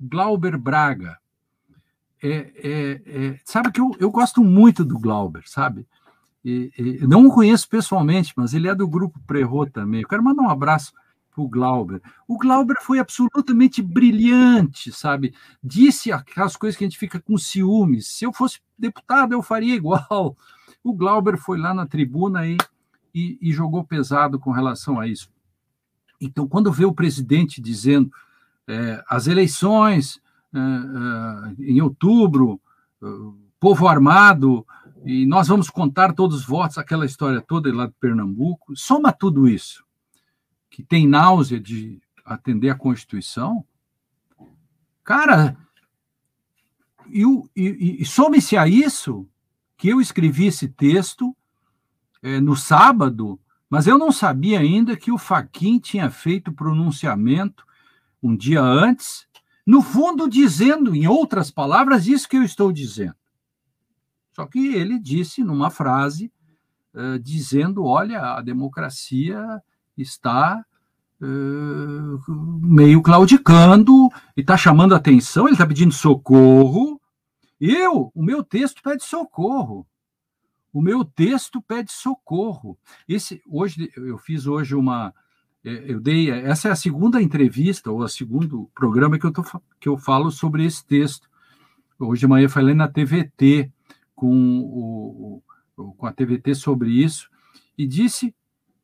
Glauber 0.00 0.56
Braga. 0.56 1.18
É, 2.22 2.28
é, 2.28 3.02
é, 3.06 3.40
sabe 3.44 3.72
que 3.72 3.80
eu, 3.80 3.90
eu 3.98 4.10
gosto 4.10 4.42
muito 4.44 4.84
do 4.84 4.98
Glauber, 4.98 5.42
sabe? 5.46 5.86
E, 6.44 6.72
e, 6.76 7.06
não 7.06 7.26
o 7.26 7.32
conheço 7.32 7.68
pessoalmente, 7.68 8.32
mas 8.36 8.54
ele 8.54 8.68
é 8.68 8.74
do 8.74 8.88
grupo 8.88 9.20
Prerro 9.26 9.66
também. 9.66 10.02
Eu 10.02 10.08
quero 10.08 10.22
mandar 10.22 10.42
um 10.42 10.50
abraço 10.50 10.92
para 11.32 11.42
o 11.42 11.48
Glauber. 11.48 12.00
O 12.28 12.36
Glauber 12.36 12.76
foi 12.80 12.98
absolutamente 12.98 13.80
brilhante, 13.80 14.92
sabe? 14.92 15.34
Disse 15.62 16.12
aquelas 16.12 16.56
coisas 16.56 16.76
que 16.76 16.84
a 16.84 16.88
gente 16.88 16.98
fica 16.98 17.20
com 17.20 17.38
ciúmes. 17.38 18.08
Se 18.08 18.24
eu 18.24 18.32
fosse 18.32 18.60
deputado, 18.78 19.32
eu 19.32 19.42
faria 19.42 19.74
igual. 19.74 20.36
O 20.84 20.92
Glauber 20.92 21.36
foi 21.36 21.58
lá 21.58 21.72
na 21.72 21.86
tribuna 21.86 22.46
e, 22.46 22.56
e, 23.14 23.38
e 23.40 23.52
jogou 23.52 23.84
pesado 23.84 24.38
com 24.38 24.50
relação 24.50 24.98
a 24.98 25.06
isso. 25.06 25.30
Então, 26.20 26.46
quando 26.46 26.72
vê 26.72 26.84
o 26.84 26.94
presidente 26.94 27.60
dizendo 27.60 28.10
é, 28.66 29.02
as 29.08 29.26
eleições 29.26 30.20
é, 30.54 30.58
é, 30.58 31.70
em 31.70 31.80
outubro, 31.80 32.60
é, 33.02 33.06
povo 33.58 33.88
armado, 33.88 34.66
e 35.04 35.26
nós 35.26 35.48
vamos 35.48 35.68
contar 35.68 36.12
todos 36.12 36.36
os 36.36 36.46
votos, 36.46 36.78
aquela 36.78 37.04
história 37.04 37.40
toda 37.40 37.74
lá 37.74 37.86
de 37.86 37.94
Pernambuco. 37.98 38.76
Soma 38.76 39.12
tudo 39.12 39.48
isso, 39.48 39.84
que 40.70 40.82
tem 40.82 41.08
náusea 41.08 41.58
de 41.58 42.00
atender 42.24 42.70
a 42.70 42.74
Constituição. 42.74 43.64
Cara, 45.02 45.56
e, 47.08 47.24
e, 47.56 48.02
e 48.02 48.04
some-se 48.04 48.56
a 48.56 48.68
isso 48.68 49.28
que 49.76 49.88
eu 49.88 50.00
escrevi 50.00 50.46
esse 50.46 50.68
texto 50.68 51.36
é, 52.22 52.40
no 52.40 52.54
sábado, 52.54 53.40
mas 53.68 53.86
eu 53.86 53.98
não 53.98 54.12
sabia 54.12 54.60
ainda 54.60 54.96
que 54.96 55.10
o 55.10 55.18
Faquin 55.18 55.78
tinha 55.78 56.10
feito 56.10 56.52
pronunciamento 56.52 57.64
um 58.22 58.36
dia 58.36 58.60
antes, 58.60 59.26
no 59.66 59.82
fundo 59.82 60.28
dizendo, 60.28 60.94
em 60.94 61.06
outras 61.06 61.50
palavras, 61.50 62.06
isso 62.06 62.28
que 62.28 62.36
eu 62.36 62.42
estou 62.42 62.72
dizendo. 62.72 63.14
Só 64.32 64.46
que 64.46 64.74
ele 64.74 64.98
disse 64.98 65.42
numa 65.42 65.70
frase 65.70 66.32
uh, 66.94 67.18
dizendo: 67.18 67.84
olha, 67.84 68.36
a 68.36 68.40
democracia 68.40 69.62
está 69.96 70.64
uh, 71.20 72.32
meio 72.62 73.02
claudicando 73.02 74.08
e 74.36 74.40
está 74.40 74.56
chamando 74.56 74.94
atenção, 74.94 75.46
ele 75.46 75.54
está 75.54 75.66
pedindo 75.66 75.92
socorro. 75.92 77.00
Eu, 77.60 78.10
o 78.14 78.22
meu 78.22 78.42
texto 78.42 78.82
pede 78.82 79.04
socorro. 79.04 79.86
O 80.72 80.80
meu 80.80 81.04
texto 81.04 81.60
pede 81.60 81.92
socorro. 81.92 82.78
Esse 83.08 83.42
hoje 83.46 83.92
eu 83.96 84.16
fiz 84.16 84.46
hoje 84.46 84.74
uma 84.74 85.12
eh, 85.64 85.84
eu 85.88 86.00
dei 86.00 86.30
essa 86.30 86.68
é 86.68 86.70
a 86.70 86.76
segunda 86.76 87.20
entrevista 87.20 87.90
ou 87.90 88.02
a 88.02 88.08
segundo 88.08 88.70
programa 88.74 89.18
que 89.18 89.26
eu 89.26 89.32
tô, 89.32 89.42
que 89.78 89.88
eu 89.88 89.98
falo 89.98 90.30
sobre 90.30 90.64
esse 90.64 90.84
texto. 90.84 91.28
Hoje 91.98 92.20
de 92.20 92.26
manhã 92.26 92.48
falei 92.48 92.74
na 92.74 92.88
TVT 92.88 93.70
com, 94.14 94.60
o, 94.60 95.42
o, 95.76 95.92
com 95.94 96.06
a 96.06 96.12
TVT 96.12 96.54
sobre 96.54 96.90
isso 96.90 97.28
e 97.76 97.86
disse 97.86 98.34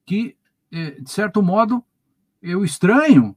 que, 0.04 0.36
é, 0.72 1.00
de 1.00 1.10
certo 1.10 1.42
modo, 1.42 1.84
eu 2.42 2.64
estranho 2.64 3.36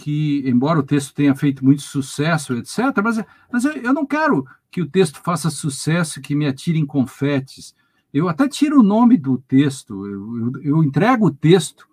que, 0.00 0.42
embora 0.46 0.78
o 0.78 0.82
texto 0.82 1.14
tenha 1.14 1.34
feito 1.34 1.62
muito 1.62 1.82
sucesso, 1.82 2.54
etc., 2.54 2.78
mas, 3.04 3.22
mas 3.52 3.64
eu, 3.66 3.72
eu 3.72 3.92
não 3.92 4.06
quero 4.06 4.46
que 4.70 4.80
o 4.80 4.88
texto 4.88 5.20
faça 5.22 5.50
sucesso, 5.50 6.22
que 6.22 6.34
me 6.34 6.46
atirem 6.46 6.86
confetes. 6.86 7.74
Eu 8.12 8.26
até 8.26 8.48
tiro 8.48 8.80
o 8.80 8.82
nome 8.82 9.18
do 9.18 9.36
texto, 9.36 10.06
eu, 10.06 10.38
eu, 10.38 10.62
eu 10.62 10.84
entrego 10.84 11.26
o 11.26 11.30
texto 11.30 11.86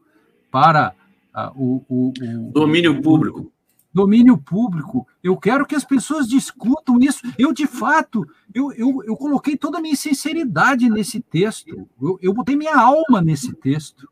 para 0.50 0.94
uh, 1.36 1.52
o, 1.54 1.86
o, 1.90 2.14
o, 2.48 2.52
domínio 2.54 3.02
público 3.02 3.52
domínio 3.94 4.38
público. 4.38 5.08
Eu 5.24 5.36
quero 5.36 5.66
que 5.66 5.74
as 5.74 5.84
pessoas 5.84 6.28
discutam 6.28 7.00
isso. 7.00 7.20
Eu, 7.36 7.52
de 7.52 7.66
fato, 7.66 8.28
eu, 8.54 8.72
eu, 8.74 9.04
eu 9.04 9.18
coloquei 9.18 9.58
toda 9.58 9.80
a 9.80 9.82
minha 9.82 9.96
sinceridade 9.96 10.88
nesse 10.88 11.20
texto. 11.20 11.88
Eu, 12.00 12.20
eu 12.22 12.32
botei 12.32 12.56
minha 12.56 12.78
alma 12.78 13.22
nesse 13.24 13.52
texto. 13.56 14.08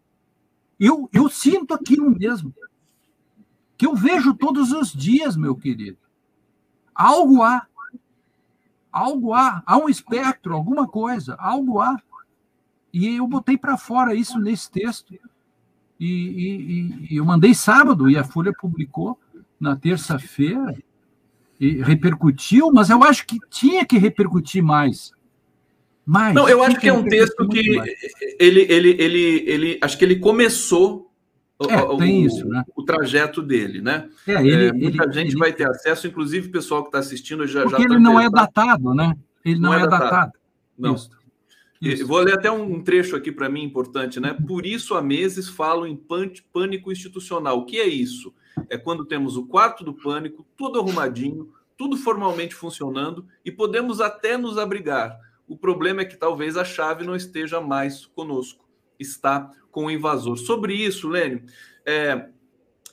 Eu, 0.79 1.07
eu 1.13 1.29
sinto 1.29 1.71
aquilo 1.75 2.09
mesmo. 2.09 2.51
Que 3.77 3.85
eu 3.85 3.95
vejo 3.95 4.33
todos 4.33 4.71
os 4.71 4.91
dias, 4.91 5.35
meu 5.35 5.55
querido. 5.55 5.97
Algo 6.93 7.43
há. 7.43 7.67
Algo 8.91 9.33
há. 9.33 9.61
Há 9.65 9.77
um 9.77 9.89
espectro, 9.89 10.53
alguma 10.53 10.87
coisa. 10.87 11.35
Algo 11.35 11.79
há. 11.79 12.01
E 12.93 13.17
eu 13.17 13.27
botei 13.27 13.57
para 13.57 13.75
fora 13.77 14.15
isso 14.15 14.39
nesse 14.39 14.71
texto. 14.71 15.13
E, 15.99 16.07
e, 16.07 17.07
e, 17.11 17.17
eu 17.17 17.25
mandei 17.25 17.53
sábado 17.53 18.09
e 18.09 18.17
a 18.17 18.23
Folha 18.23 18.53
publicou 18.53 19.19
na 19.59 19.75
terça-feira 19.75 20.77
e 21.59 21.81
repercutiu, 21.81 22.71
mas 22.71 22.89
eu 22.89 23.03
acho 23.03 23.25
que 23.25 23.37
tinha 23.49 23.85
que 23.85 23.97
repercutir 23.97 24.61
mais. 24.63 25.11
mais 26.05 26.35
Não, 26.35 26.47
eu 26.47 26.61
acho 26.63 26.79
que 26.79 26.89
é 26.89 26.93
um 26.93 27.03
texto 27.03 27.47
que 27.47 27.59
ele, 28.39 28.61
ele, 28.61 28.89
ele, 28.99 29.43
ele, 29.49 29.79
acho 29.81 29.97
que 29.97 30.03
ele 30.03 30.17
começou 30.17 31.11
é, 31.69 31.81
o, 31.83 31.97
tem 31.97 32.23
o, 32.23 32.27
isso, 32.27 32.47
né? 32.47 32.63
o 32.75 32.83
trajeto 32.83 33.41
dele, 33.41 33.81
né? 33.81 34.09
É, 34.27 34.33
ele, 34.45 34.67
é, 34.67 34.73
muita 34.73 35.03
ele, 35.03 35.13
gente 35.13 35.31
ele, 35.31 35.39
vai 35.39 35.53
ter 35.53 35.67
acesso, 35.67 36.07
inclusive 36.07 36.49
o 36.49 36.51
pessoal 36.51 36.81
que 36.81 36.89
está 36.89 36.99
assistindo 36.99 37.47
já 37.47 37.63
Porque 37.63 37.81
já 37.81 37.87
ele 37.87 37.99
não 37.99 38.19
é 38.19 38.29
datado, 38.29 38.93
né? 38.93 39.15
Ele 39.43 39.59
não, 39.59 39.69
não 39.69 39.79
é, 39.79 39.83
é, 39.83 39.87
datado. 39.87 40.03
datado. 40.03 40.31
Não. 40.77 40.95
Isso. 40.95 41.09
Isso. 41.81 42.07
Vou 42.07 42.19
ler 42.19 42.33
até 42.33 42.51
um 42.51 42.81
trecho 42.81 43.15
aqui 43.15 43.31
para 43.31 43.47
mim 43.49 43.63
importante, 43.63 44.19
né? 44.19 44.35
Por 44.47 44.65
isso 44.65 44.95
há 44.95 45.01
meses 45.01 45.47
falo 45.47 45.85
em 45.85 45.95
pânico 45.95 46.91
institucional. 46.91 47.59
O 47.59 47.65
que 47.65 47.79
é 47.79 47.87
isso? 47.87 48.33
é 48.69 48.77
quando 48.77 49.05
temos 49.05 49.37
o 49.37 49.45
quarto 49.45 49.83
do 49.83 49.93
pânico, 49.93 50.45
tudo 50.57 50.79
arrumadinho, 50.79 51.51
tudo 51.77 51.97
formalmente 51.97 52.55
funcionando 52.55 53.27
e 53.43 53.51
podemos 53.51 53.99
até 53.99 54.37
nos 54.37 54.57
abrigar. 54.57 55.19
O 55.47 55.57
problema 55.57 56.01
é 56.01 56.05
que 56.05 56.17
talvez 56.17 56.57
a 56.57 56.63
chave 56.63 57.05
não 57.05 57.15
esteja 57.15 57.61
mais 57.61 58.05
conosco, 58.05 58.65
está 58.99 59.51
com 59.75 59.87
o 59.87 59.91
invasor. 59.91 60.37
Sobre 60.37 60.73
isso, 60.73 61.09
Lênio, 61.09 61.43
é, 61.85 62.29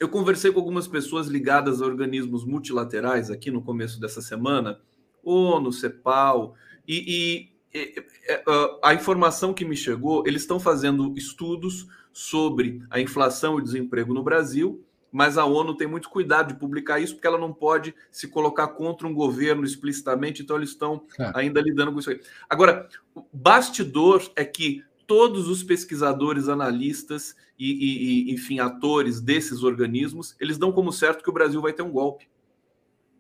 eu 0.01 0.09
conversei 0.09 0.51
com 0.51 0.59
algumas 0.59 0.89
pessoas 0.89 1.29
ligadas 1.29 1.81
a 1.81 1.87
organismos 1.87 2.45
multilaterais 2.45 3.31
aqui 3.31 3.53
no 3.53 3.63
começo 3.63 4.01
dessa 4.01 4.21
semana, 4.21 4.81
ONU, 5.23 5.73
CEPAL, 5.73 6.57
e, 6.87 7.53
e, 7.73 7.79
e 7.79 8.01
é, 8.29 8.43
a 8.83 8.93
informação 8.95 9.55
que 9.55 9.65
me 9.65 9.77
chegou, 9.77 10.25
eles 10.27 10.43
estão 10.43 10.59
fazendo 10.59 11.15
estudos 11.17 11.87
sobre 12.13 12.83
a 12.91 13.01
inflação 13.01 13.61
e 13.61 13.63
desemprego 13.63 14.13
no 14.13 14.25
Brasil 14.25 14.85
mas 15.13 15.37
a 15.37 15.45
ONU 15.45 15.77
tem 15.77 15.87
muito 15.87 16.09
cuidado 16.09 16.49
de 16.49 16.59
publicar 16.59 16.99
isso, 16.99 17.13
porque 17.15 17.27
ela 17.27 17.37
não 17.37 17.53
pode 17.53 17.95
se 18.11 18.27
colocar 18.29 18.69
contra 18.69 19.07
um 19.07 19.13
governo 19.13 19.63
explicitamente, 19.63 20.43
então 20.43 20.57
eles 20.57 20.71
estão 20.71 21.05
é. 21.21 21.31
ainda 21.35 21.61
lidando 21.61 21.93
com 21.93 22.01
isso 22.01 22.09
aí. 22.09 22.19
Agora, 22.49 22.89
o 23.15 23.23
bastidor 23.31 24.27
é 24.35 24.43
que 24.43 24.83
todos 25.13 25.47
os 25.47 25.63
pesquisadores, 25.63 26.49
analistas 26.49 27.37
e, 27.59 28.31
e, 28.31 28.33
enfim, 28.33 28.61
atores 28.61 29.21
desses 29.21 29.63
organismos, 29.63 30.35
eles 30.41 30.57
dão 30.57 30.73
como 30.73 30.91
certo 30.91 31.23
que 31.23 31.29
o 31.29 31.35
Brasil 31.35 31.61
vai 31.61 31.75
ter 31.75 31.83
um 31.83 31.91
golpe. 31.91 32.31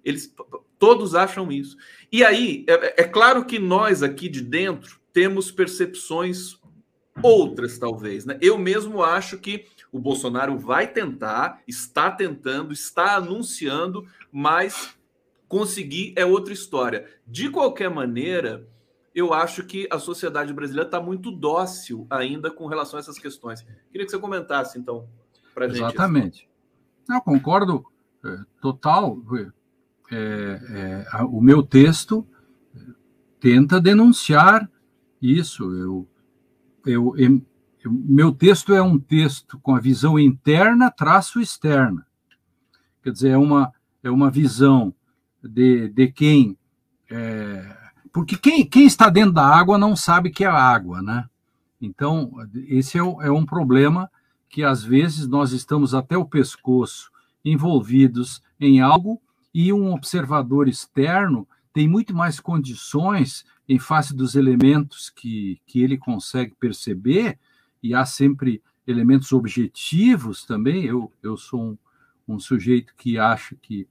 Eles 0.03 0.35
todos 0.79 1.15
acham 1.15 1.53
isso. 1.53 1.77
E 2.11 2.25
aí, 2.25 2.65
é, 2.67 3.03
é 3.03 3.05
claro 3.05 3.45
que 3.45 3.59
nós 3.59 4.03
aqui 4.03 4.27
de 4.27 4.41
dentro 4.41 4.99
temos 5.13 5.51
percepções 5.53 6.59
outras, 7.23 7.77
talvez. 7.77 8.25
Né? 8.25 8.39
Eu 8.41 8.57
mesmo 8.57 9.03
acho 9.03 9.37
que 9.37 9.67
o 9.93 9.99
Bolsonaro 9.99 10.59
vai 10.59 10.91
tentar, 10.91 11.61
está 11.69 12.11
tentando, 12.11 12.73
está 12.73 13.17
anunciando, 13.17 14.07
mas 14.33 14.97
conseguir 15.47 16.15
é 16.17 16.25
outra 16.25 16.55
história. 16.55 17.07
De 17.27 17.51
qualquer 17.51 17.91
maneira, 17.91 18.67
eu 19.15 19.35
acho 19.35 19.65
que 19.65 19.87
a 19.91 19.99
sociedade 19.99 20.53
brasileira 20.53 20.89
está 20.89 21.01
muito 21.01 21.31
dócil 21.31 22.07
ainda 22.09 22.51
com 22.51 22.67
relação 22.67 22.99
a 22.99 23.01
essas 23.01 23.19
questões. 23.19 23.63
Queria 23.91 24.07
que 24.07 24.11
você 24.11 24.19
comentasse, 24.19 24.79
então, 24.79 25.07
para 25.55 25.69
gente. 25.69 25.79
Exatamente. 25.79 26.49
Eu 27.09 27.21
concordo 27.21 27.85
é, 28.25 28.39
total. 28.61 29.19
É, 30.11 31.07
é, 31.15 31.23
o 31.25 31.41
meu 31.41 31.63
texto 31.63 32.27
tenta 33.39 33.81
denunciar 33.81 34.71
isso. 35.21 35.65
Eu, 35.77 36.09
eu, 36.87 37.15
eu, 37.17 37.43
meu 37.85 38.33
texto 38.33 38.73
é 38.73 38.81
um 38.81 38.99
texto 38.99 39.59
com 39.61 39.75
a 39.75 39.81
visão 39.81 40.19
interna 40.19 40.91
traço 40.91 41.41
externa. 41.41 42.07
Quer 43.03 43.11
dizer, 43.11 43.31
é 43.31 43.37
uma, 43.37 43.73
é 44.03 44.11
uma 44.11 44.31
visão 44.31 44.95
de, 45.43 45.89
de 45.89 46.11
quem. 46.11 46.57
É, 47.11 47.82
porque 48.13 48.37
quem, 48.37 48.67
quem 48.67 48.85
está 48.85 49.09
dentro 49.09 49.33
da 49.33 49.47
água 49.47 49.79
não 49.79 49.97
sabe 49.97 50.31
que 50.31 50.45
é 50.45 50.49
água, 50.49 51.01
né? 51.01 51.27
Então, 51.81 52.33
esse 52.69 52.99
é, 52.99 53.01
é 53.01 53.31
um 53.31 53.45
problema 53.45 54.11
que 54.49 54.63
às 54.63 54.85
vezes 54.85 55.27
nós 55.27 55.53
estamos 55.53 55.95
até 55.95 56.17
o 56.17 56.25
pescoço 56.25 57.11
envolvidos 57.45 58.43
em 58.61 58.81
algo 58.81 59.21
e 59.53 59.73
um 59.73 59.93
observador 59.93 60.69
externo 60.69 61.49
tem 61.73 61.89
muito 61.89 62.15
mais 62.15 62.39
condições 62.39 63.45
em 63.69 63.79
face 63.79 64.15
dos 64.15 64.35
elementos 64.35 65.09
que, 65.09 65.61
que 65.67 65.83
ele 65.83 65.97
consegue 65.97 66.55
perceber, 66.55 67.39
e 67.83 67.95
há 67.95 68.05
sempre 68.05 68.63
elementos 68.87 69.33
objetivos 69.33 70.45
também. 70.45 70.85
Eu, 70.85 71.11
eu 71.23 71.37
sou 71.37 71.61
um, 71.61 71.79
um 72.29 72.39
sujeito 72.39 72.95
que 72.97 73.19
acha 73.19 73.57
que 73.57 73.89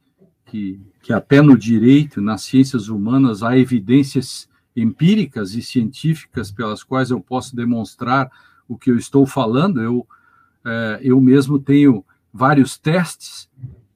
que, 0.52 0.82
que 1.02 1.14
até 1.14 1.41
no 1.41 1.58
direito, 1.58 2.22
nas 2.22 2.41
ciências 2.41 2.89
humanas, 2.89 3.41
há 3.41 3.58
evidências 3.58 4.49
empíricas 4.76 5.56
e 5.56 5.62
científicas 5.62 6.52
pelas 6.52 6.84
quais 6.84 7.10
eu 7.10 7.22
posso 7.22 7.56
demonstrar 7.56 8.30
o 8.68 8.78
que 8.78 8.91
eu 8.91 8.97
estou 8.97 9.26
falando. 9.26 9.82
Eu, 9.82 10.06
é, 10.66 10.99
eu 11.02 11.22
mesmo 11.22 11.58
tenho 11.58 12.04
vários 12.34 12.78
testes 12.78 13.49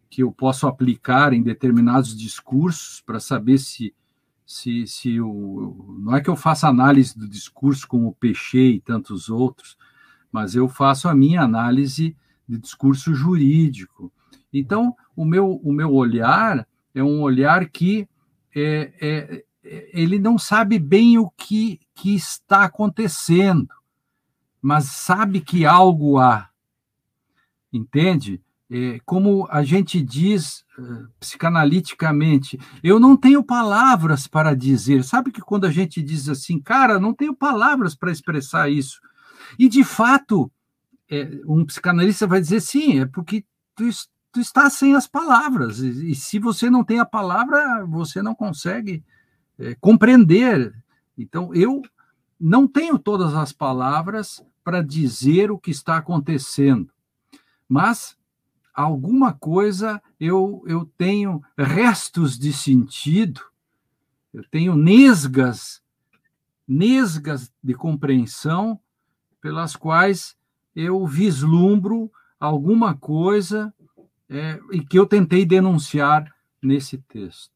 que 0.09 0.23
eu 0.23 0.31
posso 0.31 0.65
aplicar 0.65 1.33
em 1.33 1.43
determinados 1.43 2.17
discursos 2.17 3.01
para 3.05 3.19
saber 3.19 3.57
se 3.57 3.93
se, 4.47 4.85
se 4.85 5.19
o, 5.19 5.97
não 5.99 6.15
é 6.15 6.21
que 6.21 6.29
eu 6.29 6.35
faça 6.35 6.67
análise 6.67 7.17
do 7.17 7.27
discurso 7.27 7.87
como 7.87 8.09
o 8.09 8.13
Peixe 8.13 8.75
e 8.75 8.79
tantos 8.79 9.27
outros, 9.27 9.75
mas 10.31 10.53
eu 10.53 10.69
faço 10.69 11.09
a 11.09 11.15
minha 11.15 11.41
análise 11.41 12.15
de 12.47 12.59
discurso 12.59 13.11
jurídico. 13.15 14.13
Então, 14.59 14.95
o 15.15 15.25
meu, 15.25 15.59
o 15.63 15.71
meu 15.71 15.93
olhar 15.93 16.67
é 16.93 17.03
um 17.03 17.21
olhar 17.21 17.67
que 17.69 18.07
é, 18.55 18.93
é, 19.01 19.43
ele 19.93 20.17
não 20.17 20.37
sabe 20.37 20.79
bem 20.79 21.17
o 21.17 21.29
que, 21.29 21.79
que 21.93 22.15
está 22.15 22.63
acontecendo, 22.63 23.67
mas 24.61 24.85
sabe 24.85 25.41
que 25.41 25.65
algo 25.65 26.17
há. 26.17 26.49
Entende? 27.71 28.41
É, 28.71 28.99
como 29.05 29.47
a 29.51 29.63
gente 29.63 30.01
diz 30.01 30.65
uh, 30.79 31.07
psicanaliticamente, 31.19 32.57
eu 32.83 32.99
não 32.99 33.15
tenho 33.15 33.43
palavras 33.43 34.25
para 34.25 34.55
dizer. 34.55 35.03
Sabe 35.03 35.31
que 35.31 35.41
quando 35.41 35.65
a 35.65 35.71
gente 35.71 36.01
diz 36.01 36.29
assim, 36.29 36.59
cara, 36.59 36.99
não 36.99 37.13
tenho 37.13 37.35
palavras 37.35 37.93
para 37.93 38.11
expressar 38.11 38.69
isso. 38.69 38.99
E 39.59 39.67
de 39.67 39.83
fato, 39.83 40.51
é, 41.09 41.41
um 41.45 41.65
psicanalista 41.65 42.25
vai 42.25 42.41
dizer 42.41 42.61
sim, 42.61 43.01
é 43.01 43.05
porque 43.05 43.43
tu, 43.75 43.87
tu 44.35 44.41
está 44.41 44.69
sem 44.69 44.93
as 44.95 45.07
palavras. 45.07 45.79
E, 45.79 46.11
e, 46.11 46.15
se 46.15 46.39
você 46.39 46.69
não 46.69 46.83
tem 46.83 46.99
a 46.99 47.05
palavra, 47.05 47.85
você 47.85 48.21
não 48.21 48.35
consegue 48.35 49.01
é, 49.57 49.73
compreender. 49.75 50.75
Então, 51.17 51.55
eu 51.55 51.81
não 52.37 52.67
tenho 52.67 52.99
todas 52.99 53.33
as 53.33 53.53
palavras 53.53 54.45
para 54.61 54.83
dizer 54.83 55.51
o 55.51 55.57
que 55.57 55.71
está 55.71 55.95
acontecendo, 55.95 56.91
mas 57.69 58.17
alguma 58.73 59.31
coisa 59.31 60.01
eu, 60.19 60.61
eu 60.67 60.91
tenho 60.97 61.41
restos 61.57 62.37
de 62.37 62.51
sentido, 62.51 63.39
eu 64.33 64.43
tenho 64.51 64.75
nesgas, 64.75 65.81
nesgas 66.67 67.49
de 67.63 67.73
compreensão 67.73 68.77
pelas 69.39 69.77
quais 69.77 70.35
eu 70.75 71.07
vislumbro 71.07 72.11
alguma 72.37 72.95
coisa 72.95 73.73
é, 74.29 74.59
e 74.71 74.83
que 74.83 74.97
eu 74.97 75.05
tentei 75.05 75.45
denunciar 75.45 76.33
nesse 76.61 76.97
texto. 76.97 77.53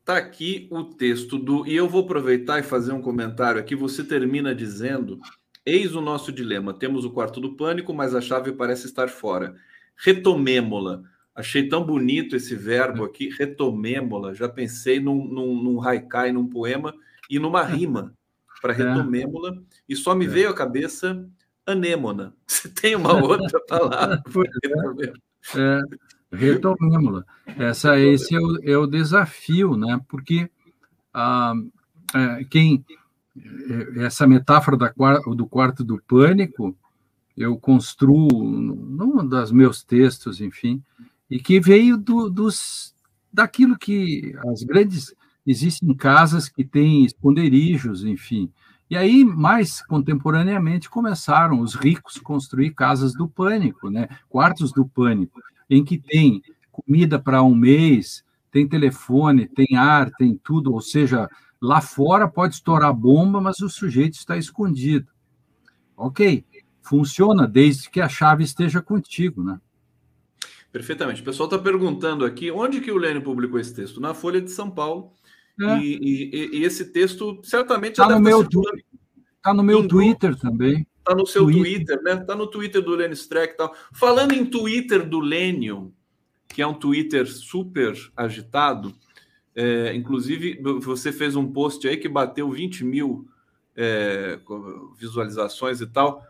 Está 0.00 0.16
aqui 0.16 0.66
o 0.72 0.82
texto 0.82 1.38
do. 1.38 1.66
E 1.66 1.76
eu 1.76 1.88
vou 1.88 2.02
aproveitar 2.02 2.58
e 2.58 2.64
fazer 2.64 2.92
um 2.92 3.02
comentário 3.02 3.60
aqui. 3.60 3.76
Você 3.76 4.02
termina 4.02 4.54
dizendo: 4.54 5.20
Eis 5.64 5.94
o 5.94 6.00
nosso 6.00 6.32
dilema. 6.32 6.74
Temos 6.74 7.04
o 7.04 7.10
quarto 7.10 7.40
do 7.40 7.54
pânico, 7.54 7.94
mas 7.94 8.14
a 8.14 8.20
chave 8.20 8.52
parece 8.52 8.86
estar 8.86 9.08
fora. 9.08 9.54
Retomêmola. 9.96 11.04
Achei 11.32 11.68
tão 11.68 11.84
bonito 11.84 12.34
esse 12.34 12.56
verbo 12.56 13.04
aqui, 13.04 13.28
retomêmola. 13.28 14.34
Já 14.34 14.48
pensei 14.48 14.98
num, 14.98 15.24
num, 15.24 15.62
num 15.62 15.82
haikai, 15.82 16.32
num 16.32 16.48
poema 16.48 16.92
e 17.30 17.38
numa 17.38 17.62
rima 17.62 18.12
para 18.60 18.72
é. 18.72 18.76
retomêmola. 18.76 19.62
E 19.88 19.94
só 19.94 20.14
me 20.14 20.24
é. 20.24 20.28
veio 20.28 20.50
à 20.50 20.54
cabeça 20.54 21.24
anêmona. 21.66 22.34
Você 22.46 22.68
tem 22.68 22.96
uma 22.96 23.14
outra 23.14 23.60
palavra? 23.68 24.22
é, 25.54 25.60
é, 25.60 25.80
retomemos-la. 26.32 27.24
Essa, 27.58 27.98
esse 27.98 28.34
é 28.34 28.38
o, 28.38 28.58
é 28.62 28.76
o, 28.76 28.86
desafio, 28.86 29.76
né? 29.76 30.00
porque 30.08 30.50
ah, 31.12 31.54
é, 32.14 32.44
quem 32.44 32.84
é, 33.36 34.04
essa 34.04 34.26
metáfora 34.26 34.76
da, 34.76 34.92
do 35.34 35.46
quarto 35.46 35.84
do 35.84 36.00
pânico 36.02 36.76
eu 37.36 37.56
construo 37.56 38.44
num 38.44 39.26
dos 39.26 39.50
meus 39.50 39.82
textos, 39.82 40.40
enfim, 40.40 40.82
e 41.30 41.38
que 41.38 41.58
veio 41.58 41.96
do, 41.96 42.28
dos 42.28 42.94
daquilo 43.32 43.78
que 43.78 44.34
as 44.48 44.62
grandes 44.62 45.14
existem 45.46 45.94
casas 45.94 46.48
que 46.48 46.64
têm 46.64 47.04
esconderijos, 47.04 48.04
enfim, 48.04 48.52
e 48.90 48.96
aí, 48.96 49.24
mais 49.24 49.80
contemporaneamente, 49.86 50.90
começaram 50.90 51.60
os 51.60 51.76
ricos 51.76 52.16
a 52.16 52.24
construir 52.24 52.74
casas 52.74 53.14
do 53.14 53.28
pânico, 53.28 53.88
né? 53.88 54.08
quartos 54.28 54.72
do 54.72 54.84
pânico, 54.84 55.40
em 55.70 55.84
que 55.84 55.96
tem 55.96 56.42
comida 56.72 57.16
para 57.16 57.40
um 57.40 57.54
mês, 57.54 58.24
tem 58.50 58.66
telefone, 58.66 59.46
tem 59.46 59.76
ar, 59.76 60.10
tem 60.18 60.36
tudo, 60.42 60.72
ou 60.72 60.80
seja, 60.80 61.28
lá 61.62 61.80
fora 61.80 62.26
pode 62.26 62.56
estourar 62.56 62.92
bomba, 62.92 63.40
mas 63.40 63.60
o 63.60 63.68
sujeito 63.68 64.14
está 64.14 64.36
escondido. 64.36 65.06
Ok, 65.96 66.44
funciona 66.82 67.46
desde 67.46 67.88
que 67.90 68.00
a 68.00 68.08
chave 68.08 68.42
esteja 68.42 68.82
contigo, 68.82 69.44
né? 69.44 69.60
Perfeitamente. 70.72 71.22
O 71.22 71.24
pessoal 71.24 71.48
está 71.48 71.58
perguntando 71.58 72.24
aqui 72.24 72.50
onde 72.50 72.80
que 72.80 72.90
o 72.90 72.96
Lênin 72.96 73.20
publicou 73.20 73.60
esse 73.60 73.74
texto? 73.74 74.00
Na 74.00 74.14
Folha 74.14 74.40
de 74.40 74.50
São 74.50 74.70
Paulo. 74.70 75.12
É. 75.60 75.78
E, 75.78 75.98
e, 76.00 76.58
e, 76.58 76.64
esse 76.64 76.86
texto 76.86 77.40
certamente 77.42 77.92
está 77.92 78.08
no, 78.08 78.20
meu 78.20 78.48
tu... 78.48 78.62
tá 79.42 79.52
no 79.52 79.62
meu 79.62 79.86
Twitter 79.86 80.34
também. 80.36 80.86
Está 80.98 81.14
no 81.14 81.26
seu 81.26 81.44
Twitter, 81.44 81.62
Twitter 81.62 82.02
né? 82.02 82.20
Está 82.20 82.34
no 82.34 82.46
Twitter 82.46 82.82
do 82.82 82.94
Lenny 82.94 83.14
Streck 83.14 83.54
e 83.54 83.56
tal. 83.56 83.74
Falando 83.92 84.32
em 84.32 84.44
Twitter 84.44 85.06
do 85.06 85.20
Lênio, 85.20 85.92
que 86.48 86.62
é 86.62 86.66
um 86.66 86.74
Twitter 86.74 87.26
super 87.26 87.94
agitado, 88.16 88.94
é, 89.54 89.94
inclusive 89.94 90.60
você 90.80 91.12
fez 91.12 91.36
um 91.36 91.50
post 91.50 91.86
aí 91.86 91.96
que 91.96 92.08
bateu 92.08 92.50
20 92.50 92.84
mil 92.84 93.28
é, 93.76 94.38
visualizações 94.98 95.80
e 95.80 95.86
tal. 95.86 96.22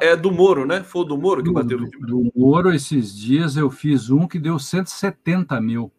É 0.00 0.16
do 0.16 0.32
Moro, 0.32 0.66
né? 0.66 0.82
Foi 0.82 1.02
o 1.02 1.04
do 1.04 1.18
Moro 1.18 1.42
que 1.42 1.48
do, 1.48 1.52
bateu 1.52 1.78
20 1.78 1.98
mil. 1.98 2.06
Do 2.06 2.32
Moro, 2.34 2.72
esses 2.72 3.16
dias 3.16 3.56
eu 3.56 3.70
fiz 3.70 4.10
um 4.10 4.26
que 4.26 4.38
deu 4.38 4.58
170 4.58 5.60
mil. 5.60 5.92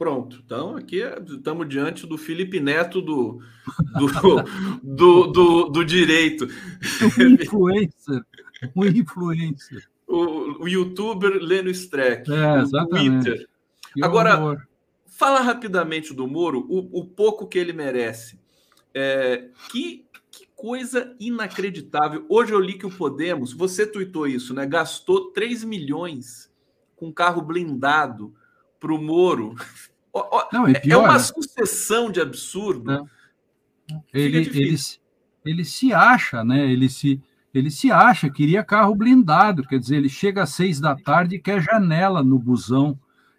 Pronto. 0.00 0.40
Então, 0.42 0.76
aqui 0.76 1.02
é, 1.02 1.22
estamos 1.28 1.68
diante 1.68 2.06
do 2.06 2.16
Felipe 2.16 2.58
Neto 2.58 3.02
do, 3.02 3.42
do, 3.98 4.06
do, 4.82 5.26
do, 5.26 5.64
do 5.68 5.84
direito. 5.84 6.48
Um 7.18 7.34
influencer. 7.34 8.24
Um 8.74 8.86
influencer. 8.86 9.86
O, 10.08 10.62
o 10.62 10.66
youtuber 10.66 11.34
Leno 11.42 11.68
Streck. 11.68 12.32
É, 12.32 12.62
exatamente. 12.62 13.26
Twitter. 13.26 13.48
Agora, 14.02 14.66
fala 15.06 15.40
rapidamente 15.40 16.14
do 16.14 16.26
Moro, 16.26 16.64
o, 16.70 17.00
o 17.00 17.04
pouco 17.04 17.46
que 17.46 17.58
ele 17.58 17.74
merece. 17.74 18.40
É, 18.94 19.50
que, 19.70 20.06
que 20.30 20.48
coisa 20.56 21.14
inacreditável. 21.20 22.24
Hoje 22.26 22.54
eu 22.54 22.60
li 22.60 22.78
que 22.78 22.86
o 22.86 22.90
Podemos, 22.90 23.52
você 23.52 23.86
tuitou 23.86 24.26
isso, 24.26 24.54
né? 24.54 24.64
Gastou 24.64 25.30
3 25.30 25.62
milhões 25.62 26.50
com 26.96 27.12
carro 27.12 27.42
blindado 27.42 28.34
para 28.80 28.92
o 28.92 29.00
Moro. 29.00 29.54
Não, 30.52 30.66
é, 30.66 30.80
pior, 30.80 31.04
é 31.04 31.08
uma 31.10 31.18
sucessão 31.20 32.10
de 32.10 32.20
absurdo. 32.20 32.90
É. 32.90 34.00
Ele, 34.12 34.38
ele, 34.38 34.76
ele 35.44 35.64
se 35.64 35.92
acha, 35.92 36.42
né? 36.42 36.68
Ele 36.68 36.88
se, 36.88 37.22
ele 37.54 37.70
se 37.70 37.92
acha, 37.92 38.28
queria 38.28 38.64
carro 38.64 38.94
blindado, 38.94 39.62
quer 39.62 39.78
dizer, 39.78 39.96
ele 39.96 40.08
chega 40.08 40.42
às 40.42 40.50
seis 40.50 40.80
da 40.80 40.96
tarde 40.96 41.36
e 41.36 41.40
quer 41.40 41.62
janela 41.62 42.24
no 42.24 42.40
busão. 42.40 42.98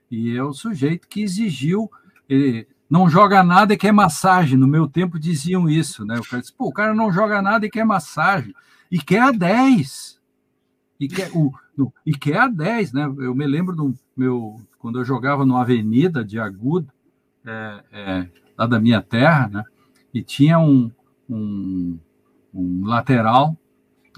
E 0.09 0.35
é 0.35 0.43
o 0.43 0.53
sujeito 0.53 1.09
que 1.09 1.21
exigiu. 1.21 1.91
Ele, 2.29 2.65
não 2.89 3.09
joga 3.09 3.41
nada 3.41 3.73
e 3.73 3.77
quer 3.77 3.93
massagem. 3.93 4.57
No 4.57 4.67
meu 4.67 4.85
tempo 4.85 5.17
diziam 5.17 5.69
isso, 5.69 6.05
né? 6.05 6.19
O 6.19 6.23
cara 6.23 6.41
disse, 6.41 6.53
pô, 6.53 6.67
o 6.67 6.73
cara 6.73 6.93
não 6.93 7.11
joga 7.11 7.41
nada 7.41 7.65
e 7.65 7.69
quer 7.69 7.85
massagem. 7.85 8.53
E 8.91 9.01
quer 9.01 9.21
a 9.21 9.31
10. 9.31 10.19
E 11.01 11.07
quer, 11.07 11.31
o, 11.33 11.51
e 12.05 12.13
quer 12.13 12.37
a 12.37 12.47
10, 12.47 12.93
né? 12.93 13.05
Eu 13.17 13.33
me 13.33 13.47
lembro 13.47 13.75
do 13.75 13.91
meu. 14.15 14.61
Quando 14.77 14.99
eu 14.99 15.03
jogava 15.03 15.43
no 15.43 15.57
Avenida 15.57 16.23
de 16.23 16.39
Agudo, 16.39 16.93
é, 17.43 17.83
é, 17.91 18.27
lá 18.55 18.67
da 18.67 18.79
minha 18.79 19.01
terra, 19.01 19.47
né? 19.47 19.63
E 20.13 20.21
tinha 20.21 20.59
um, 20.59 20.91
um, 21.27 21.97
um 22.53 22.85
lateral 22.85 23.57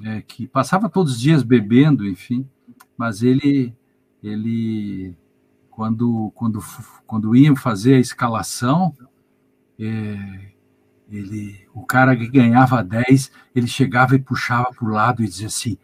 é, 0.03 0.21
que 0.23 0.45
passava 0.45 0.89
todos 0.89 1.13
os 1.13 1.21
dias 1.21 1.41
bebendo, 1.41 2.05
enfim, 2.05 2.45
mas 2.97 3.23
ele, 3.23 3.73
ele 4.21 5.15
quando, 5.71 6.33
quando, 6.35 6.59
quando 7.07 7.33
iam 7.33 7.55
fazer 7.55 7.95
a 7.95 7.99
escalação, 7.99 8.93
é, 9.79 10.51
ele, 11.09 11.65
o 11.73 11.85
cara 11.85 12.13
que 12.13 12.27
ganhava 12.27 12.83
10, 12.83 13.31
ele 13.55 13.67
chegava 13.67 14.15
e 14.15 14.19
puxava 14.19 14.69
para 14.73 14.85
o 14.85 14.91
lado 14.91 15.23
e 15.23 15.27
dizia 15.29 15.47
assim: 15.47 15.77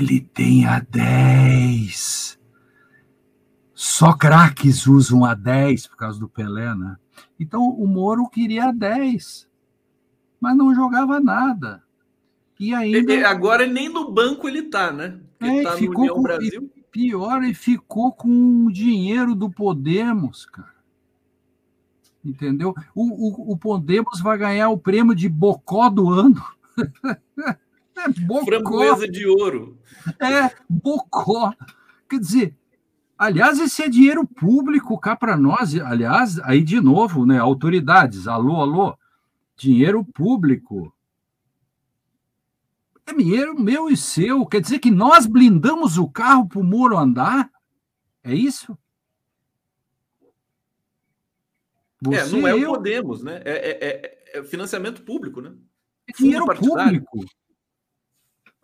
ele 0.00 0.20
tem 0.20 0.66
a 0.66 0.80
10. 0.80 2.38
Só 3.74 4.12
craques 4.12 4.86
usam 4.86 5.24
a 5.24 5.34
10 5.34 5.86
por 5.88 5.96
causa 5.96 6.18
do 6.18 6.28
Pelé, 6.28 6.74
né? 6.74 6.96
Então 7.38 7.62
o 7.62 7.86
Moro 7.86 8.28
queria 8.28 8.68
a 8.68 8.72
10, 8.72 9.48
mas 10.40 10.56
não 10.56 10.74
jogava 10.74 11.20
nada. 11.20 11.82
E 12.58 12.74
ainda. 12.74 13.28
Agora 13.28 13.66
nem 13.66 13.88
no 13.88 14.10
banco 14.10 14.48
ele 14.48 14.62
tá, 14.62 14.90
né? 14.90 15.20
Ele 15.40 15.60
é, 15.60 15.62
tá 15.62 15.76
no 15.76 15.90
União 15.90 16.14
com, 16.14 16.22
Brasil 16.22 16.70
pior, 16.96 17.42
ele 17.42 17.52
ficou 17.52 18.10
com 18.10 18.64
o 18.64 18.72
dinheiro 18.72 19.34
do 19.34 19.50
Podemos, 19.50 20.46
cara. 20.46 20.74
Entendeu? 22.24 22.74
O, 22.94 23.02
o, 23.02 23.52
o 23.52 23.58
Podemos 23.58 24.18
vai 24.22 24.38
ganhar 24.38 24.70
o 24.70 24.78
prêmio 24.78 25.14
de 25.14 25.28
Bocó 25.28 25.90
do 25.90 26.08
ano. 26.08 26.42
é 27.96 28.08
Bocó. 28.08 28.44
Framboesa 28.44 29.08
de 29.08 29.26
ouro. 29.26 29.78
É, 30.20 30.54
Bocó. 30.68 31.52
Quer 32.08 32.20
dizer, 32.20 32.56
aliás, 33.18 33.58
esse 33.58 33.82
é 33.82 33.88
dinheiro 33.88 34.26
público 34.26 34.98
cá 34.98 35.16
para 35.16 35.36
nós. 35.36 35.74
Aliás, 35.80 36.38
aí 36.40 36.62
de 36.62 36.80
novo, 36.80 37.26
né? 37.26 37.38
Autoridades, 37.38 38.26
alô, 38.28 38.60
alô. 38.60 38.96
Dinheiro 39.56 40.04
público 40.04 40.92
é 43.06 43.14
dinheiro 43.14 43.58
meu 43.58 43.88
e 43.88 43.96
seu. 43.96 44.44
Quer 44.44 44.60
dizer 44.60 44.80
que 44.80 44.90
nós 44.90 45.26
blindamos 45.26 45.96
o 45.96 46.08
carro 46.08 46.48
para 46.48 46.58
o 46.58 46.64
Moro 46.64 46.98
andar? 46.98 47.50
É 48.22 48.34
isso? 48.34 48.76
Você, 52.02 52.36
é, 52.36 52.40
não 52.40 52.48
é 52.48 52.52
eu... 52.52 52.70
o 52.70 52.74
Podemos, 52.74 53.22
né? 53.22 53.40
É, 53.44 53.52
é, 53.52 53.88
é, 53.88 54.38
é 54.40 54.44
financiamento 54.44 55.02
público, 55.02 55.40
né? 55.40 55.54
É 56.08 56.12
dinheiro 56.12 56.44
público. 56.46 57.24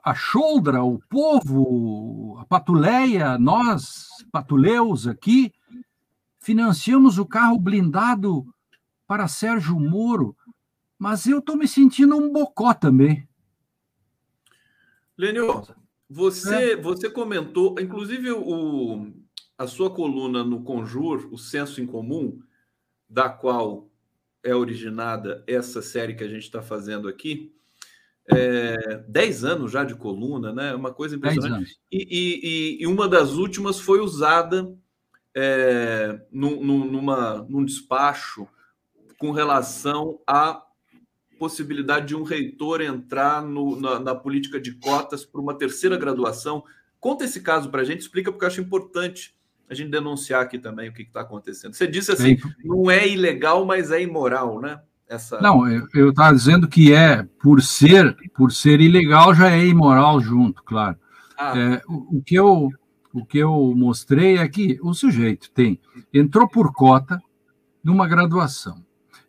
A 0.03 0.15
Choldra, 0.15 0.83
o 0.83 0.99
povo, 0.99 2.37
a 2.41 2.45
Patuleia, 2.45 3.39
nós, 3.39 4.09
patuleus 4.33 5.07
aqui, 5.07 5.53
financiamos 6.41 7.19
o 7.19 7.25
carro 7.25 7.59
blindado 7.59 8.45
para 9.07 9.29
Sérgio 9.29 9.79
Moro, 9.79 10.37
mas 10.99 11.27
eu 11.27 11.39
estou 11.39 11.57
me 11.57 11.69
sentindo 11.69 12.17
um 12.17 12.33
bocó 12.33 12.75
também. 12.75 13.29
Lênio, 15.17 15.63
você, 16.11 16.73
é. 16.73 16.77
você 16.77 17.09
comentou, 17.09 17.79
inclusive 17.79 18.33
o, 18.33 19.13
a 19.57 19.67
sua 19.67 19.89
coluna 19.89 20.43
no 20.43 20.65
Conjur, 20.65 21.29
o 21.31 21.39
Senso 21.39 21.81
em 21.81 21.87
Comum, 21.87 22.43
da 23.09 23.29
qual 23.29 23.89
é 24.43 24.55
originada 24.55 25.45
essa 25.47 25.81
série 25.81 26.15
que 26.15 26.25
a 26.25 26.29
gente 26.29 26.43
está 26.43 26.61
fazendo 26.61 27.07
aqui, 27.07 27.55
é, 28.31 29.03
dez 29.09 29.45
anos 29.45 29.73
já 29.73 29.85
de 29.85 29.95
coluna, 29.95 30.53
né? 30.53 30.75
Uma 30.75 30.93
coisa 30.93 31.17
impressionante. 31.17 31.77
E, 31.91 32.79
e, 32.79 32.83
e, 32.83 32.87
uma 32.87 33.09
das 33.09 33.33
últimas 33.33 33.81
foi 33.81 34.01
usada 34.01 34.73
é, 35.35 36.21
num, 36.31 36.85
numa, 36.85 37.47
num 37.49 37.65
despacho 37.65 38.47
com 39.19 39.31
relação 39.31 40.21
a 40.27 40.63
possibilidade 41.39 42.07
de 42.07 42.17
um 42.17 42.23
reitor 42.23 42.81
entrar 42.81 43.43
no, 43.43 43.81
na, 43.81 43.99
na, 43.99 44.15
política 44.15 44.61
de 44.61 44.73
cotas 44.73 45.25
para 45.25 45.41
uma 45.41 45.59
terceira 45.59 45.97
graduação. 45.97 46.63
Conta 47.01 47.25
esse 47.25 47.41
caso 47.41 47.69
para 47.69 47.83
a 47.83 47.85
gente, 47.85 48.01
explica, 48.01 48.31
porque 48.31 48.45
eu 48.45 48.49
acho 48.49 48.61
importante 48.61 49.35
a 49.69 49.75
gente 49.75 49.91
denunciar 49.91 50.43
aqui 50.43 50.59
também 50.59 50.89
o 50.89 50.93
que 50.93 51.03
está 51.03 51.23
acontecendo. 51.23 51.75
Você 51.75 51.87
disse 51.87 52.13
assim, 52.13 52.39
Sim. 52.39 52.53
não 52.65 52.89
é 52.89 53.09
ilegal, 53.09 53.65
mas 53.65 53.91
é 53.91 54.01
imoral, 54.01 54.61
né? 54.61 54.81
Essa... 55.13 55.41
Não, 55.41 55.69
eu 55.69 56.11
estava 56.11 56.35
dizendo 56.35 56.67
que 56.67 56.93
é, 56.93 57.23
por 57.41 57.61
ser, 57.63 58.17
por 58.35 58.53
ser 58.53 58.81
ilegal, 58.81 59.35
já 59.35 59.51
é 59.51 59.67
imoral 59.67 60.21
junto, 60.21 60.63
claro. 60.63 60.97
Ah. 61.39 61.59
É, 61.59 61.83
o, 61.89 62.19
o, 62.19 62.23
que 62.23 62.35
eu, 62.35 62.71
o 63.13 63.25
que 63.25 63.39
eu 63.39 63.75
mostrei 63.77 64.39
é 64.39 64.49
que 64.49 64.79
o 64.83 64.95
sujeito 64.95 65.51
tem, 65.51 65.81
entrou 66.13 66.49
por 66.49 66.73
cota 66.73 67.21
numa 67.85 68.07
graduação 68.09 68.83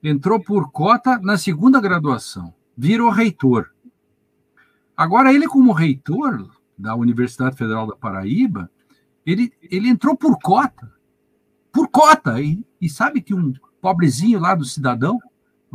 entrou 0.04 0.40
por 0.40 0.70
cota 0.72 1.18
na 1.20 1.38
segunda 1.38 1.80
graduação, 1.80 2.54
virou 2.76 3.10
reitor. 3.10 3.72
Agora, 4.96 5.34
ele, 5.34 5.48
como 5.48 5.72
reitor 5.72 6.50
da 6.78 6.94
Universidade 6.94 7.56
Federal 7.56 7.88
da 7.88 7.96
Paraíba, 7.96 8.70
ele, 9.26 9.52
ele 9.62 9.88
entrou 9.88 10.18
por 10.18 10.38
cota. 10.40 10.92
Por 11.72 11.88
cota. 11.88 12.42
E, 12.42 12.64
e 12.82 12.90
sabe 12.90 13.22
que 13.22 13.34
um 13.34 13.54
pobrezinho 13.82 14.40
lá 14.40 14.54
do 14.54 14.66
cidadão, 14.66 15.20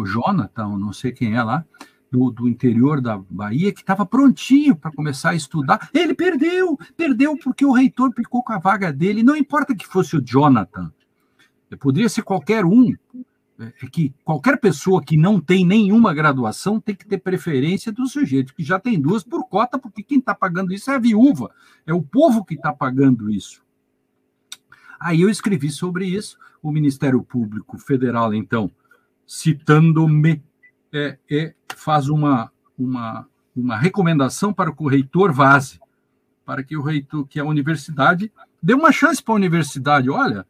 o 0.02 0.06
Jonathan, 0.06 0.76
não 0.76 0.92
sei 0.92 1.12
quem 1.12 1.34
é 1.34 1.42
lá, 1.42 1.64
do, 2.10 2.30
do 2.30 2.48
interior 2.48 3.00
da 3.00 3.18
Bahia, 3.18 3.72
que 3.72 3.80
estava 3.80 4.06
prontinho 4.06 4.74
para 4.74 4.90
começar 4.92 5.30
a 5.30 5.34
estudar, 5.34 5.90
ele 5.92 6.14
perdeu. 6.14 6.78
Perdeu 6.96 7.36
porque 7.36 7.64
o 7.64 7.72
reitor 7.72 8.12
ficou 8.14 8.42
com 8.42 8.52
a 8.52 8.58
vaga 8.58 8.92
dele. 8.92 9.22
Não 9.22 9.36
importa 9.36 9.74
que 9.74 9.86
fosse 9.86 10.16
o 10.16 10.22
Jonathan. 10.24 10.92
Poderia 11.78 12.08
ser 12.08 12.22
qualquer 12.22 12.64
um 12.64 12.94
é 13.60 13.86
que 13.88 14.14
qualquer 14.24 14.60
pessoa 14.60 15.02
que 15.02 15.16
não 15.16 15.40
tem 15.40 15.66
nenhuma 15.66 16.14
graduação 16.14 16.80
tem 16.80 16.94
que 16.94 17.04
ter 17.04 17.18
preferência 17.18 17.90
do 17.90 18.06
sujeito 18.06 18.54
que 18.54 18.62
já 18.62 18.78
tem 18.78 19.00
duas 19.00 19.24
por 19.24 19.48
cota, 19.48 19.76
porque 19.76 20.00
quem 20.00 20.20
está 20.20 20.32
pagando 20.32 20.72
isso 20.72 20.88
é 20.92 20.94
a 20.94 20.98
viúva, 20.98 21.50
é 21.84 21.92
o 21.92 22.00
povo 22.00 22.44
que 22.44 22.54
está 22.54 22.72
pagando 22.72 23.28
isso. 23.28 23.60
Aí 25.00 25.20
eu 25.20 25.28
escrevi 25.28 25.70
sobre 25.70 26.06
isso, 26.06 26.38
o 26.62 26.70
Ministério 26.70 27.20
Público 27.20 27.78
Federal, 27.78 28.32
então, 28.32 28.70
citando-me, 29.28 30.42
é, 30.90 31.18
é, 31.30 31.54
faz 31.76 32.08
uma, 32.08 32.50
uma, 32.78 33.28
uma 33.54 33.76
recomendação 33.76 34.54
para 34.54 34.72
que 34.72 34.82
o 34.82 34.88
reitor 34.88 35.30
vaze, 35.30 35.78
para 36.46 36.64
que 36.64 36.74
o 36.74 36.82
reitor, 36.82 37.26
que 37.26 37.38
a 37.38 37.44
universidade 37.44 38.32
dê 38.62 38.72
uma 38.72 38.90
chance 38.90 39.22
para 39.22 39.34
a 39.34 39.36
universidade, 39.36 40.08
olha, 40.08 40.46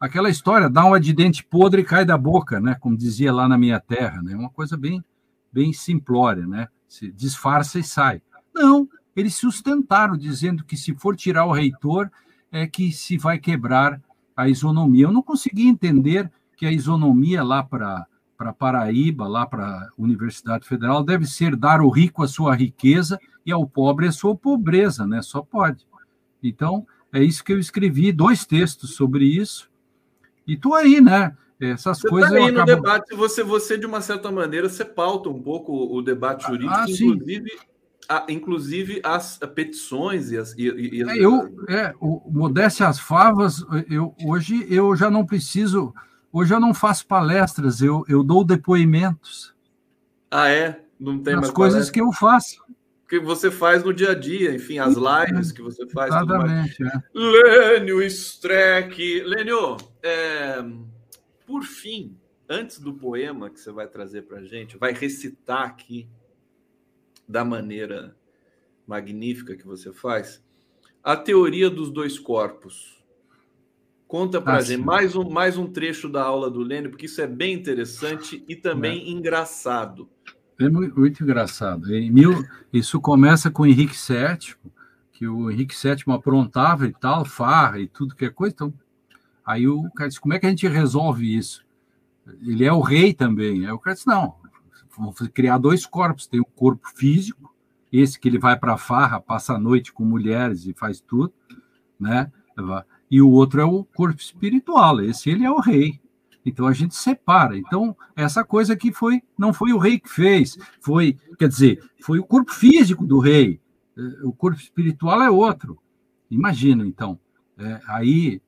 aquela 0.00 0.30
história, 0.30 0.70
dá 0.70 0.82
uma 0.82 0.98
de 0.98 1.12
dente 1.12 1.44
podre 1.44 1.82
e 1.82 1.84
cai 1.84 2.06
da 2.06 2.16
boca, 2.16 2.58
né? 2.58 2.74
Como 2.80 2.96
dizia 2.96 3.30
lá 3.30 3.46
na 3.46 3.58
minha 3.58 3.78
terra, 3.78 4.22
né? 4.22 4.34
Uma 4.34 4.48
coisa 4.48 4.78
bem, 4.78 5.04
bem 5.52 5.74
simplória, 5.74 6.46
né? 6.46 6.68
Se 6.88 7.12
disfarça 7.12 7.78
e 7.78 7.84
sai. 7.84 8.22
Não, 8.54 8.88
eles 9.14 9.34
sustentaram 9.34 10.16
dizendo 10.16 10.64
que 10.64 10.76
se 10.76 10.94
for 10.94 11.14
tirar 11.14 11.44
o 11.44 11.52
reitor 11.52 12.10
é 12.50 12.66
que 12.66 12.90
se 12.92 13.18
vai 13.18 13.38
quebrar 13.38 14.00
a 14.34 14.48
isonomia. 14.48 15.04
Eu 15.04 15.12
não 15.12 15.22
consegui 15.22 15.68
entender 15.68 16.30
que 16.56 16.64
a 16.64 16.72
isonomia 16.72 17.44
lá 17.44 17.62
para 17.62 18.06
para 18.42 18.52
Paraíba, 18.52 19.28
lá 19.28 19.46
para 19.46 19.64
a 19.64 19.88
Universidade 19.96 20.66
Federal, 20.66 21.04
deve 21.04 21.26
ser 21.26 21.54
dar 21.54 21.78
ao 21.78 21.88
rico 21.88 22.24
a 22.24 22.28
sua 22.28 22.56
riqueza 22.56 23.20
e 23.46 23.52
ao 23.52 23.64
pobre 23.64 24.08
a 24.08 24.12
sua 24.12 24.34
pobreza, 24.34 25.06
né? 25.06 25.22
Só 25.22 25.42
pode. 25.42 25.86
Então, 26.42 26.84
é 27.12 27.22
isso 27.22 27.44
que 27.44 27.52
eu 27.52 27.58
escrevi, 27.60 28.10
dois 28.10 28.44
textos 28.44 28.96
sobre 28.96 29.24
isso, 29.24 29.70
e 30.44 30.56
tu 30.56 30.74
aí, 30.74 31.00
né? 31.00 31.36
Essas 31.60 32.00
você 32.00 32.08
coisas. 32.08 32.30
Tá 32.30 32.36
aí 32.36 32.50
no 32.50 32.62
acabo... 32.62 32.82
debate, 32.82 33.14
você, 33.14 33.44
você, 33.44 33.78
de 33.78 33.86
uma 33.86 34.00
certa 34.00 34.32
maneira, 34.32 34.68
você 34.68 34.84
pauta 34.84 35.28
um 35.28 35.40
pouco 35.40 35.72
o 35.72 36.02
debate 36.02 36.44
jurídico, 36.44 36.74
ah, 36.74 36.84
inclusive, 36.88 37.50
a, 38.08 38.26
inclusive 38.28 39.00
as 39.04 39.38
petições 39.54 40.32
e 40.32 40.36
as. 40.36 40.52
E, 40.58 40.96
e 40.96 41.02
as... 41.04 41.08
É, 41.10 41.18
eu, 41.18 41.64
é, 41.68 41.94
o, 42.00 42.28
modéstia 42.28 42.88
às 42.88 42.98
favas, 42.98 43.64
eu, 43.88 44.12
hoje 44.24 44.66
eu 44.68 44.96
já 44.96 45.08
não 45.08 45.24
preciso. 45.24 45.94
Hoje 46.32 46.54
eu 46.54 46.60
não 46.60 46.72
faço 46.72 47.06
palestras, 47.06 47.82
eu, 47.82 48.04
eu 48.08 48.22
dou 48.22 48.42
depoimentos. 48.44 49.54
Ah, 50.30 50.48
é? 50.48 50.82
Não 50.98 51.18
tem 51.22 51.34
As 51.34 51.50
coisas 51.50 51.74
palestra. 51.74 51.92
que 51.92 52.00
eu 52.00 52.12
faço. 52.12 52.64
Que 53.06 53.20
você 53.20 53.50
faz 53.50 53.84
no 53.84 53.92
dia 53.92 54.12
a 54.12 54.14
dia, 54.14 54.54
enfim, 54.54 54.78
as 54.78 54.94
lives 54.94 55.52
que 55.52 55.60
você 55.60 55.86
faz. 55.88 56.08
Exatamente. 56.08 56.82
É. 56.82 57.02
Lênio 57.12 58.02
Streck. 58.02 59.20
Lênio, 59.24 59.76
é, 60.02 60.64
por 61.46 61.64
fim, 61.64 62.16
antes 62.48 62.78
do 62.78 62.94
poema 62.94 63.50
que 63.50 63.60
você 63.60 63.70
vai 63.70 63.86
trazer 63.86 64.22
para 64.22 64.38
a 64.38 64.44
gente, 64.44 64.78
vai 64.78 64.94
recitar 64.94 65.66
aqui 65.66 66.08
da 67.28 67.44
maneira 67.44 68.16
magnífica 68.86 69.56
que 69.56 69.66
você 69.66 69.92
faz, 69.92 70.42
a 71.02 71.16
teoria 71.16 71.68
dos 71.68 71.90
dois 71.90 72.18
corpos. 72.18 73.01
Conta 74.12 74.42
para 74.42 74.56
ah, 74.56 74.60
gente 74.60 74.84
mais 74.84 75.16
um, 75.16 75.30
mais 75.30 75.56
um 75.56 75.66
trecho 75.66 76.06
da 76.06 76.22
aula 76.22 76.50
do 76.50 76.60
Lênio, 76.60 76.90
porque 76.90 77.06
isso 77.06 77.18
é 77.22 77.26
bem 77.26 77.54
interessante 77.54 78.44
e 78.46 78.54
também 78.54 79.06
é. 79.06 79.10
engraçado. 79.10 80.06
É 80.60 80.68
muito, 80.68 81.00
muito 81.00 81.22
engraçado. 81.22 81.88
Mil, 81.88 82.44
isso 82.70 83.00
começa 83.00 83.50
com 83.50 83.64
Henrique 83.64 83.96
VII, 83.96 84.54
que 85.12 85.26
o 85.26 85.50
Henrique 85.50 85.74
VII 85.74 86.14
aprontava 86.14 86.86
e 86.86 86.92
tal, 86.92 87.24
farra 87.24 87.80
e 87.80 87.88
tudo 87.88 88.14
que 88.14 88.26
é 88.26 88.28
coisa. 88.28 88.54
Então, 88.54 88.74
aí 89.46 89.66
o 89.66 89.90
cara 89.92 90.08
disse, 90.08 90.20
como 90.20 90.34
é 90.34 90.38
que 90.38 90.44
a 90.44 90.50
gente 90.50 90.68
resolve 90.68 91.34
isso? 91.34 91.64
Ele 92.42 92.66
é 92.66 92.72
o 92.72 92.80
rei 92.82 93.14
também. 93.14 93.64
Aí 93.64 93.72
o 93.72 93.78
cara 93.78 93.94
disse, 93.94 94.06
não, 94.06 94.34
vamos 94.94 95.16
criar 95.32 95.56
dois 95.56 95.86
corpos. 95.86 96.26
Tem 96.26 96.38
o 96.38 96.44
corpo 96.44 96.86
físico, 96.94 97.54
esse 97.90 98.20
que 98.20 98.28
ele 98.28 98.38
vai 98.38 98.58
para 98.58 98.74
a 98.74 98.78
farra, 98.78 99.18
passa 99.18 99.54
a 99.54 99.58
noite 99.58 99.90
com 99.90 100.04
mulheres 100.04 100.66
e 100.66 100.74
faz 100.74 101.00
tudo, 101.00 101.32
né? 101.98 102.30
E 103.12 103.20
o 103.20 103.28
outro 103.28 103.60
é 103.60 103.64
o 103.64 103.84
corpo 103.84 104.18
espiritual. 104.18 105.02
Esse 105.02 105.28
ele 105.28 105.44
é 105.44 105.50
o 105.50 105.60
rei. 105.60 106.00
Então 106.46 106.66
a 106.66 106.72
gente 106.72 106.94
separa. 106.94 107.58
Então 107.58 107.94
essa 108.16 108.42
coisa 108.42 108.74
que 108.74 108.90
foi 108.90 109.22
não 109.38 109.52
foi 109.52 109.74
o 109.74 109.78
rei 109.78 110.00
que 110.00 110.08
fez, 110.08 110.56
foi, 110.80 111.18
quer 111.38 111.46
dizer, 111.46 111.84
foi 112.00 112.18
o 112.18 112.24
corpo 112.24 112.50
físico 112.50 113.06
do 113.06 113.18
rei. 113.18 113.60
É, 113.94 114.24
o 114.24 114.32
corpo 114.32 114.58
espiritual 114.58 115.20
é 115.20 115.30
outro. 115.30 115.78
Imagina 116.30 116.86
então. 116.86 117.20
É, 117.58 117.82
aí 117.86 118.40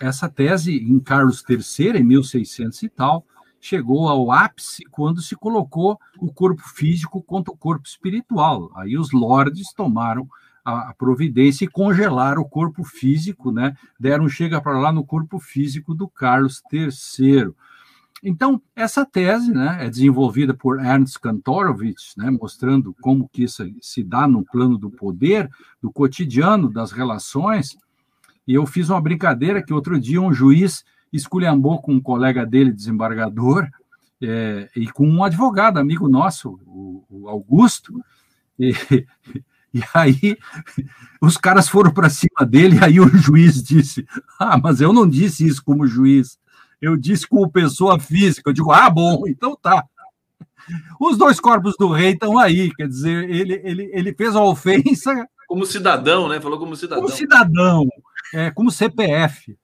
essa 0.00 0.28
tese 0.28 0.76
em 0.76 0.98
Carlos 0.98 1.44
III 1.48 2.00
em 2.00 2.02
1600 2.02 2.82
e 2.82 2.88
tal 2.88 3.24
chegou 3.60 4.08
ao 4.08 4.32
ápice 4.32 4.82
quando 4.90 5.22
se 5.22 5.36
colocou 5.36 5.96
o 6.18 6.32
corpo 6.32 6.62
físico 6.74 7.22
contra 7.22 7.54
o 7.54 7.56
corpo 7.56 7.86
espiritual. 7.86 8.68
Aí 8.74 8.98
os 8.98 9.12
lordes 9.12 9.72
tomaram 9.72 10.26
a 10.64 10.94
providência 10.94 11.64
e 11.64 11.68
congelar 11.68 12.38
o 12.38 12.44
corpo 12.44 12.84
físico, 12.84 13.50
né? 13.50 13.76
Deram 13.98 14.28
chega 14.28 14.60
para 14.60 14.78
lá 14.78 14.92
no 14.92 15.04
corpo 15.04 15.40
físico 15.40 15.94
do 15.94 16.08
Carlos 16.08 16.62
III. 16.72 17.52
Então, 18.24 18.62
essa 18.76 19.04
tese 19.04 19.52
né, 19.52 19.78
é 19.80 19.90
desenvolvida 19.90 20.54
por 20.54 20.78
Ernst 20.78 21.18
Kantorowicz, 21.18 22.14
né, 22.16 22.30
mostrando 22.30 22.94
como 23.00 23.28
que 23.28 23.42
isso 23.42 23.68
se 23.80 24.04
dá 24.04 24.28
no 24.28 24.44
plano 24.44 24.78
do 24.78 24.88
poder, 24.88 25.50
do 25.82 25.90
cotidiano, 25.90 26.70
das 26.70 26.92
relações. 26.92 27.76
E 28.46 28.54
eu 28.54 28.64
fiz 28.64 28.90
uma 28.90 29.00
brincadeira 29.00 29.60
que 29.60 29.74
outro 29.74 29.98
dia 29.98 30.22
um 30.22 30.32
juiz 30.32 30.84
esculhambou 31.12 31.82
com 31.82 31.94
um 31.94 32.00
colega 32.00 32.46
dele, 32.46 32.72
desembargador, 32.72 33.68
é, 34.22 34.70
e 34.76 34.86
com 34.86 35.08
um 35.08 35.24
advogado, 35.24 35.78
amigo 35.78 36.08
nosso, 36.08 36.60
o, 36.64 37.04
o 37.10 37.28
Augusto, 37.28 37.92
e, 38.56 38.72
e 39.72 39.82
aí 39.94 40.36
os 41.20 41.36
caras 41.36 41.68
foram 41.68 41.92
para 41.92 42.10
cima 42.10 42.44
dele, 42.46 42.76
e 42.76 42.84
aí 42.84 43.00
o 43.00 43.08
juiz 43.08 43.62
disse: 43.62 44.06
Ah, 44.38 44.58
mas 44.58 44.80
eu 44.80 44.92
não 44.92 45.08
disse 45.08 45.46
isso 45.46 45.62
como 45.64 45.86
juiz, 45.86 46.38
eu 46.80 46.96
disse 46.96 47.26
como 47.26 47.50
pessoa 47.50 47.98
física. 47.98 48.50
Eu 48.50 48.54
digo: 48.54 48.72
Ah, 48.72 48.90
bom, 48.90 49.24
então 49.26 49.56
tá. 49.60 49.84
Os 51.00 51.16
dois 51.18 51.40
corpos 51.40 51.74
do 51.78 51.88
rei 51.88 52.12
estão 52.12 52.38
aí, 52.38 52.72
quer 52.74 52.86
dizer, 52.86 53.28
ele, 53.28 53.60
ele, 53.64 53.90
ele 53.92 54.14
fez 54.14 54.36
a 54.36 54.42
ofensa. 54.42 55.26
Como 55.48 55.66
cidadão, 55.66 56.28
né? 56.28 56.40
Falou 56.40 56.58
como 56.58 56.76
cidadão. 56.76 57.02
Como 57.02 57.14
cidadão, 57.14 57.88
é, 58.32 58.50
como 58.50 58.70
CPF. 58.70 59.56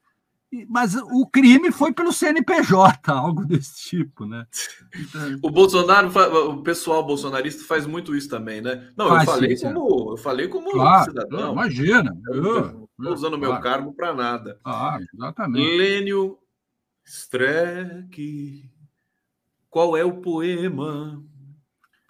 Mas 0.68 0.94
o 0.94 1.26
crime 1.26 1.70
foi 1.70 1.92
pelo 1.92 2.12
CNPJ, 2.12 3.00
algo 3.12 3.44
desse 3.44 3.88
tipo, 3.88 4.24
né? 4.24 4.46
O 5.42 5.50
Bolsonaro, 5.50 6.08
o 6.50 6.62
pessoal 6.62 7.04
bolsonarista 7.04 7.64
faz 7.64 7.86
muito 7.86 8.16
isso 8.16 8.28
também, 8.28 8.62
né? 8.62 8.90
Não, 8.96 9.14
eu 9.14 9.24
falei, 9.24 9.56
sim, 9.56 9.72
como, 9.72 10.12
eu 10.12 10.16
falei 10.16 10.48
como 10.48 10.70
claro, 10.70 11.10
cidadão. 11.10 11.52
Imagina. 11.52 12.16
Eu 12.28 12.88
não 12.98 13.12
usando 13.12 13.38
meu 13.38 13.60
cargo 13.60 13.92
para 13.92 14.14
nada. 14.14 14.58
Ah, 14.64 14.98
exatamente. 15.14 15.76
Lênio 15.76 16.38
Streck, 17.04 18.70
qual 19.68 19.96
é 19.96 20.04
o 20.04 20.20
poema? 20.20 21.22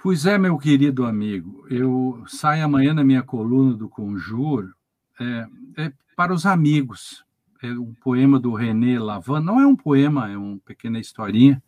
Pois 0.00 0.26
é, 0.26 0.38
meu 0.38 0.56
querido 0.58 1.04
amigo, 1.04 1.66
eu 1.68 2.22
saio 2.28 2.64
amanhã 2.64 2.94
na 2.94 3.02
minha 3.02 3.22
coluna 3.22 3.76
do 3.76 3.88
Conjuro 3.88 4.72
é, 5.20 5.46
é 5.76 5.92
para 6.16 6.32
os 6.32 6.46
amigos 6.46 7.24
é 7.62 7.72
um 7.72 7.94
poema 7.94 8.38
do 8.38 8.54
René 8.54 8.98
Lavan, 8.98 9.40
não 9.40 9.60
é 9.60 9.66
um 9.66 9.76
poema, 9.76 10.30
é 10.30 10.36
uma 10.36 10.58
pequena 10.58 10.98
historinha, 10.98 11.62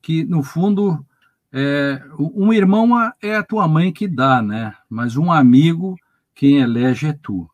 que, 0.00 0.24
no 0.24 0.42
fundo, 0.42 1.04
é, 1.52 2.02
um 2.18 2.52
irmão 2.52 2.90
é 3.22 3.36
a 3.36 3.42
tua 3.42 3.66
mãe 3.66 3.92
que 3.92 4.06
dá, 4.06 4.42
né? 4.42 4.76
Mas 4.88 5.16
um 5.16 5.32
amigo, 5.32 5.96
quem 6.34 6.58
elege 6.58 7.08
é 7.08 7.12
tu. 7.12 7.48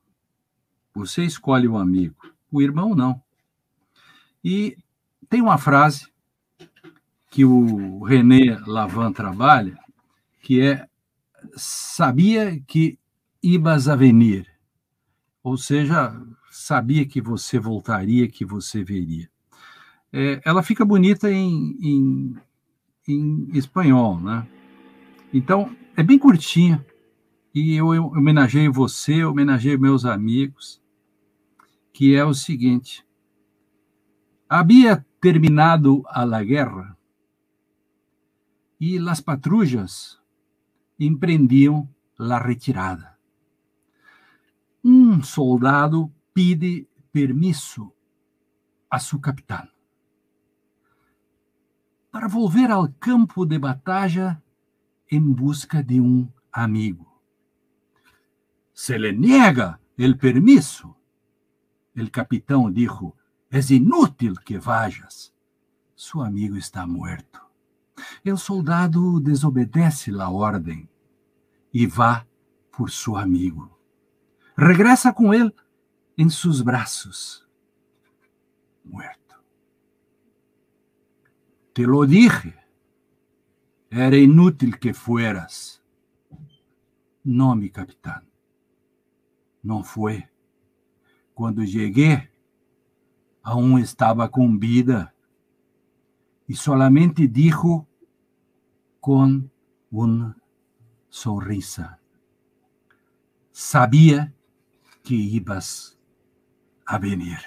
Você 0.95 1.25
escolhe 1.25 1.69
o 1.69 1.79
amigo, 1.79 2.17
o 2.51 2.61
irmão 2.61 2.95
não. 2.95 3.23
E 4.43 4.77
tem 5.29 5.41
uma 5.41 5.59
frase 5.59 6.09
que 7.31 7.45
o 7.45 8.03
René 8.03 8.59
Lavan 8.67 9.13
trabalha, 9.13 9.79
que 10.41 10.61
é 10.61 10.89
sabia 11.55 12.61
que 12.67 12.99
ibas 13.43 13.89
a 13.89 13.97
venir. 13.97 14.47
Ou 15.43 15.57
seja, 15.57 16.15
sabia 16.61 17.07
que 17.07 17.21
você 17.21 17.59
voltaria, 17.59 18.29
que 18.29 18.45
você 18.45 18.85
veria. 18.85 19.31
É, 20.13 20.41
ela 20.45 20.63
fica 20.63 20.85
bonita 20.85 21.31
em, 21.31 21.77
em, 21.81 22.37
em, 23.09 23.49
espanhol, 23.55 24.21
né? 24.21 24.47
Então, 25.33 25.75
é 25.97 26.03
bem 26.03 26.19
curtinha. 26.19 26.85
E 27.55 27.75
eu, 27.75 27.95
eu 27.95 28.07
homenageio 28.07 28.73
você, 28.73 29.23
eu 29.23 29.31
homenageio 29.31 29.81
meus 29.81 30.05
amigos, 30.05 30.83
que 31.93 32.15
é 32.15 32.25
o 32.25 32.35
seguinte. 32.35 33.05
Havia 34.49 35.05
terminado 35.21 36.03
a 36.07 36.25
la 36.25 36.45
guerra 36.45 36.97
e 38.79 38.99
as 38.99 39.21
patrulhas 39.21 40.21
empreendiam 40.99 41.89
la 42.19 42.39
retirada. 42.39 43.19
Um 44.85 45.23
soldado 45.23 46.13
pide 46.33 46.89
permiso 47.13 47.95
a 48.89 48.99
su 48.99 49.21
capitán 49.21 49.71
para 52.11 52.29
volver 52.29 52.71
ao 52.71 52.89
campo 52.99 53.47
de 53.47 53.59
batalha 53.59 54.43
em 55.11 55.21
busca 55.21 55.83
de 55.83 56.01
um 56.01 56.29
amigo. 56.53 57.07
Se 58.75 58.99
le 58.99 59.13
niega 59.13 59.81
el 59.97 60.17
permiso. 60.17 60.97
El 61.95 62.11
capitão 62.11 62.71
dijo: 62.71 63.17
Es 63.51 63.71
inútil 63.71 64.41
que 64.45 64.59
vayas. 64.59 65.33
Su 65.95 66.23
amigo 66.23 66.57
está 66.57 66.87
muerto. 66.87 67.41
El 68.25 68.39
soldado 68.39 69.21
desobedece 69.21 70.11
la 70.11 70.31
ordem 70.31 70.89
e 71.73 71.87
vá 71.87 72.27
por 72.71 72.91
su 72.91 73.17
amigo. 73.17 73.79
Regressa 74.57 75.13
com 75.13 75.35
ele 75.35 75.55
em 76.21 76.29
seus 76.29 76.61
braços, 76.61 77.49
muerto. 78.85 79.43
Te 81.73 81.87
lo 81.87 82.05
dije, 82.05 82.55
era 83.89 84.19
inútil 84.19 84.79
que 84.79 84.93
fueras. 84.93 85.83
Não, 87.25 87.55
mi 87.57 87.71
capitão, 87.71 88.21
não 89.65 89.83
foi. 89.83 90.29
Quando 91.35 91.67
cheguei, 91.67 92.29
aún 93.43 93.79
estava 93.79 94.29
com 94.29 94.59
vida 94.59 95.15
e 96.47 96.55
solamente 96.55 97.27
dijo 97.27 97.87
com 99.01 99.49
uma 99.91 100.37
sonrisa: 101.09 101.99
Sabia 103.51 104.35
que 105.03 105.15
ibas 105.15 105.99
a 106.91 106.99
venir. 106.99 107.39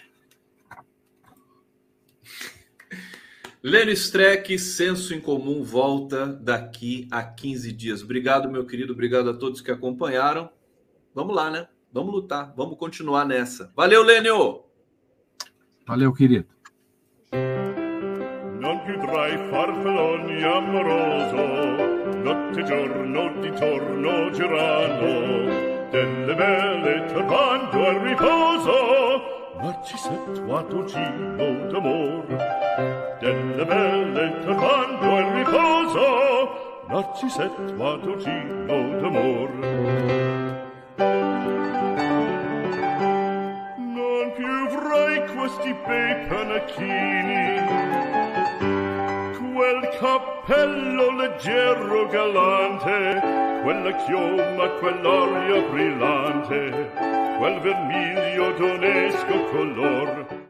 Lênin 3.61 3.91
Streck, 3.91 4.57
Senso 4.57 5.13
em 5.13 5.19
Comum, 5.19 5.63
volta 5.63 6.27
daqui 6.27 7.07
a 7.11 7.21
15 7.23 7.71
dias. 7.73 8.01
Obrigado, 8.01 8.49
meu 8.49 8.65
querido. 8.65 8.93
Obrigado 8.93 9.29
a 9.29 9.33
todos 9.33 9.59
que 9.59 9.71
acompanharam. 9.71 10.49
Vamos 11.13 11.35
lá, 11.35 11.49
né? 11.49 11.67
Vamos 11.91 12.13
lutar. 12.13 12.53
Vamos 12.55 12.77
continuar 12.77 13.25
nessa. 13.25 13.71
Valeu, 13.75 14.01
Lênio! 14.01 14.63
Valeu, 15.85 16.13
querido. 16.13 16.47
Non 18.59 18.79
più 18.85 18.97
tra 18.99 19.27
i 19.27 19.37
farfalloni 19.49 20.41
amoroso, 20.43 21.35
notte 22.23 22.63
giorno 22.63 23.41
di 23.41 23.51
torno 23.51 24.31
girano 24.31 25.63
delle 25.93 26.33
belle 26.33 27.05
turbando 27.13 27.85
al 27.85 27.99
riposo 27.99 28.52
Narcisetto 29.63 30.83
gino 30.83 31.67
d'amor. 31.71 32.25
Delle 33.21 33.65
belle 33.65 34.39
turbando 34.41 35.15
al 35.15 35.23
riposo. 35.35 36.83
Narcisetto 36.89 38.17
gino 38.17 38.99
d'amor. 38.99 39.49
Non 43.77 44.33
più 44.35 44.53
avrai 44.67 45.27
questi 45.33 45.73
bei 45.87 46.25
panacchini. 46.27 47.43
Quel 49.53 49.89
cappello 49.97 51.15
leggero 51.15 52.07
galante, 52.07 53.21
quella 53.63 53.91
chioma, 54.03 54.67
quell'aria 54.79 55.61
brillante, 55.69 57.22
quel 57.37 57.59
vermiglio 57.59 58.51
d'onesco 58.53 59.45
color 59.51 60.42